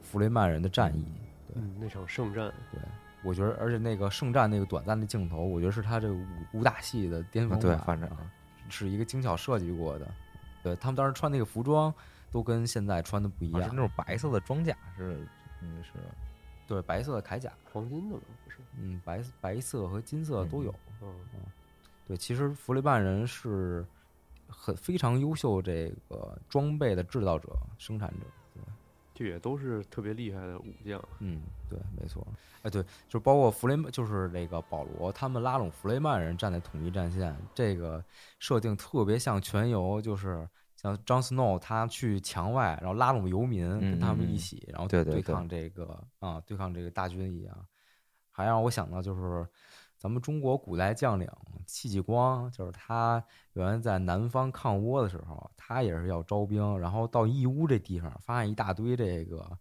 [0.00, 1.04] 弗雷曼人的战役，
[1.48, 2.80] 对，那场圣战，对。
[3.24, 7.58] 我觉得，而且那个圣战那个短暂的镜头，我觉得是他这个武武打戏的巅峰。
[7.58, 8.08] 对，反正
[8.68, 10.06] 是一个精巧设计过的。
[10.62, 11.92] 对他们当时穿那个服装，
[12.30, 13.62] 都跟现在穿的不一样。
[13.64, 15.26] 是那种白色的装甲，是
[15.60, 15.92] 嗯是，
[16.66, 18.22] 对，白色的铠甲，黄金的吗？
[18.44, 20.74] 不是，嗯，白白色和金色都有。
[21.00, 21.40] 嗯嗯，
[22.06, 23.84] 对，其实弗雷曼人是
[24.48, 27.48] 很非常优秀这个装备的制造者、
[27.78, 28.26] 生产者。
[28.54, 28.62] 对
[29.14, 31.02] 这也都是特别厉害的武将。
[31.18, 32.24] 嗯，对，没错。
[32.62, 38.04] 哎，对，就包括弗雷，就是那个保罗，他们拉拢弗雷曼人站在统一战线，这个
[38.38, 40.48] 设定特别像全游，就是
[40.80, 47.66] 像张斯诺他去墙外，然后拉拢游民跟他们一起，然后对抗这个啊，对抗这个大军一样。
[48.30, 49.46] 还让我想到就是。
[50.00, 51.28] 咱们中国古代将领
[51.66, 53.20] 戚继光，就是他
[53.54, 59.58] 原来在南方抗倭的时候，他也是要招兵，然后到义乌这地方，发现一大堆这个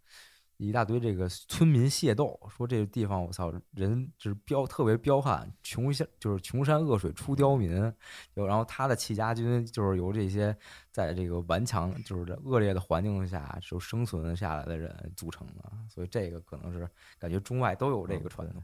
[0.57, 7.93] 一大堆这个村民械斗，说这个地方我操，人就是彪特别彪悍，穷山就是穷山恶水出刁民，
[8.35, 10.55] 就然后他的戚家军就是由这些
[10.91, 16.89] 在这个顽强就是这恶劣的环境下就生存下来的人组成的，所以这个可能是
[17.19, 18.61] 感觉中外都有这个传统。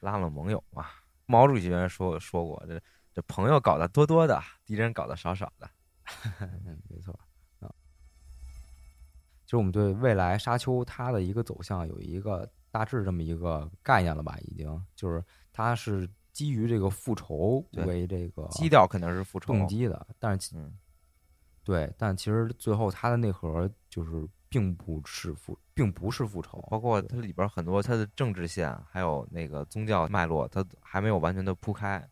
[0.00, 0.86] 拉拢盟友嘛，
[1.24, 2.78] 毛主席原来说说过，这
[3.14, 5.70] 这朋友搞得多多的，敌人搞得少少的，
[6.90, 7.18] 没错
[9.54, 9.56] 啊。
[9.56, 14.36] 其实我们对未来沙丘它的一个走向有一个大致这么一个概念了吧？
[14.42, 15.22] 已经就是
[15.52, 20.76] 它是基于这个复仇为这个基调肯定是复仇动机的，但是嗯
[21.62, 32.06] 对，但其实最后它的内核就是并不是复，并不是复仇，包括它里边很多它的政治线，还有那个宗教脉络，它还没有完全的铺开，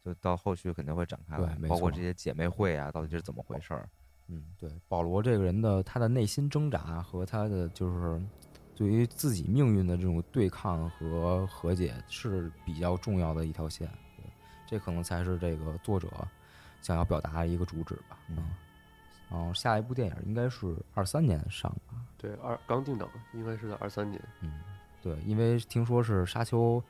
[0.00, 1.36] 就到后续肯定会展开。
[1.68, 3.88] 包括这些姐妹会啊，到底是怎么回事儿？
[4.28, 8.22] 嗯，对，保罗这个人的他的内心挣扎和他的就是
[8.74, 13.86] 对于自己命运的这种对抗和和解是比较重要的一条线。
[14.16, 14.24] 对，
[14.66, 16.08] 这可能才是这个作者
[16.80, 18.18] 想要表达的一个主旨吧。
[18.28, 18.36] 嗯。
[19.30, 21.96] 然后下一部电影应该是二三年上吧？
[22.16, 24.22] 对，二刚定档，应该是在二三年。
[24.42, 24.60] 嗯，
[25.02, 26.80] 对，因为听说是沙丘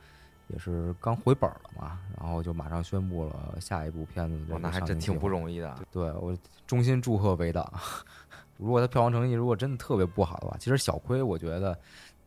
[0.49, 4.59] 也是刚回本了嘛，然后就马上宣布了下一部片子。
[4.61, 5.75] 那还真挺不容易的。
[5.91, 7.73] 对我衷心祝贺韦导。
[8.57, 11.79] 如果他票房成绩如果真的特别不好的话，其实小亏我觉得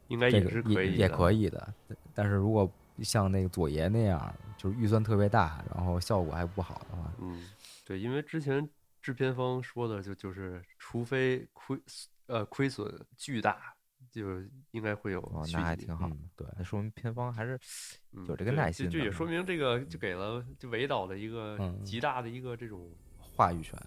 [0.07, 1.73] 应该也是可以，也可以的。
[2.13, 2.69] 但是如果
[3.01, 7.43] 像那个左爷那样，就是预算特别大，然后效果还不好的话，嗯，
[7.85, 8.67] 对，因为之前。
[8.99, 11.79] 制片方说的就就是，除非亏
[12.25, 13.73] 呃亏损巨大，
[14.11, 15.19] 就应该会有。
[15.21, 16.15] 哦，那还挺好的。
[16.35, 17.59] 对，那说明片方还是
[18.27, 18.89] 有这个耐心。
[18.89, 23.77] 就也说明这个就给了就韦导的一个极大的一个这种话语权。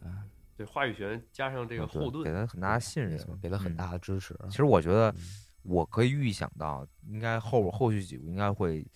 [0.57, 4.39] 对，话语权加上这个后盾，给他很大的信任，给他很大的支持。
[4.51, 5.15] 其实我觉得，
[5.63, 8.87] 我可以预想到，应该后后续几部应该会，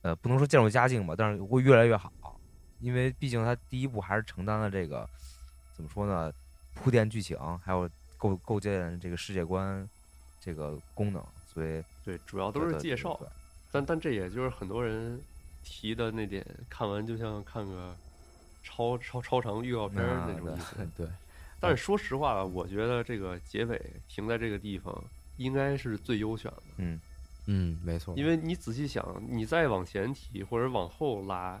[0.00, 2.40] 呃，不能说渐入佳境吧，但是会越来越好，
[2.80, 5.08] 因为毕竟他第一部还是承担了这个。
[5.74, 6.32] 怎么说呢？
[6.74, 9.86] 铺垫剧情，还有构构建这个世界观，
[10.44, 13.18] 这个功能，所以对，主要都是介绍。
[13.70, 15.20] 但但这也就是很多人
[15.62, 17.96] 提的那点，看完就像看个
[18.62, 20.76] 超超超长预告片那种意思。
[20.96, 21.06] 对。
[21.60, 24.92] 但是说实话，我觉得这个结尾停在这个地方，
[25.36, 26.62] 应该是最优选的。
[26.78, 27.00] 嗯
[27.46, 28.14] 嗯，没错。
[28.16, 31.60] 因为你仔细想，你再往前提或者往后拉，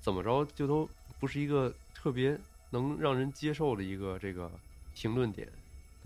[0.00, 0.88] 怎么着就都
[1.20, 2.36] 不是一个特别。
[2.70, 4.50] 能让人接受的一个这个
[4.92, 5.48] 停顿点，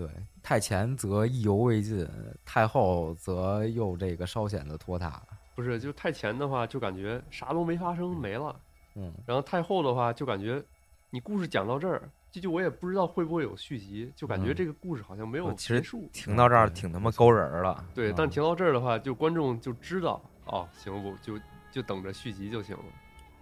[0.00, 0.08] 对，
[0.42, 2.08] 太前则意犹未尽，
[2.42, 5.22] 太后则又这个稍显得拖沓。
[5.54, 8.58] 不是，就太前的话，就感觉啥都没发生，没了。
[8.94, 10.62] 嗯，然后太后的话，就感觉
[11.10, 16.08] 你故事讲到这儿，这就我也不知道会不会有续集，就感觉这个故事好像没有结束。
[16.14, 17.84] 停到这儿挺他妈勾人了。
[17.94, 21.38] 对，但停到这儿的话，就观众就知道，哦，行，不就
[21.70, 22.84] 就等着续集就行了。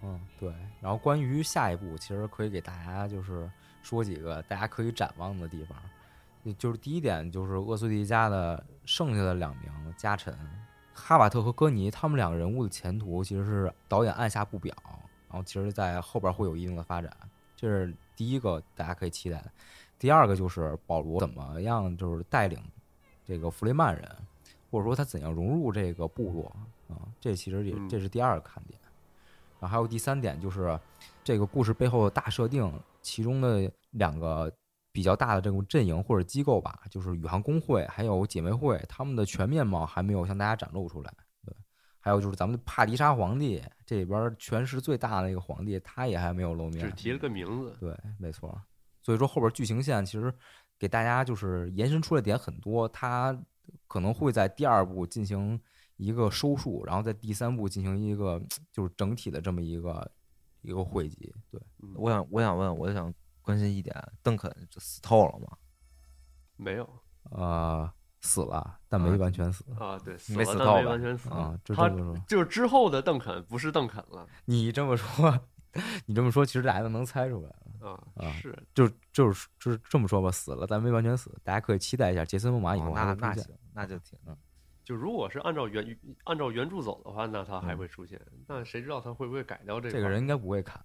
[0.03, 0.53] 嗯，对。
[0.81, 3.49] 然后关于下一步，其实可以给大家就是
[3.81, 5.77] 说几个大家可以展望的地方。
[6.57, 10.33] 就是第一点，就是厄苏迪加的剩下的两名家臣
[10.93, 14.75] 哈瓦特和戈尼，他们两个人物的前途其实是导演按下不表。
[15.29, 17.11] 然后其实，在后边会有一定的发展，
[17.55, 19.51] 这是第一个大家可以期待的。
[19.99, 22.59] 第二个就是保罗怎么样，就是带领
[23.23, 24.09] 这个弗雷曼人，
[24.71, 26.51] 或者说他怎样融入这个部落
[26.87, 27.05] 啊？
[27.21, 28.79] 这其实也这是第二个看点。
[29.59, 30.79] 然后还有第三点就是，
[31.23, 32.71] 这个故事背后的大设定，
[33.01, 34.51] 其中的两个
[34.99, 41.13] 比较大的这种阵营或者机构吧，就是宇航工会还有姐妹会，他们的全面貌还没有向大家展露出来。
[41.45, 41.55] 对，
[42.01, 47.73] 还有就是咱们的帕迪沙皇帝，这里边权势最大的那个皇帝，他也还没有露面，只提了个名字。
[47.79, 48.61] 对，没错。
[49.01, 50.33] 所以说后边剧情线其实
[50.77, 53.33] 给大家就是延伸出来点很多，他
[53.87, 55.57] 可能会在第二部进行。
[55.99, 60.09] 一个收束，然后在第三部进行一个就是整体的这么一个
[60.61, 61.29] 一个汇集。
[61.51, 61.59] 对，
[61.95, 63.13] 我想我想问，我想
[63.49, 65.57] 关心一点，邓肯就死透了吗？
[66.55, 66.87] 没有，
[67.31, 69.97] 呃，死了，但没完全死啊。
[70.05, 71.59] 对，没死透，没完全死啊。
[71.65, 71.89] 他
[72.27, 74.27] 就是之后的邓肯，不是邓肯了。
[74.45, 75.39] 你这么说，
[76.05, 77.49] 你这么说，其实大家都能猜出来
[77.79, 78.31] 了啊。
[78.33, 84.37] 是，就就是就是这么说吧，死了，但没完全死，大家可以期待一下杰森·莫玛以后那那行，那就挺嗯。
[84.83, 88.21] 就如果是按照原按照原著走的话，那他还会出现。
[88.47, 89.91] 那谁知道他会不会改掉这个？
[89.91, 90.79] 这个人应该不会砍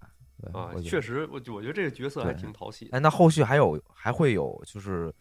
[0.52, 0.72] 啊。
[0.82, 2.88] 确实，我我觉得这个角色还挺讨喜。
[2.92, 5.12] 哎，那后续还有还会有就是，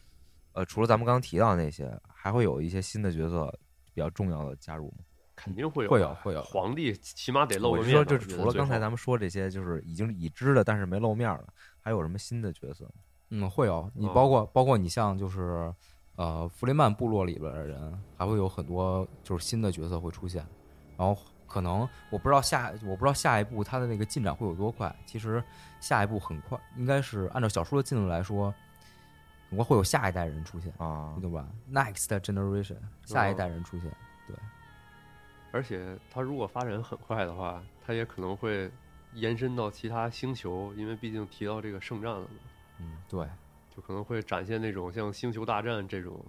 [0.53, 3.53] 呃，除了咱们刚刚提到那些，还会有一些新的角色
[3.93, 5.03] 比较重要的加入吗？
[5.35, 6.41] 肯定会有，会有，会有。
[6.43, 7.91] 皇帝起码得露个面。
[7.91, 11.47] 说，就是除了刚才咱们说这些，就是已经已知的但是没露面的，
[11.79, 12.89] 还有什么新的角色？
[13.29, 13.89] 嗯，会有。
[13.95, 15.73] 你包括包括你像就是。
[16.15, 20.45] 呃，弗雷曼部落里边的人还会有很多就是新的角色会出现，
[20.95, 21.19] 然后
[21.53, 24.93] 可能我不知道下我不知道下一步它的那个进展会有多快。
[25.05, 25.43] 其实
[25.79, 28.51] 下一步很快，应该是按照小说的进度来说，
[29.49, 33.91] 很快会有下一代人出现啊，对吧？Next generation，下一代人出现，
[34.27, 34.35] 对。
[35.51, 38.71] 而且它如果发展很快的话，它也可能会
[39.13, 42.27] 延伸到其他星球，因为毕竟提到这个圣战了嘛。
[42.79, 43.27] 嗯，对。
[43.75, 46.23] 就可能会展现那种像《星球大战》这种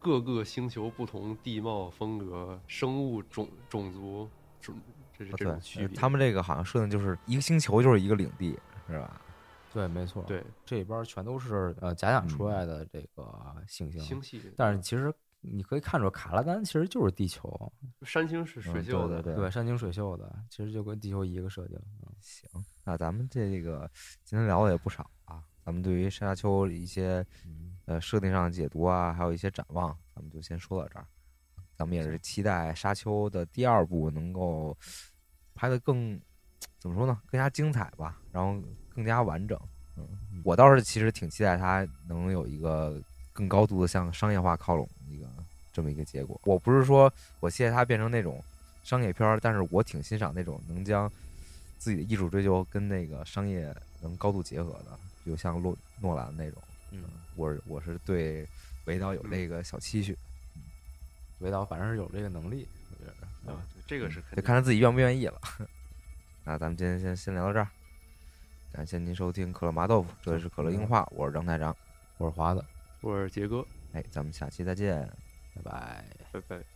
[0.00, 4.28] 各个星球不同地貌、风格、生物种种族，
[4.72, 4.82] 种
[5.16, 5.96] 这是这种区别。
[5.96, 8.58] 他们这个好像设定就是一个星球就是一个领地，
[8.88, 9.20] 是吧？
[9.72, 13.24] 对，没错，对，这里边全都是呃假想出来的这个
[13.66, 14.40] 行星，星系。
[14.56, 17.72] 但是其实你可以看出卡拉丹其实就是地球，
[18.02, 21.76] 山青是水秀的，对，山清水秀的，其实就跟地球一个设定。
[22.20, 22.48] 行，
[22.84, 23.90] 那咱们这个
[24.22, 27.26] 今天聊的也不少啊，咱们对于沙丘一些
[27.86, 31.06] 呃设定上的解读啊，还有一些展望，咱们就先说到这儿。
[31.76, 34.76] 咱们也是期待《沙丘》的第二部能够
[35.54, 36.20] 拍的更
[36.78, 37.20] 怎么说呢？
[37.26, 38.60] 更加精彩吧，然后
[38.94, 39.58] 更加完整。
[39.96, 40.06] 嗯，
[40.44, 43.00] 我倒是其实挺期待它能有一个
[43.32, 45.26] 更高度的向商业化靠拢一个
[45.72, 46.40] 这么一个结果。
[46.44, 48.42] 我不是说我期待它变成那种
[48.82, 51.10] 商业片儿，但是我挺欣赏那种能将
[51.78, 56.62] 自己的艺术追求跟那个商业能高度结合的，就像诺诺兰那种。
[56.90, 57.04] 嗯，
[57.36, 58.46] 我我是对
[58.84, 60.16] 韦导有这个小期许。
[61.44, 65.38] 韦导反正是有这个能力，我觉得啊，这个是得看他自己愿不愿意了。
[66.42, 67.68] 那咱们今天先先聊到这儿，
[68.72, 71.76] 感谢您收听可乐麻豆腐，这里是可乐樱花，我是张台长，
[72.16, 72.64] 我是华子，
[73.02, 73.62] 我是杰哥，
[73.92, 75.06] 哎，咱们下期再见，
[75.54, 76.73] 拜拜，拜拜。